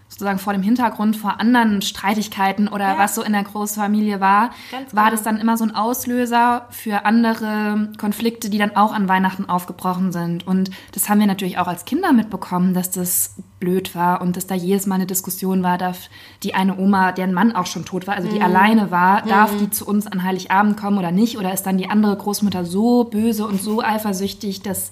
sozusagen 0.08 0.40
vor 0.40 0.54
dem 0.54 0.62
Hintergrund 0.62 1.18
vor 1.18 1.42
anderen 1.42 1.82
Streitigkeiten 1.82 2.68
oder 2.68 2.94
ja. 2.94 2.98
was 2.98 3.16
so 3.16 3.24
in 3.24 3.34
der 3.34 3.44
Großfamilie 3.44 4.22
war, 4.22 4.52
Ganz 4.72 4.96
war 4.96 5.06
genau. 5.06 5.16
das 5.16 5.24
dann 5.24 5.38
immer 5.38 5.58
so 5.58 5.66
ein 5.66 5.76
Auslöser 5.76 6.68
für 6.70 7.06
andere 7.06 7.90
Konflikte, 7.98 8.50
die 8.50 8.58
dann 8.58 8.76
auch 8.76 8.94
an 8.94 9.10
Weihnachten 9.10 9.50
aufgebrochen 9.50 10.12
sind. 10.12 10.48
Und 10.48 10.70
das 10.94 11.10
haben 11.10 11.20
wir 11.20 11.28
natürlich 11.28 11.58
auch 11.58 11.68
als 11.68 11.84
Kinder 11.86 12.14
mitbekommen, 12.14 12.74
dass 12.74 12.92
das 12.92 13.36
blöd 13.60 13.96
war 13.96 14.22
und 14.22 14.38
dass 14.38 14.48
da 14.48 14.56
jedes 14.56 14.86
Mal 14.86 14.96
eine 14.96 15.06
Diskussion 15.06 15.64
war, 15.64 15.78
darf 15.78 16.10
die 16.44 16.54
eine 16.54 16.78
Oma, 16.78 17.12
deren 17.12 17.34
Mann 17.34 17.56
auch 17.56 17.66
schon 17.66 17.84
tot 17.84 18.06
war, 18.06 18.16
also 18.16 18.30
die 18.30 18.36
mhm. 18.36 18.44
alleine 18.44 18.92
war, 18.92 19.24
darf 19.24 19.54
mhm. 19.54 19.58
die 19.60 19.70
zu 19.72 19.86
uns 19.86 20.08
an 20.08 20.24
Heiligabend 20.24 20.78
kommen 20.78 20.98
oder 20.98 21.12
nicht? 21.12 21.38
Oder 21.38 21.54
ist 21.54 21.64
dann 21.64 21.78
die 21.78 21.90
andere 21.90 22.16
Großmutter 22.16 22.64
so 22.64 23.06
böse 23.06 23.46
und 23.46 23.62
so 23.62 23.82
eifersüchtig, 23.82 24.62
dass 24.62 24.92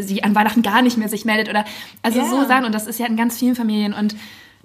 sie 0.00 0.22
an 0.24 0.34
Weihnachten 0.34 0.62
gar 0.62 0.82
nicht 0.82 0.96
mehr 0.98 1.08
sich 1.08 1.24
meldet 1.24 1.48
oder 1.48 1.64
also 2.02 2.18
yeah. 2.18 2.28
so 2.28 2.44
sagen 2.44 2.64
und 2.64 2.74
das 2.74 2.86
ist 2.86 2.98
ja 2.98 3.06
in 3.06 3.16
ganz 3.16 3.38
vielen 3.38 3.54
Familien 3.54 3.92
und 3.92 4.16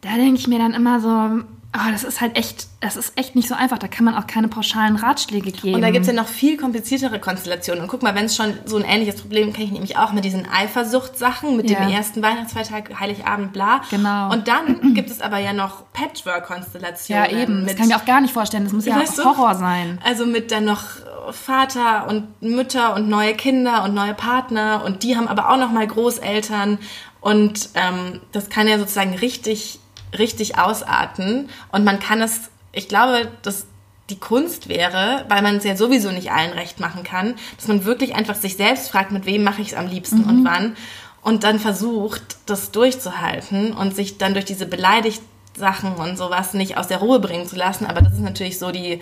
da 0.02 0.16
denke 0.16 0.40
ich 0.40 0.48
mir 0.48 0.60
dann 0.60 0.74
immer 0.74 1.00
so, 1.00 1.44
oh, 1.76 1.92
das 1.92 2.04
ist 2.04 2.20
halt 2.20 2.36
echt, 2.36 2.68
das 2.80 2.96
ist 2.96 3.14
echt 3.16 3.36
nicht 3.36 3.48
so 3.48 3.54
einfach. 3.54 3.78
Da 3.78 3.88
kann 3.88 4.04
man 4.04 4.16
auch 4.16 4.26
keine 4.26 4.48
pauschalen 4.48 4.96
Ratschläge 4.96 5.52
geben. 5.52 5.76
Und 5.76 5.82
da 5.82 5.92
gibt 5.92 6.02
es 6.02 6.08
ja 6.08 6.14
noch 6.14 6.28
viel 6.28 6.58
kompliziertere 6.58 7.20
Konstellationen. 7.20 7.84
Und 7.84 7.90
guck 7.90 8.02
mal, 8.02 8.16
wenn 8.16 8.26
es 8.26 8.36
schon 8.36 8.54
so 8.66 8.78
ein 8.78 8.84
ähnliches 8.84 9.22
Problem 9.22 9.54
kenne 9.54 9.66
ich 9.66 9.72
nämlich 9.72 9.98
auch 9.98 10.12
mit 10.12 10.26
diesen 10.26 10.48
Eifersuchtssachen, 10.50 11.56
mit 11.56 11.70
ja. 11.70 11.80
dem 11.80 11.90
ersten 11.90 12.24
Weihnachtsfeiertag, 12.24 13.00
Heiligabend, 13.00 13.54
bla. 13.54 13.82
Genau. 13.92 14.32
Und 14.32 14.48
dann 14.48 14.94
gibt 14.96 15.12
es 15.12 15.22
aber 15.22 15.38
ja 15.38 15.54
noch 15.54 15.84
Patchwork-Konstellationen. 15.94 17.32
Ja, 17.32 17.38
eben. 17.38 17.66
das 17.66 17.76
kann 17.76 17.86
ich 17.86 17.92
mir 17.92 17.98
auch 17.98 18.06
gar 18.06 18.22
nicht 18.22 18.34
vorstellen. 18.34 18.64
Das 18.64 18.74
muss 18.74 18.86
ja 18.86 19.00
auch 19.00 19.26
Horror 19.26 19.56
sein. 19.56 20.00
Also 20.04 20.26
mit 20.26 20.52
dann 20.52 20.66
noch 20.66 20.84
Vater 21.32 22.08
und 22.08 22.42
Mütter 22.42 22.96
und 22.96 23.08
neue 23.08 23.36
Kinder 23.36 23.84
und 23.84 23.94
neue 23.94 24.16
Partner 24.16 24.84
und 24.84 25.04
die 25.04 25.16
haben 25.16 25.28
aber 25.28 25.52
auch 25.52 25.58
noch 25.58 25.72
mal 25.72 25.86
Großeltern 25.86 26.80
und 27.22 27.70
ähm, 27.76 28.22
das 28.32 28.50
kann 28.50 28.68
ja 28.68 28.80
sozusagen 28.80 29.14
richtig 29.14 29.80
richtig 30.18 30.58
ausarten 30.58 31.50
und 31.72 31.84
man 31.84 32.00
kann 32.00 32.22
es 32.22 32.50
ich 32.72 32.88
glaube 32.88 33.32
dass 33.42 33.66
die 34.10 34.20
Kunst 34.20 34.70
wäre, 34.70 35.26
weil 35.30 35.44
man 35.44 35.58
es 35.58 35.64
ja 35.64 35.76
sowieso 35.76 36.10
nicht 36.10 36.32
allen 36.32 36.54
recht 36.54 36.80
machen 36.80 37.04
kann, 37.04 37.36
dass 37.58 37.68
man 37.68 37.86
wirklich 37.86 38.16
einfach 38.16 38.34
sich 38.34 38.58
selbst 38.58 38.90
fragt, 38.90 39.12
mit 39.12 39.28
wem 39.28 39.44
mache 39.44 39.62
ich 39.62 39.70
es 39.70 39.74
am 39.76 39.88
liebsten 39.88 40.24
mhm. 40.24 40.30
und 40.30 40.46
wann 40.46 40.76
und 41.22 41.44
dann 41.44 41.60
versucht, 41.60 42.38
das 42.46 42.72
durchzuhalten 42.72 43.74
und 43.74 43.96
sich 43.96 44.18
dann 44.18 44.34
durch 44.34 44.46
diese 44.46 44.66
beleidigt 44.66 45.22
Sachen 45.56 45.96
und 45.96 46.18
sowas 46.18 46.54
nicht 46.54 46.78
aus 46.78 46.88
der 46.88 47.00
Ruhe 47.00 47.20
bringen 47.20 47.46
zu 47.46 47.56
lassen. 47.56 47.86
Aber 47.86 48.02
das 48.02 48.14
ist 48.14 48.22
natürlich 48.22 48.58
so 48.58 48.72
die 48.72 49.02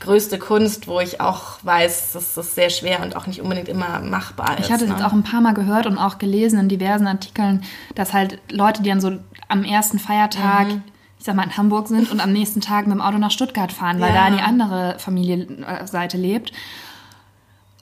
größte 0.00 0.38
Kunst, 0.38 0.86
wo 0.88 1.00
ich 1.00 1.20
auch 1.20 1.58
weiß, 1.62 2.12
das 2.12 2.36
ist 2.36 2.54
sehr 2.54 2.70
schwer 2.70 3.02
und 3.02 3.16
auch 3.16 3.26
nicht 3.26 3.40
unbedingt 3.40 3.68
immer 3.68 4.00
machbar 4.00 4.58
ist. 4.58 4.66
Ich 4.66 4.72
hatte 4.72 4.86
ne? 4.86 4.92
jetzt 4.92 5.04
auch 5.04 5.12
ein 5.12 5.22
paar 5.22 5.40
Mal 5.40 5.54
gehört 5.54 5.86
und 5.86 5.98
auch 5.98 6.18
gelesen 6.18 6.58
in 6.58 6.68
diversen 6.68 7.06
Artikeln, 7.06 7.62
dass 7.94 8.12
halt 8.12 8.38
Leute, 8.50 8.82
die 8.82 8.90
dann 8.90 9.00
so 9.00 9.12
am 9.48 9.64
ersten 9.64 9.98
Feiertag 9.98 10.68
mhm 10.68 10.82
ich 11.24 11.26
sag 11.26 11.36
mal, 11.36 11.44
in 11.44 11.56
Hamburg 11.56 11.88
sind 11.88 12.10
und 12.12 12.20
am 12.20 12.34
nächsten 12.34 12.60
Tag 12.60 12.86
mit 12.86 12.94
dem 12.94 13.00
Auto 13.00 13.16
nach 13.16 13.30
Stuttgart 13.30 13.72
fahren, 13.72 13.98
weil 13.98 14.14
ja. 14.14 14.28
da 14.28 14.36
die 14.36 14.42
andere 14.42 14.96
Familienseite 14.98 16.18
lebt. 16.18 16.52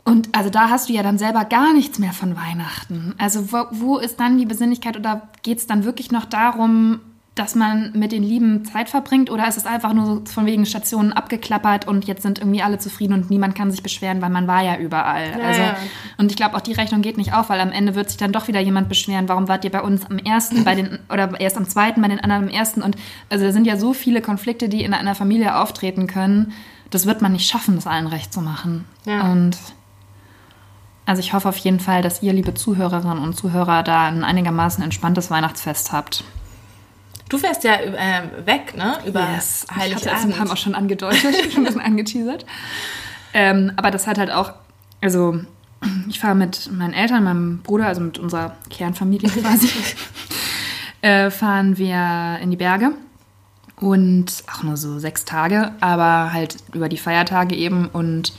Und 0.04 0.28
also 0.32 0.48
da 0.48 0.70
hast 0.70 0.88
du 0.88 0.92
ja 0.92 1.02
dann 1.02 1.18
selber 1.18 1.44
gar 1.44 1.72
nichts 1.72 1.98
mehr 1.98 2.12
von 2.12 2.36
Weihnachten. 2.36 3.16
Also 3.18 3.50
wo, 3.50 3.64
wo 3.72 3.98
ist 3.98 4.20
dann 4.20 4.38
die 4.38 4.46
Besinnlichkeit 4.46 4.96
oder 4.96 5.28
geht 5.42 5.58
es 5.58 5.66
dann 5.66 5.82
wirklich 5.84 6.12
noch 6.12 6.24
darum, 6.24 7.00
dass 7.34 7.54
man 7.54 7.92
mit 7.94 8.12
den 8.12 8.22
Lieben 8.22 8.66
Zeit 8.66 8.90
verbringt 8.90 9.30
oder 9.30 9.48
ist 9.48 9.56
es 9.56 9.64
einfach 9.64 9.94
nur 9.94 10.04
so 10.04 10.22
von 10.26 10.44
wegen 10.44 10.66
Stationen 10.66 11.14
abgeklappert 11.14 11.88
und 11.88 12.04
jetzt 12.04 12.22
sind 12.22 12.38
irgendwie 12.38 12.62
alle 12.62 12.78
zufrieden 12.78 13.14
und 13.14 13.30
niemand 13.30 13.54
kann 13.54 13.70
sich 13.70 13.82
beschweren, 13.82 14.20
weil 14.20 14.28
man 14.28 14.46
war 14.46 14.62
ja 14.62 14.76
überall. 14.76 15.30
Ja, 15.30 15.46
also, 15.46 15.62
ja. 15.62 15.76
Und 16.18 16.30
ich 16.30 16.36
glaube, 16.36 16.56
auch 16.56 16.60
die 16.60 16.74
Rechnung 16.74 17.00
geht 17.00 17.16
nicht 17.16 17.32
auf, 17.32 17.48
weil 17.48 17.60
am 17.60 17.72
Ende 17.72 17.94
wird 17.94 18.10
sich 18.10 18.18
dann 18.18 18.32
doch 18.32 18.48
wieder 18.48 18.60
jemand 18.60 18.90
beschweren, 18.90 19.30
warum 19.30 19.48
wart 19.48 19.64
ihr 19.64 19.70
bei 19.70 19.80
uns 19.80 20.04
am 20.10 20.18
ersten, 20.18 20.62
bei 20.64 20.74
den, 20.74 20.98
oder 21.10 21.40
erst 21.40 21.56
am 21.56 21.66
zweiten, 21.66 22.02
bei 22.02 22.08
den 22.08 22.20
anderen 22.20 22.44
am 22.44 22.50
ersten. 22.50 22.82
Und 22.82 22.96
also 23.30 23.46
da 23.46 23.52
sind 23.52 23.66
ja 23.66 23.78
so 23.78 23.94
viele 23.94 24.20
Konflikte, 24.20 24.68
die 24.68 24.84
in 24.84 24.92
einer 24.92 25.14
Familie 25.14 25.56
auftreten 25.56 26.06
können. 26.06 26.52
Das 26.90 27.06
wird 27.06 27.22
man 27.22 27.32
nicht 27.32 27.48
schaffen, 27.48 27.76
das 27.76 27.86
allen 27.86 28.08
recht 28.08 28.34
zu 28.34 28.42
machen. 28.42 28.84
Ja. 29.06 29.32
Und 29.32 29.56
also 31.06 31.20
ich 31.20 31.32
hoffe 31.32 31.48
auf 31.48 31.56
jeden 31.56 31.80
Fall, 31.80 32.02
dass 32.02 32.22
ihr, 32.22 32.34
liebe 32.34 32.52
Zuhörerinnen 32.52 33.18
und 33.22 33.34
Zuhörer, 33.34 33.82
da 33.82 34.04
ein 34.04 34.22
einigermaßen 34.22 34.84
entspanntes 34.84 35.30
Weihnachtsfest 35.30 35.92
habt. 35.92 36.24
Du 37.28 37.38
fährst 37.38 37.64
ja 37.64 37.74
äh, 37.74 38.46
weg, 38.46 38.76
ne? 38.76 38.98
Über 39.06 39.26
yes. 39.34 39.66
Heiligabend. 39.74 40.38
Haben 40.38 40.50
auch 40.50 40.56
schon 40.56 40.74
angedeutet, 40.74 41.34
schon 41.52 41.62
ein 41.62 41.64
bisschen 41.64 41.80
angeteasert. 41.84 42.44
Ähm, 43.34 43.72
aber 43.76 43.90
das 43.90 44.06
hat 44.06 44.18
halt 44.18 44.30
auch, 44.30 44.52
also 45.00 45.40
ich 46.08 46.20
fahre 46.20 46.34
mit 46.34 46.70
meinen 46.70 46.92
Eltern, 46.92 47.24
meinem 47.24 47.58
Bruder, 47.58 47.86
also 47.86 48.00
mit 48.00 48.18
unserer 48.18 48.56
Kernfamilie 48.70 49.30
quasi, 49.40 49.70
äh, 51.00 51.30
fahren 51.30 51.78
wir 51.78 52.38
in 52.42 52.50
die 52.50 52.56
Berge. 52.56 52.92
Und 53.76 54.44
auch 54.52 54.62
nur 54.62 54.76
so 54.76 55.00
sechs 55.00 55.24
Tage, 55.24 55.72
aber 55.80 56.32
halt 56.32 56.56
über 56.72 56.88
die 56.88 56.98
Feiertage 56.98 57.56
eben. 57.56 57.88
Und 57.88 58.32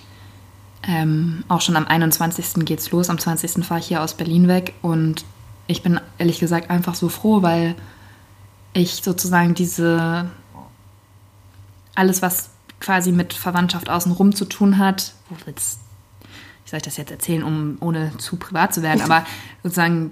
ähm, 0.87 1.43
auch 1.49 1.59
schon 1.59 1.75
am 1.75 1.85
21. 1.85 2.65
geht's 2.65 2.91
los. 2.91 3.09
Am 3.09 3.17
20. 3.17 3.65
fahre 3.65 3.81
ich 3.81 3.87
hier 3.87 4.01
aus 4.01 4.13
Berlin 4.13 4.47
weg. 4.47 4.73
Und 4.81 5.25
ich 5.67 5.83
bin 5.83 5.99
ehrlich 6.17 6.39
gesagt 6.39 6.69
einfach 6.69 6.95
so 6.95 7.09
froh, 7.09 7.41
weil 7.41 7.75
ich 8.73 8.95
sozusagen 8.95 9.53
diese, 9.53 10.29
alles, 11.95 12.21
was 12.21 12.49
quasi 12.79 13.11
mit 13.11 13.33
Verwandtschaft 13.33 13.89
außenrum 13.89 14.35
zu 14.35 14.45
tun 14.45 14.77
hat, 14.77 15.13
wo 15.29 15.35
jetzt, 15.45 15.79
wie 16.63 16.69
soll 16.69 16.77
ich 16.77 16.83
das 16.83 16.97
jetzt 16.97 17.11
erzählen, 17.11 17.43
um 17.43 17.77
ohne 17.79 18.17
zu 18.17 18.35
privat 18.35 18.73
zu 18.73 18.81
werden, 18.81 19.01
aber 19.03 19.25
sozusagen 19.63 20.11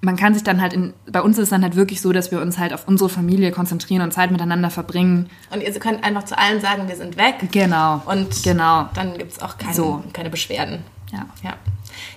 man 0.00 0.16
kann 0.16 0.32
sich 0.32 0.44
dann 0.44 0.60
halt 0.60 0.72
in, 0.72 0.94
bei 1.10 1.20
uns 1.20 1.38
ist 1.38 1.44
es 1.44 1.50
dann 1.50 1.62
halt 1.62 1.74
wirklich 1.74 2.00
so, 2.00 2.12
dass 2.12 2.30
wir 2.30 2.40
uns 2.40 2.58
halt 2.58 2.72
auf 2.72 2.86
unsere 2.86 3.10
Familie 3.10 3.50
konzentrieren 3.50 4.02
und 4.02 4.12
Zeit 4.12 4.30
miteinander 4.30 4.70
verbringen. 4.70 5.28
Und 5.50 5.62
ihr 5.62 5.72
könnt 5.80 6.04
einfach 6.04 6.24
zu 6.24 6.38
allen 6.38 6.60
sagen, 6.60 6.88
wir 6.88 6.96
sind 6.96 7.16
weg. 7.16 7.48
Genau. 7.50 8.02
Und 8.06 8.42
genau. 8.44 8.88
dann 8.94 9.18
gibt 9.18 9.32
es 9.32 9.42
auch 9.42 9.58
keine, 9.58 9.74
so. 9.74 10.04
keine 10.12 10.30
Beschwerden. 10.30 10.84
Ja. 11.12 11.26
ja. 11.42 11.54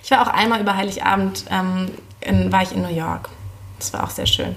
Ich 0.02 0.10
war 0.10 0.22
auch 0.22 0.32
einmal 0.32 0.60
über 0.60 0.76
Heiligabend, 0.76 1.44
ähm, 1.50 1.90
in, 2.20 2.52
war 2.52 2.62
ich 2.62 2.72
in 2.72 2.82
New 2.82 2.94
York. 2.94 3.28
Das 3.78 3.92
war 3.92 4.04
auch 4.04 4.10
sehr 4.10 4.26
schön. 4.26 4.54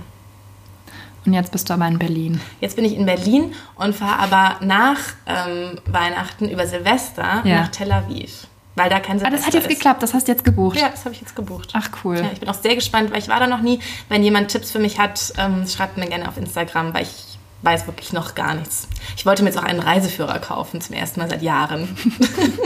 Und 1.25 1.33
jetzt 1.33 1.51
bist 1.51 1.69
du 1.69 1.73
aber 1.73 1.87
in 1.87 1.97
Berlin. 1.97 2.39
Jetzt 2.61 2.75
bin 2.75 2.85
ich 2.85 2.95
in 2.95 3.05
Berlin 3.05 3.53
und 3.75 3.95
fahre 3.95 4.19
aber 4.19 4.65
nach 4.65 4.99
ähm, 5.25 5.79
Weihnachten 5.85 6.49
über 6.49 6.67
Silvester 6.67 7.41
ja. 7.43 7.61
nach 7.61 7.69
Tel 7.69 7.91
Aviv. 7.91 8.47
Weil 8.75 8.89
da 8.89 8.99
kein 8.99 9.19
Silvester 9.19 9.27
ah, 9.27 9.37
das 9.37 9.47
hat 9.47 9.53
jetzt 9.53 9.67
ist. 9.67 9.77
geklappt, 9.77 10.03
das 10.03 10.13
hast 10.13 10.27
du 10.27 10.31
jetzt 10.33 10.43
gebucht. 10.43 10.77
Ja, 10.79 10.89
das 10.89 11.05
habe 11.05 11.15
ich 11.15 11.21
jetzt 11.21 11.35
gebucht. 11.35 11.69
Ach 11.73 11.89
cool. 12.03 12.17
Ja, 12.17 12.29
ich 12.31 12.41
bin 12.41 12.49
auch 12.49 12.61
sehr 12.61 12.75
gespannt, 12.75 13.11
weil 13.11 13.19
ich 13.19 13.29
war 13.29 13.39
da 13.39 13.47
noch 13.47 13.61
nie. 13.61 13.79
Wenn 14.09 14.21
jemand 14.21 14.49
Tipps 14.49 14.71
für 14.71 14.79
mich 14.79 14.99
hat, 14.99 15.33
ähm, 15.37 15.65
schreibt 15.67 15.97
mir 15.97 16.07
gerne 16.07 16.27
auf 16.27 16.37
Instagram, 16.37 16.93
weil 16.93 17.03
ich 17.03 17.35
weiß 17.61 17.87
wirklich 17.87 18.13
noch 18.13 18.35
gar 18.35 18.53
nichts. 18.53 18.87
Ich 19.15 19.25
wollte 19.25 19.43
mir 19.43 19.49
jetzt 19.49 19.57
auch 19.57 19.63
einen 19.63 19.79
Reiseführer 19.79 20.39
kaufen, 20.39 20.81
zum 20.81 20.95
ersten 20.95 21.19
Mal 21.19 21.29
seit 21.29 21.41
Jahren. 21.41 21.97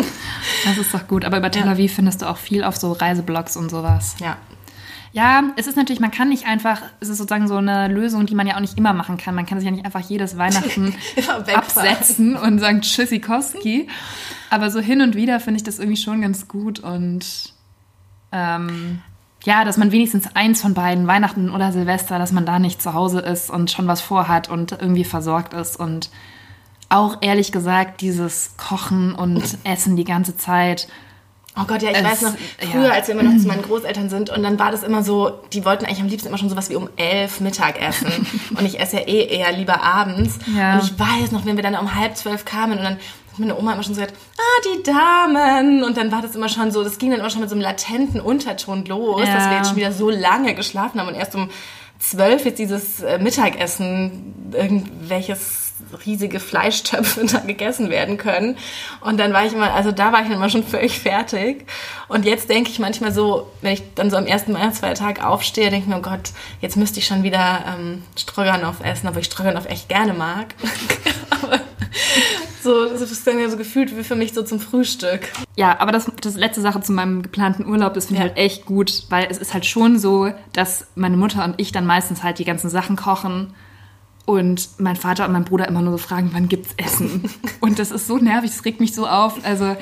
das 0.66 0.78
ist 0.78 0.94
doch 0.94 1.08
gut. 1.08 1.26
Aber 1.26 1.38
über 1.38 1.52
Tel 1.52 1.68
Aviv 1.68 1.92
ja. 1.92 1.96
findest 1.96 2.22
du 2.22 2.26
auch 2.26 2.38
viel 2.38 2.64
auf 2.64 2.76
so 2.76 2.92
Reiseblogs 2.92 3.56
und 3.56 3.70
sowas. 3.70 4.16
Ja, 4.20 4.38
ja, 5.12 5.44
es 5.56 5.68
ist 5.68 5.76
natürlich, 5.76 6.00
man 6.00 6.12
kann 6.12 6.30
nicht 6.30 6.46
einfach, 6.46 6.82
es 7.00 7.10
ist 7.10 7.18
sozusagen 7.18 7.48
so 7.48 7.58
eine 7.58 7.88
Lösung, 7.88 8.26
die 8.26 8.36
man 8.36 8.46
ja 8.46 8.56
auch 8.56 8.60
nicht 8.60 8.78
immer 8.78 8.94
machen 8.94 9.18
kann. 9.18 9.34
Man 9.34 9.46
kann 9.46 9.60
sich 9.60 9.66
ja 9.66 9.72
nicht 9.72 9.86
einfach 9.86 10.02
jedes 10.02 10.38
Weihnachten 10.38 10.94
absetzen 11.54 12.36
und 12.36 12.60
sagen 12.60 12.82
Tschüssikowski. 12.82 13.88
Aber 14.50 14.70
so 14.70 14.80
hin 14.80 15.02
und 15.02 15.16
wieder 15.16 15.40
finde 15.40 15.58
ich 15.58 15.64
das 15.64 15.80
irgendwie 15.80 15.98
schon 15.98 16.22
ganz 16.22 16.48
gut 16.48 16.80
und 16.80 17.54
ähm, 18.32 19.02
ja, 19.44 19.64
dass 19.64 19.78
man 19.78 19.92
wenigstens 19.92 20.36
eins 20.36 20.62
von 20.62 20.74
beiden, 20.74 21.08
Weihnachten 21.08 21.50
oder 21.50 21.72
Silvester, 21.72 22.20
dass 22.20 22.32
man 22.32 22.46
da 22.46 22.60
nicht 22.60 22.82
zu 22.82 22.94
Hause 22.94 23.20
ist 23.20 23.50
und 23.50 23.72
schon 23.72 23.88
was 23.88 24.02
vorhat 24.02 24.50
und 24.50 24.74
irgendwie 24.74 25.06
versorgt 25.06 25.54
ist 25.54 25.80
und 25.80 26.10
auch 26.90 27.18
ehrlich 27.22 27.52
gesagt 27.52 28.02
dieses 28.02 28.58
Kochen 28.58 29.16
und 29.16 29.58
Essen 29.64 29.96
die 29.96 30.04
ganze 30.04 30.36
Zeit 30.36 30.88
Oh 31.58 31.66
Gott, 31.66 31.82
ja, 31.82 31.92
ich 31.92 31.98
es, 31.98 32.04
weiß 32.04 32.22
noch, 32.22 32.34
früher, 32.72 32.86
ja. 32.86 32.92
als 32.92 33.08
wir 33.08 33.16
immer 33.16 33.24
noch 33.24 33.40
zu 33.40 33.48
meinen 33.48 33.64
Großeltern 33.64 34.10
sind, 34.10 34.30
und 34.30 34.44
dann 34.44 34.60
war 34.60 34.72
das 34.72 34.84
immer 34.84 35.04
so, 35.04 35.42
die 35.52 35.66
wollten 35.66 35.86
eigentlich 35.86 36.00
am 36.02 36.08
liebsten 36.08 36.30
immer 36.30 36.38
schon 36.38 36.50
sowas 36.50 36.70
wie 36.70 36.76
um 36.76 36.90
elf 36.96 37.40
Mittagessen. 37.40 38.28
und 38.58 38.66
ich 38.66 38.80
esse 38.80 38.98
ja 38.98 39.08
eh 39.08 39.26
eher 39.26 39.52
lieber 39.52 39.84
abends. 39.84 40.38
Ja. 40.56 40.76
Und 40.76 40.84
ich 40.84 40.98
weiß 40.98 41.32
noch, 41.32 41.46
wenn 41.46 41.56
wir 41.56 41.64
dann 41.64 41.76
um 41.76 41.96
halb 41.96 42.16
zwölf 42.16 42.46
kamen 42.46 42.78
und 42.78 42.84
dann 42.84 42.94
hat 42.96 43.40
meine 43.40 43.58
Oma 43.58 43.74
immer 43.74 43.84
schon 43.84 43.96
so 43.96 44.02
gesagt, 44.02 44.18
ah, 44.38 44.62
die 44.66 44.84
Damen. 44.84 45.84
Und 45.84 45.98
dann 45.98 46.12
war 46.12 46.22
das 46.22 46.36
immer 46.36 46.50
schon 46.50 46.72
so, 46.72 46.84
das 46.84 46.98
ging 46.98 47.12
dann 47.12 47.20
immer 47.20 47.30
schon 47.30 47.42
mit 47.42 47.50
so 47.50 47.56
einem 47.56 47.64
latenten 47.64 48.22
Unterton 48.22 48.86
los, 48.86 49.22
ja. 49.26 49.34
dass 49.34 49.50
wir 49.50 49.58
jetzt 49.58 49.68
schon 49.70 49.78
wieder 49.78 49.92
so 49.92 50.10
lange 50.10 50.54
geschlafen 50.56 51.00
haben 51.00 51.08
und 51.08 51.16
erst 51.16 51.36
um 51.36 51.50
zwölf 52.00 52.46
jetzt 52.46 52.60
dieses 52.60 53.02
äh, 53.02 53.18
Mittagessen, 53.20 54.52
irgendwelches 54.54 55.69
riesige 56.06 56.40
Fleischtöpfe 56.40 57.26
da 57.32 57.40
gegessen 57.40 57.90
werden 57.90 58.18
können. 58.18 58.58
Und 59.02 59.20
dann 59.20 59.34
war 59.34 59.46
ich 59.46 59.54
immer, 59.54 59.74
also 59.74 59.92
da 59.92 60.12
war 60.12 60.22
ich 60.22 60.28
dann 60.28 60.38
immer 60.38 60.50
schon 60.50 60.64
völlig 60.64 61.00
fertig. 61.00 61.66
Und 62.08 62.26
jetzt 62.26 62.50
denke 62.50 62.70
ich 62.70 62.80
manchmal 62.80 63.12
so, 63.12 63.52
wenn 63.62 63.74
ich 63.74 63.84
dann 63.96 64.10
so 64.10 64.18
am 64.18 64.26
ersten 64.26 64.54
Weihnachtsfeiertag 64.54 65.24
aufstehe, 65.24 65.70
denke 65.70 65.86
ich 65.86 65.88
mir, 65.88 65.98
oh 65.98 66.02
Gott, 66.02 66.32
jetzt 66.62 66.78
müsste 66.78 67.00
ich 67.00 67.06
schon 67.06 67.24
wieder 67.24 67.64
ähm, 67.68 68.04
Stroganoff 68.18 68.82
essen, 68.84 69.08
obwohl 69.08 69.22
ich 69.22 69.28
Stroganoff 69.28 69.66
echt 69.68 69.90
gerne 69.90 70.14
mag. 70.14 70.56
aber 71.30 71.60
so, 72.62 72.86
das 72.90 73.02
ist 73.02 73.26
dann 73.26 73.40
ja 73.40 73.50
so 73.50 73.58
gefühlt 73.58 73.96
wie 73.98 74.04
für 74.04 74.16
mich 74.16 74.34
so 74.34 74.44
zum 74.44 74.60
Frühstück. 74.60 75.22
Ja, 75.56 75.80
aber 75.80 75.92
das, 75.92 76.12
das 76.22 76.36
letzte 76.36 76.62
Sache 76.62 76.82
zu 76.82 76.92
meinem 76.92 77.22
geplanten 77.22 77.66
Urlaub, 77.66 77.94
das 77.94 78.08
finde 78.08 78.22
ich 78.22 78.26
Ja. 78.26 78.30
halt 78.30 78.38
echt 78.38 78.66
gut, 78.66 79.04
weil 79.10 79.28
es 79.30 79.38
ist 79.38 79.54
halt 79.54 79.66
schon 79.66 79.98
so, 79.98 80.32
dass 80.54 80.88
meine 80.96 81.18
Mutter 81.18 81.44
und 81.46 81.56
ich 81.58 81.72
dann 81.72 81.86
meistens 81.86 82.22
halt 82.22 82.38
die 82.38 82.46
ganzen 82.46 82.70
Sachen 82.70 82.96
kochen 82.96 83.54
und 84.26 84.70
mein 84.78 84.96
Vater 84.96 85.26
und 85.26 85.34
mein 85.34 85.46
Bruder 85.46 85.68
immer 85.68 85.82
nur 85.82 85.94
so 85.94 85.98
fragen, 85.98 86.30
wann 86.34 86.48
gibt's 86.50 86.74
Essen? 86.78 87.24
und 87.60 87.80
das 87.80 87.92
ist 87.92 88.08
so 88.08 88.18
nervig, 88.18 88.52
das 88.52 88.66
regt 88.66 88.80
mich 88.80 88.94
so 88.94 89.08
auf. 89.08 89.44
Also 89.44 89.76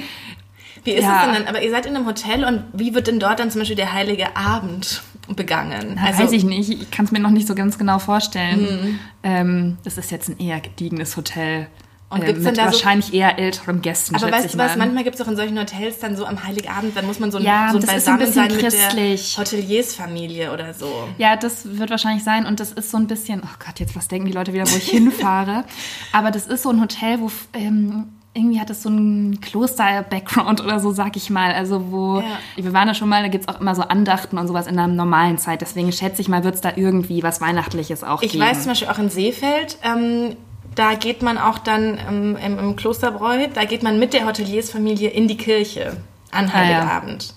Wie 0.83 0.91
ist 0.91 1.03
Ja. 1.03 1.19
es 1.19 1.25
denn 1.25 1.33
dann? 1.35 1.47
Aber 1.47 1.61
ihr 1.61 1.71
seid 1.71 1.85
in 1.85 1.95
einem 1.95 2.05
Hotel 2.05 2.43
und 2.45 2.63
wie 2.73 2.93
wird 2.95 3.07
denn 3.07 3.19
dort 3.19 3.39
dann 3.39 3.51
zum 3.51 3.59
Beispiel 3.61 3.75
der 3.75 3.91
heilige 3.93 4.35
Abend 4.37 5.01
begangen? 5.35 5.99
Also, 6.01 6.23
weiß 6.23 6.31
ich 6.31 6.45
nicht, 6.45 6.69
ich 6.69 6.91
kann 6.91 7.05
es 7.05 7.11
mir 7.11 7.19
noch 7.19 7.31
nicht 7.31 7.47
so 7.47 7.55
ganz 7.55 7.77
genau 7.77 7.99
vorstellen. 7.99 8.99
Ähm, 9.23 9.77
das 9.83 9.97
ist 9.97 10.11
jetzt 10.11 10.29
ein 10.29 10.39
eher 10.39 10.61
gediegenes 10.61 11.17
Hotel. 11.17 11.67
Und 12.09 12.21
äh, 12.23 12.27
gibt's 12.27 12.43
denn 12.43 12.51
mit 12.53 12.57
da 12.57 12.65
so- 12.67 12.71
wahrscheinlich 12.73 13.13
eher 13.13 13.37
älteren 13.37 13.81
Gästen, 13.81 14.15
Aber 14.15 14.31
weißt 14.31 14.45
ich 14.45 14.51
du 14.53 14.57
was, 14.57 14.71
mal. 14.71 14.77
manchmal 14.85 15.03
gibt 15.03 15.15
es 15.15 15.21
auch 15.21 15.27
in 15.27 15.35
solchen 15.35 15.59
Hotels 15.59 15.99
dann 15.99 16.15
so 16.15 16.25
am 16.25 16.41
Heiligabend, 16.41 16.95
dann 16.95 17.05
muss 17.05 17.19
man 17.19 17.31
so 17.31 17.37
ein, 17.37 17.43
Ja, 17.43 17.67
so 17.71 17.77
ein 17.77 17.81
bisschen 17.81 17.95
Beisammensein 17.95 18.47
mit 18.47 18.59
christlich. 18.59 19.35
der 19.35 19.43
Hoteliersfamilie 19.43 20.53
oder 20.53 20.73
so. 20.73 20.89
Ja, 21.17 21.35
das 21.35 21.77
wird 21.77 21.89
wahrscheinlich 21.89 22.23
sein. 22.23 22.45
Und 22.45 22.59
das 22.61 22.71
ist 22.71 22.91
so 22.91 22.97
ein 22.97 23.07
bisschen, 23.07 23.41
oh 23.43 23.55
Gott, 23.65 23.79
jetzt 23.79 23.95
was 23.95 24.07
denken 24.07 24.27
die 24.27 24.33
Leute 24.33 24.53
wieder, 24.53 24.63
wo 24.71 24.75
ich 24.77 24.89
hinfahre. 24.89 25.65
Aber 26.13 26.31
das 26.31 26.47
ist 26.47 26.63
so 26.63 26.69
ein 26.69 26.79
Hotel, 26.81 27.19
wo 27.19 27.29
ähm, 27.53 28.05
irgendwie 28.33 28.59
hat 28.59 28.69
es 28.69 28.83
so 28.83 28.89
einen 28.89 29.41
Kloster-Background 29.41 30.61
oder 30.61 30.79
so, 30.79 30.91
sag 30.91 31.15
ich 31.17 31.29
mal. 31.29 31.51
Also 31.53 31.91
wo, 31.91 32.19
Ja. 32.19 32.63
wir 32.63 32.71
waren 32.73 32.87
da 32.87 32.93
schon 32.93 33.09
mal, 33.09 33.21
da 33.23 33.29
gibt 33.29 33.49
es 33.49 33.53
auch 33.53 33.59
immer 33.59 33.75
so 33.75 33.81
Andachten 33.81 34.37
und 34.37 34.47
sowas 34.47 34.67
in 34.67 34.77
einer 34.77 34.87
normalen 34.87 35.37
Zeit. 35.39 35.61
Deswegen 35.61 35.91
schätze 35.91 36.21
ich 36.21 36.29
mal, 36.29 36.43
wird 36.43 36.55
es 36.55 36.61
da 36.61 36.71
irgendwie 36.75 37.23
was 37.23 37.41
Weihnachtliches 37.41 38.03
auch 38.03 38.21
Ich 38.21 38.31
geben. 38.33 38.43
weiß 38.45 38.59
zum 38.63 38.71
Beispiel 38.71 38.87
auch 38.89 38.99
in 38.99 39.09
Seefeld, 39.09 39.77
ähm, 39.83 40.35
da 40.77 40.93
geht 40.95 41.21
man 41.21 41.37
auch 41.37 41.57
dann 41.57 41.99
ähm, 42.07 42.37
im, 42.37 42.59
im 42.59 42.75
Klosterbräu, 42.75 43.47
da 43.53 43.65
geht 43.65 43.83
man 43.83 43.99
mit 43.99 44.13
der 44.13 44.25
Hoteliersfamilie 44.25 45.09
in 45.09 45.27
die 45.27 45.37
Kirche 45.37 45.97
an 46.31 46.45
Ah, 46.53 46.61
ja. 46.61 46.77
Heiligabend. 46.77 47.33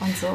Und 0.00 0.16
so. 0.16 0.26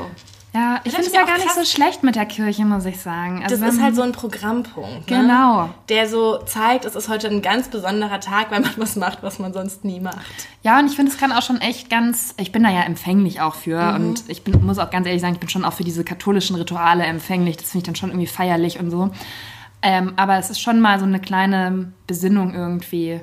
ja, 0.54 0.82
ich 0.84 0.92
finde 0.92 1.08
es 1.08 1.14
ja 1.14 1.24
gar 1.26 1.38
nicht 1.38 1.52
so 1.54 1.64
schlecht 1.66 2.04
mit 2.04 2.16
der 2.16 2.26
Kirche, 2.26 2.64
muss 2.66 2.86
ich 2.86 3.00
sagen. 3.02 3.42
Also 3.44 3.56
Das 3.58 3.74
ist 3.76 3.82
halt 3.82 3.96
so 3.96 4.02
ein 4.02 4.12
Programmpunkt. 4.12 5.10
Ne? 5.10 5.18
Genau. 5.22 5.70
Der 5.90 6.08
so 6.10 6.38
zeigt, 6.40 6.84
es 6.86 6.96
ist 6.96 7.08
heute 7.10 7.28
ein 7.30 7.42
ganz 7.42 7.70
besonderer 7.70 8.20
Tag, 8.20 8.52
weil 8.52 8.60
man 8.60 8.72
was 8.78 8.96
macht, 8.98 9.24
was 9.24 9.40
man 9.40 9.54
sonst 9.54 9.84
nie 9.86 10.00
macht. 10.02 10.18
Ja, 10.62 10.78
und 10.80 10.88
ich 10.88 10.96
finde, 10.96 11.12
es 11.12 11.18
kann 11.18 11.32
auch 11.32 11.42
schon 11.42 11.60
echt 11.62 11.90
ganz, 11.90 12.36
ich 12.38 12.52
bin 12.52 12.62
da 12.64 12.70
ja 12.70 12.82
empfänglich 12.82 13.40
auch 13.42 13.56
für 13.56 13.82
Mhm. 13.94 13.96
und 14.10 14.24
ich 14.28 14.44
bin, 14.44 14.64
muss 14.66 14.78
auch 14.80 14.90
ganz 14.92 15.08
ehrlich 15.08 15.22
sagen, 15.22 15.34
ich 15.34 15.40
bin 15.40 15.50
schon 15.50 15.66
auch 15.66 15.74
für 15.74 15.84
diese 15.86 16.04
katholischen 16.04 16.56
Rituale 16.58 17.04
empfänglich. 17.06 17.58
Das 17.58 17.72
finde 17.72 17.78
ich 17.80 17.86
dann 17.86 17.96
schon 17.96 18.10
irgendwie 18.10 18.28
feierlich 18.28 18.80
und 18.80 18.92
so. 18.92 19.10
Ähm, 19.84 20.14
aber 20.16 20.38
es 20.38 20.50
ist 20.50 20.62
schon 20.62 20.80
mal 20.82 20.98
so 21.00 21.06
eine 21.06 21.20
kleine 21.20 21.92
Besinnung 22.08 22.54
irgendwie. 22.56 23.20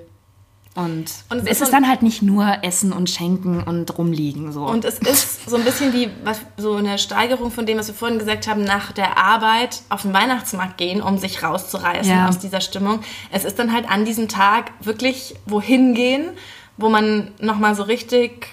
Und, 0.77 1.11
Und 1.29 1.39
es 1.41 1.45
ist 1.51 1.63
ist 1.63 1.73
dann 1.73 1.89
halt 1.89 2.03
nicht 2.03 2.23
nur 2.23 2.59
Essen 2.63 2.93
und 2.93 3.11
Schenken 3.11 3.61
und 3.63 3.99
rumliegen 3.99 4.53
so. 4.53 4.67
Und 4.67 4.85
es 4.85 4.99
ist 5.01 5.51
so 5.51 5.57
ein 5.57 5.65
bisschen 5.65 5.93
wie 5.93 6.11
was, 6.23 6.41
so 6.59 6.77
eine 6.77 6.97
Steigerung 6.99 7.51
von 7.51 7.67
dem, 7.67 7.77
was 7.79 7.89
wir 7.89 7.95
vorhin 7.95 8.21
gesagt 8.21 8.47
haben, 8.47 8.63
nach 8.63 8.93
der 8.93 9.19
Arbeit 9.19 9.81
auf 9.89 10.03
den 10.03 10.13
Weihnachtsmarkt 10.15 10.79
gehen, 10.79 11.03
um 11.03 11.19
sich 11.19 11.43
rauszureißen 11.43 12.13
Ja. 12.13 12.29
aus 12.29 12.39
dieser 12.39 12.61
Stimmung. 12.61 13.01
Es 13.33 13.45
ist 13.45 13.59
dann 13.59 13.73
halt 13.73 13.91
an 13.91 14.05
diesem 14.05 14.29
Tag 14.29 14.71
wirklich 14.81 15.35
wohin 15.45 15.95
gehen, 15.95 16.29
wo 16.77 16.89
man 16.89 17.33
nochmal 17.41 17.75
so 17.75 17.83
richtig 17.83 18.47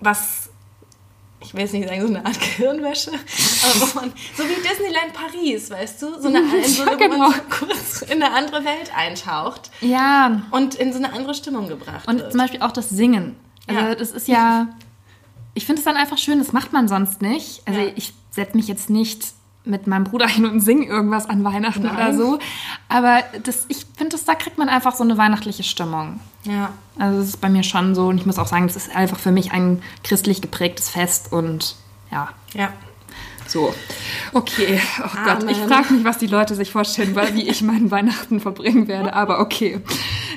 was, 0.00 0.48
ich 1.40 1.52
will 1.52 1.60
jetzt 1.60 1.74
nicht 1.74 1.86
sagen, 1.86 2.00
so 2.00 2.06
eine 2.08 2.24
Art 2.24 2.40
Gehirnwäsche, 2.56 3.10
man, 3.94 4.12
so 4.36 4.42
wie 4.44 4.62
Disneyland 4.68 5.12
Paris, 5.12 5.70
weißt 5.70 6.02
du, 6.02 6.20
so 6.20 6.28
eine, 6.28 6.38
in 6.40 6.64
so, 6.64 6.84
Ja, 6.84 6.92
wo 6.92 6.96
genau. 6.96 7.30
kurz 7.50 8.02
in 8.02 8.22
eine 8.22 8.32
andere 8.34 8.64
Welt 8.64 8.90
eintaucht 8.96 9.70
ja, 9.80 10.42
und 10.50 10.74
in 10.74 10.92
so 10.92 10.98
eine 10.98 11.12
andere 11.12 11.34
Stimmung 11.34 11.68
gebracht 11.68 12.06
und 12.08 12.18
wird. 12.20 12.32
zum 12.32 12.40
Beispiel 12.40 12.62
auch 12.62 12.72
das 12.72 12.88
Singen. 12.90 13.36
Also 13.66 13.80
Ja. 13.80 13.94
das 13.94 14.10
ist 14.12 14.28
ja, 14.28 14.68
ich 15.54 15.66
finde 15.66 15.80
es 15.80 15.84
dann 15.84 15.96
einfach 15.96 16.18
schön, 16.18 16.38
das 16.38 16.52
macht 16.52 16.72
man 16.72 16.88
sonst 16.88 17.20
nicht. 17.22 17.62
Also 17.66 17.80
Ja. 17.80 17.90
ich 17.96 18.14
setze 18.30 18.56
mich 18.56 18.68
jetzt 18.68 18.90
nicht 18.90 19.24
mit 19.64 19.86
meinem 19.86 20.04
Bruder 20.04 20.26
hin 20.26 20.46
und 20.46 20.60
singe 20.60 20.86
irgendwas 20.86 21.28
an 21.28 21.44
Weihnachten 21.44 21.82
Nein. 21.82 21.94
oder 21.94 22.14
so. 22.16 22.38
Aber 22.88 23.22
das, 23.42 23.66
ich 23.68 23.84
finde, 23.98 24.16
da 24.24 24.34
kriegt 24.34 24.56
man 24.56 24.68
einfach 24.70 24.94
so 24.94 25.04
eine 25.04 25.18
weihnachtliche 25.18 25.62
Stimmung. 25.64 26.20
ja. 26.44 26.70
Also 27.00 27.18
das 27.20 27.28
ist 27.28 27.40
bei 27.40 27.48
mir 27.48 27.62
schon 27.62 27.94
so. 27.94 28.06
Und 28.08 28.18
ich 28.18 28.26
muss 28.26 28.38
auch 28.40 28.46
sagen, 28.48 28.66
das 28.66 28.74
ist 28.74 28.96
einfach 28.96 29.18
für 29.20 29.30
mich 29.30 29.52
ein 29.52 29.82
christlich 30.02 30.40
geprägtes 30.40 30.88
Fest. 30.88 31.32
Und 31.32 31.76
ja, 32.10 32.28
Ja. 32.54 32.70
So. 33.50 33.74
Okay, 34.32 34.80
oh 35.02 35.08
Gott, 35.24 35.50
ich 35.50 35.56
frage 35.58 35.94
mich, 35.94 36.04
was 36.04 36.18
die 36.18 36.26
Leute 36.26 36.54
sich 36.54 36.70
vorstellen, 36.70 37.14
weil 37.14 37.34
wie 37.34 37.48
ich 37.48 37.62
meinen 37.62 37.90
Weihnachten 37.90 38.40
verbringen 38.40 38.88
werde. 38.88 39.12
Aber 39.14 39.40
okay, 39.40 39.80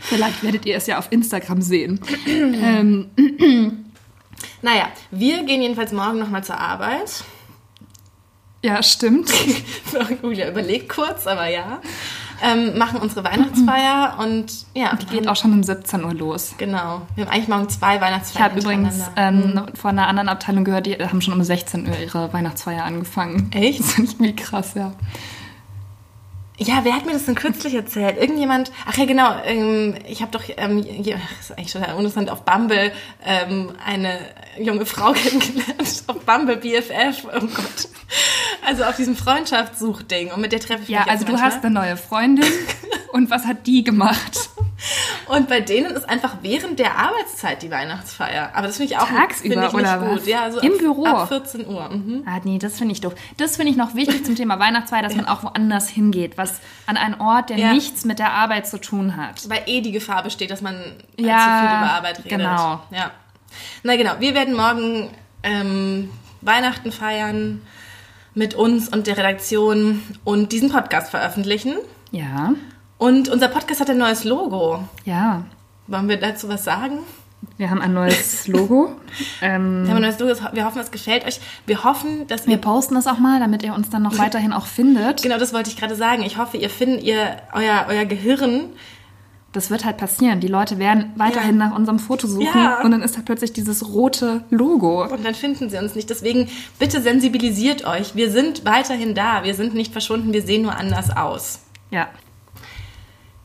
vielleicht 0.02 0.44
werdet 0.44 0.66
ihr 0.66 0.76
es 0.78 0.88
ja 0.88 0.98
auf 0.98 1.12
Instagram 1.12 1.62
sehen. 1.62 2.00
ähm, 2.28 3.10
Naja, 4.62 4.90
wir 5.12 5.44
gehen 5.44 5.62
jedenfalls 5.62 5.92
morgen 5.92 6.20
nochmal 6.20 6.44
zur 6.44 6.58
Arbeit. 6.60 7.24
ja, 8.64 8.82
stimmt. 8.84 9.32
Julia 10.24 10.50
überlegt 10.50 10.90
kurz, 10.90 11.28
aber 11.28 11.48
ja. 11.48 11.82
Ähm, 12.44 12.78
machen 12.78 13.00
unsere 13.00 13.24
Weihnachtsfeier 13.24 14.16
und 14.20 14.66
ja, 14.74 14.96
Geht 14.96 15.10
gehen 15.12 15.28
auch 15.28 15.36
schon 15.36 15.54
um 15.54 15.62
17 15.64 16.04
Uhr 16.04 16.14
los. 16.14 16.56
Genau. 16.58 17.02
Wir 17.16 17.26
haben 17.26 17.32
eigentlich 17.32 17.48
morgen 17.48 17.70
zwei 17.70 17.96
Ich 17.96 18.02
Weihnachtsfeiern. 18.02 18.46
habe 18.50 18.60
übrigens 18.60 19.12
ähm, 19.16 19.62
von 19.76 19.92
einer 19.92 20.08
anderen 20.08 20.30
Abteilung 20.30 20.64
gehört, 20.64 20.86
die 20.88 20.96
haben 20.96 21.22
schon 21.22 21.34
um 21.36 21.44
16 21.44 21.88
Uhr 21.88 21.98
ihre 22.00 22.34
Weihnachtsfeier 22.34 22.84
angefangen. 22.84 23.52
Echt? 23.54 23.80
Das 23.82 23.92
finde 23.92 24.10
ich 24.12 24.14
irgendwie 24.20 24.36
krass, 24.36 24.74
ja. 24.74 24.92
Ja, 26.64 26.82
wer 26.84 26.94
hat 26.96 27.08
mir 27.08 27.14
das 27.14 27.26
denn 27.26 27.34
kürzlich 27.34 27.74
erzählt? 27.74 28.18
Irgendjemand, 28.22 28.72
ach 28.86 28.96
ja 28.96 29.06
genau, 29.06 29.34
ähm, 29.46 29.96
ich 30.08 30.22
habe 30.22 30.32
doch, 30.32 30.44
ähm, 30.58 30.78
ja, 31.02 31.16
das 31.38 31.50
ist 31.50 31.58
eigentlich 31.58 31.74
total 31.74 31.94
uninteressant, 31.96 32.30
auf 32.30 32.44
Bumble 32.46 32.92
ähm, 33.26 33.72
eine 33.84 34.20
junge 34.60 34.86
Frau 34.86 35.12
kennengelernt. 35.14 36.04
Auf 36.06 36.20
Bumble 36.24 36.58
BFF, 36.58 37.26
oh 37.26 37.40
Gott. 37.40 37.88
Also 38.64 38.84
auf 38.84 38.96
diesem 38.96 39.16
Freundschaftssuchding 39.16 40.32
und 40.32 40.40
mit 40.42 40.52
der 40.52 40.60
treffe 40.60 40.84
ich 40.84 40.90
Ja, 40.90 41.00
mich 41.00 41.08
jetzt 41.08 41.14
also 41.14 41.26
du 41.26 41.32
manchmal. 41.32 41.52
hast 41.52 41.66
eine 41.66 41.74
neue 41.74 41.98
Freundin 41.98 42.46
und 43.12 43.32
was 43.32 43.46
hat 43.46 43.66
die 43.66 43.84
gemacht? 43.84 44.50
Und 45.28 45.48
bei 45.48 45.62
denen 45.62 45.92
ist 45.92 46.10
einfach 46.10 46.38
während 46.42 46.80
der 46.80 46.98
Arbeitszeit 46.98 47.62
die 47.62 47.70
Weihnachtsfeier. 47.72 48.52
Aber 48.56 48.68
das 48.68 48.78
finde 48.78 48.94
ich 48.94 49.00
auch 49.00 49.08
Tagsüber 49.08 49.54
ich 49.56 49.62
nicht 49.62 49.74
oder 49.74 49.98
gut. 50.00 50.20
was? 50.22 50.28
Ja, 50.28 50.52
so 50.52 50.60
Im 50.60 50.74
ab, 50.74 50.80
Büro? 50.80 51.06
Ab 51.06 51.28
14 51.28 51.68
Uhr. 51.68 51.90
Mhm. 51.90 52.24
Ah, 52.26 52.40
nee, 52.44 52.58
das 52.58 52.78
finde 52.78 52.94
ich 52.94 53.02
doof. 53.02 53.14
Das 53.38 53.58
finde 53.58 53.72
ich 53.72 53.78
noch 53.78 53.94
wichtig 53.96 54.26
zum 54.26 54.36
Thema 54.36 54.60
Weihnachtsfeier, 54.60 55.04
dass 55.04 55.16
man 55.16 55.26
auch 55.28 55.44
woanders 55.44 55.88
hingeht, 55.90 56.38
was 56.38 56.60
an 56.88 56.98
einen 56.98 57.22
Ort, 57.22 57.50
der 57.52 57.58
Ja. 57.58 57.74
nichts 57.74 58.06
mit 58.06 58.20
der 58.20 58.34
Arbeit 58.34 58.68
zu 58.68 58.80
tun 58.80 59.16
hat. 59.18 59.48
Weil 59.50 59.62
eh 59.68 59.82
die 59.82 59.92
Gefahr 59.92 60.24
besteht, 60.24 60.50
dass 60.52 60.62
man 60.62 60.76
Ja, 61.18 61.38
zu 61.38 61.68
viel 61.68 61.78
über 61.78 61.92
Arbeit 61.92 62.18
redet. 62.20 62.30
genau. 62.32 62.82
Ja. 62.92 63.12
Na 63.84 63.96
genau, 63.96 64.14
wir 64.20 64.34
werden 64.34 64.56
morgen 64.56 65.10
ähm, 65.44 66.10
Weihnachten 66.42 66.92
feiern 66.92 67.62
mit 68.34 68.54
uns 68.56 68.88
und 68.90 69.08
der 69.08 69.18
Redaktion 69.18 70.02
und 70.24 70.52
diesen 70.54 70.72
Podcast 70.72 71.12
veröffentlichen. 71.12 71.76
Ja, 72.12 72.54
Und 73.02 73.30
unser 73.30 73.48
Podcast 73.48 73.82
hat 73.82 73.90
ein 73.90 73.98
neues 73.98 74.24
Logo. 74.26 74.84
ja. 75.06 75.44
Wollen 75.88 76.08
wir 76.08 76.18
dazu 76.18 76.48
was 76.48 76.64
sagen? 76.64 77.00
Wir 77.58 77.72
haben 77.72 77.82
ein 77.82 77.94
neues 77.94 78.48
Logo. 78.48 78.92
ähm, 79.42 79.82
Wir 79.86 79.90
haben 79.90 79.96
ein 79.98 80.02
neues 80.04 80.20
Logo. 80.20 80.36
Wir 80.54 80.64
hoffen, 80.66 80.80
es 80.80 80.92
gefällt 80.92 81.26
euch. 81.26 81.40
Wir 81.66 81.84
hoffen, 81.84 82.28
dass 82.28 82.46
wir 82.46 82.54
ihr 82.54 82.62
posten 82.62 82.94
das 82.94 83.08
auch 83.08 83.18
mal, 83.18 83.40
damit 83.40 83.64
ihr 83.64 83.74
uns 83.74 83.90
dann 83.90 84.04
noch 84.04 84.18
weiterhin 84.20 84.54
auch 84.54 84.68
findet. 84.68 85.24
Genau, 85.24 85.40
das 85.40 85.52
wollte 85.52 85.72
ich 85.72 85.78
gerade 85.78 85.96
sagen. 85.96 86.22
Ich 86.22 86.38
hoffe, 86.38 86.58
ihr 86.58 86.70
findet 86.70 87.02
ihr 87.04 87.38
euer, 87.54 87.88
euer 87.90 88.06
Gehirn. 88.06 88.66
Das 89.52 89.72
wird 89.72 89.84
halt 89.84 89.98
passieren. 89.98 90.40
Die 90.40 90.48
Leute 90.48 90.78
werden 90.78 91.12
weiterhin 91.18 91.60
Ja. 91.60 91.70
nach 91.70 91.76
unserem 91.76 91.98
Foto 91.98 92.28
suchen 92.28 92.46
Ja. 92.64 92.82
und 92.84 92.92
dann 92.92 93.02
ist 93.02 93.18
da 93.18 93.22
plötzlich 93.26 93.52
dieses 93.52 93.90
rote 93.90 94.44
Logo. 94.52 95.04
Und 95.12 95.26
dann 95.26 95.34
finden 95.34 95.72
sie 95.72 95.78
uns 95.80 95.96
nicht. 95.96 96.10
Deswegen 96.12 96.48
bitte 96.78 97.02
sensibilisiert 97.02 97.84
euch. 97.86 98.16
Wir 98.16 98.30
sind 98.32 98.64
weiterhin 98.66 99.16
da. 99.16 99.44
Wir 99.44 99.56
sind 99.56 99.74
nicht 99.74 99.92
verschwunden. 99.92 100.32
Wir 100.32 100.44
sehen 100.44 100.62
nur 100.62 100.78
anders 100.78 101.10
aus. 101.18 101.62
Ja. 101.90 102.08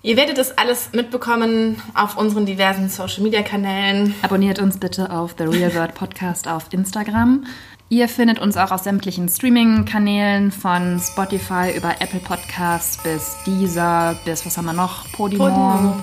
Ihr 0.06 0.16
werdet 0.16 0.38
das 0.38 0.56
alles 0.56 0.90
mitbekommen 0.92 1.82
auf 1.94 2.16
unseren 2.16 2.46
diversen 2.46 2.88
Social 2.88 3.24
Media 3.24 3.42
Kanälen. 3.42 4.14
Abonniert 4.22 4.60
uns 4.60 4.78
bitte 4.78 5.10
auf 5.10 5.34
The 5.36 5.42
Real 5.42 5.74
World 5.74 5.96
Podcast 5.96 6.46
auf 6.46 6.72
Instagram. 6.72 7.44
Ihr 7.88 8.08
findet 8.08 8.38
uns 8.38 8.56
auch 8.56 8.70
auf 8.70 8.82
sämtlichen 8.82 9.28
Streaming-Kanälen 9.28 10.52
von 10.52 11.00
Spotify 11.00 11.76
über 11.76 12.00
Apple 12.00 12.20
Podcasts 12.20 13.02
bis 13.02 13.36
Deezer 13.44 14.14
bis 14.24 14.46
was 14.46 14.56
haben 14.56 14.66
wir 14.66 14.74
noch? 14.74 15.10
Podimo. 15.10 15.48
Podimo. 15.48 15.96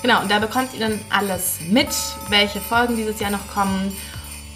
Genau, 0.00 0.22
und 0.22 0.30
da 0.30 0.38
bekommt 0.38 0.72
ihr 0.72 0.80
dann 0.88 0.98
alles 1.10 1.58
mit, 1.68 1.90
welche 2.30 2.58
Folgen 2.58 2.96
dieses 2.96 3.20
Jahr 3.20 3.32
noch 3.32 3.46
kommen. 3.48 3.92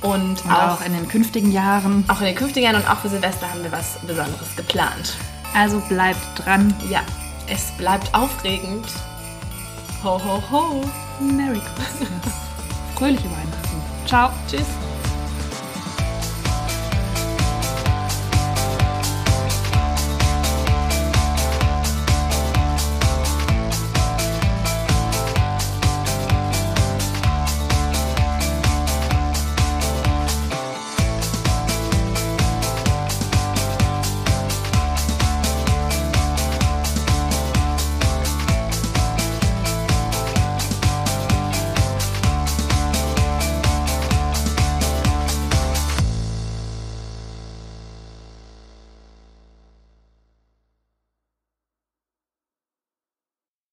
Und, 0.00 0.42
Und 0.42 0.50
auch, 0.50 0.80
auch 0.80 0.86
in 0.86 0.94
den 0.94 1.06
künftigen 1.06 1.52
Jahren. 1.52 2.06
auch 2.08 2.20
in 2.20 2.28
den 2.28 2.34
künftigen 2.34 2.64
Jahren 2.64 2.76
und 2.76 2.90
auch 2.90 3.00
für 3.00 3.10
Silvester 3.10 3.46
haben 3.46 3.62
wir 3.62 3.72
was 3.72 3.98
Besonderes 4.06 4.56
geplant. 4.56 5.18
Also 5.54 5.80
bleibt 5.80 6.18
dran. 6.36 6.72
Ja, 6.90 7.02
es 7.46 7.70
bleibt 7.76 8.14
aufregend. 8.14 8.86
Ho, 10.02 10.20
ho, 10.22 10.42
ho. 10.50 10.80
Merry 11.20 11.60
Christmas. 11.60 12.34
Fröhliche 12.94 13.24
Weihnachten. 13.24 13.82
Ciao. 14.06 14.30
Tschüss. 14.48 14.66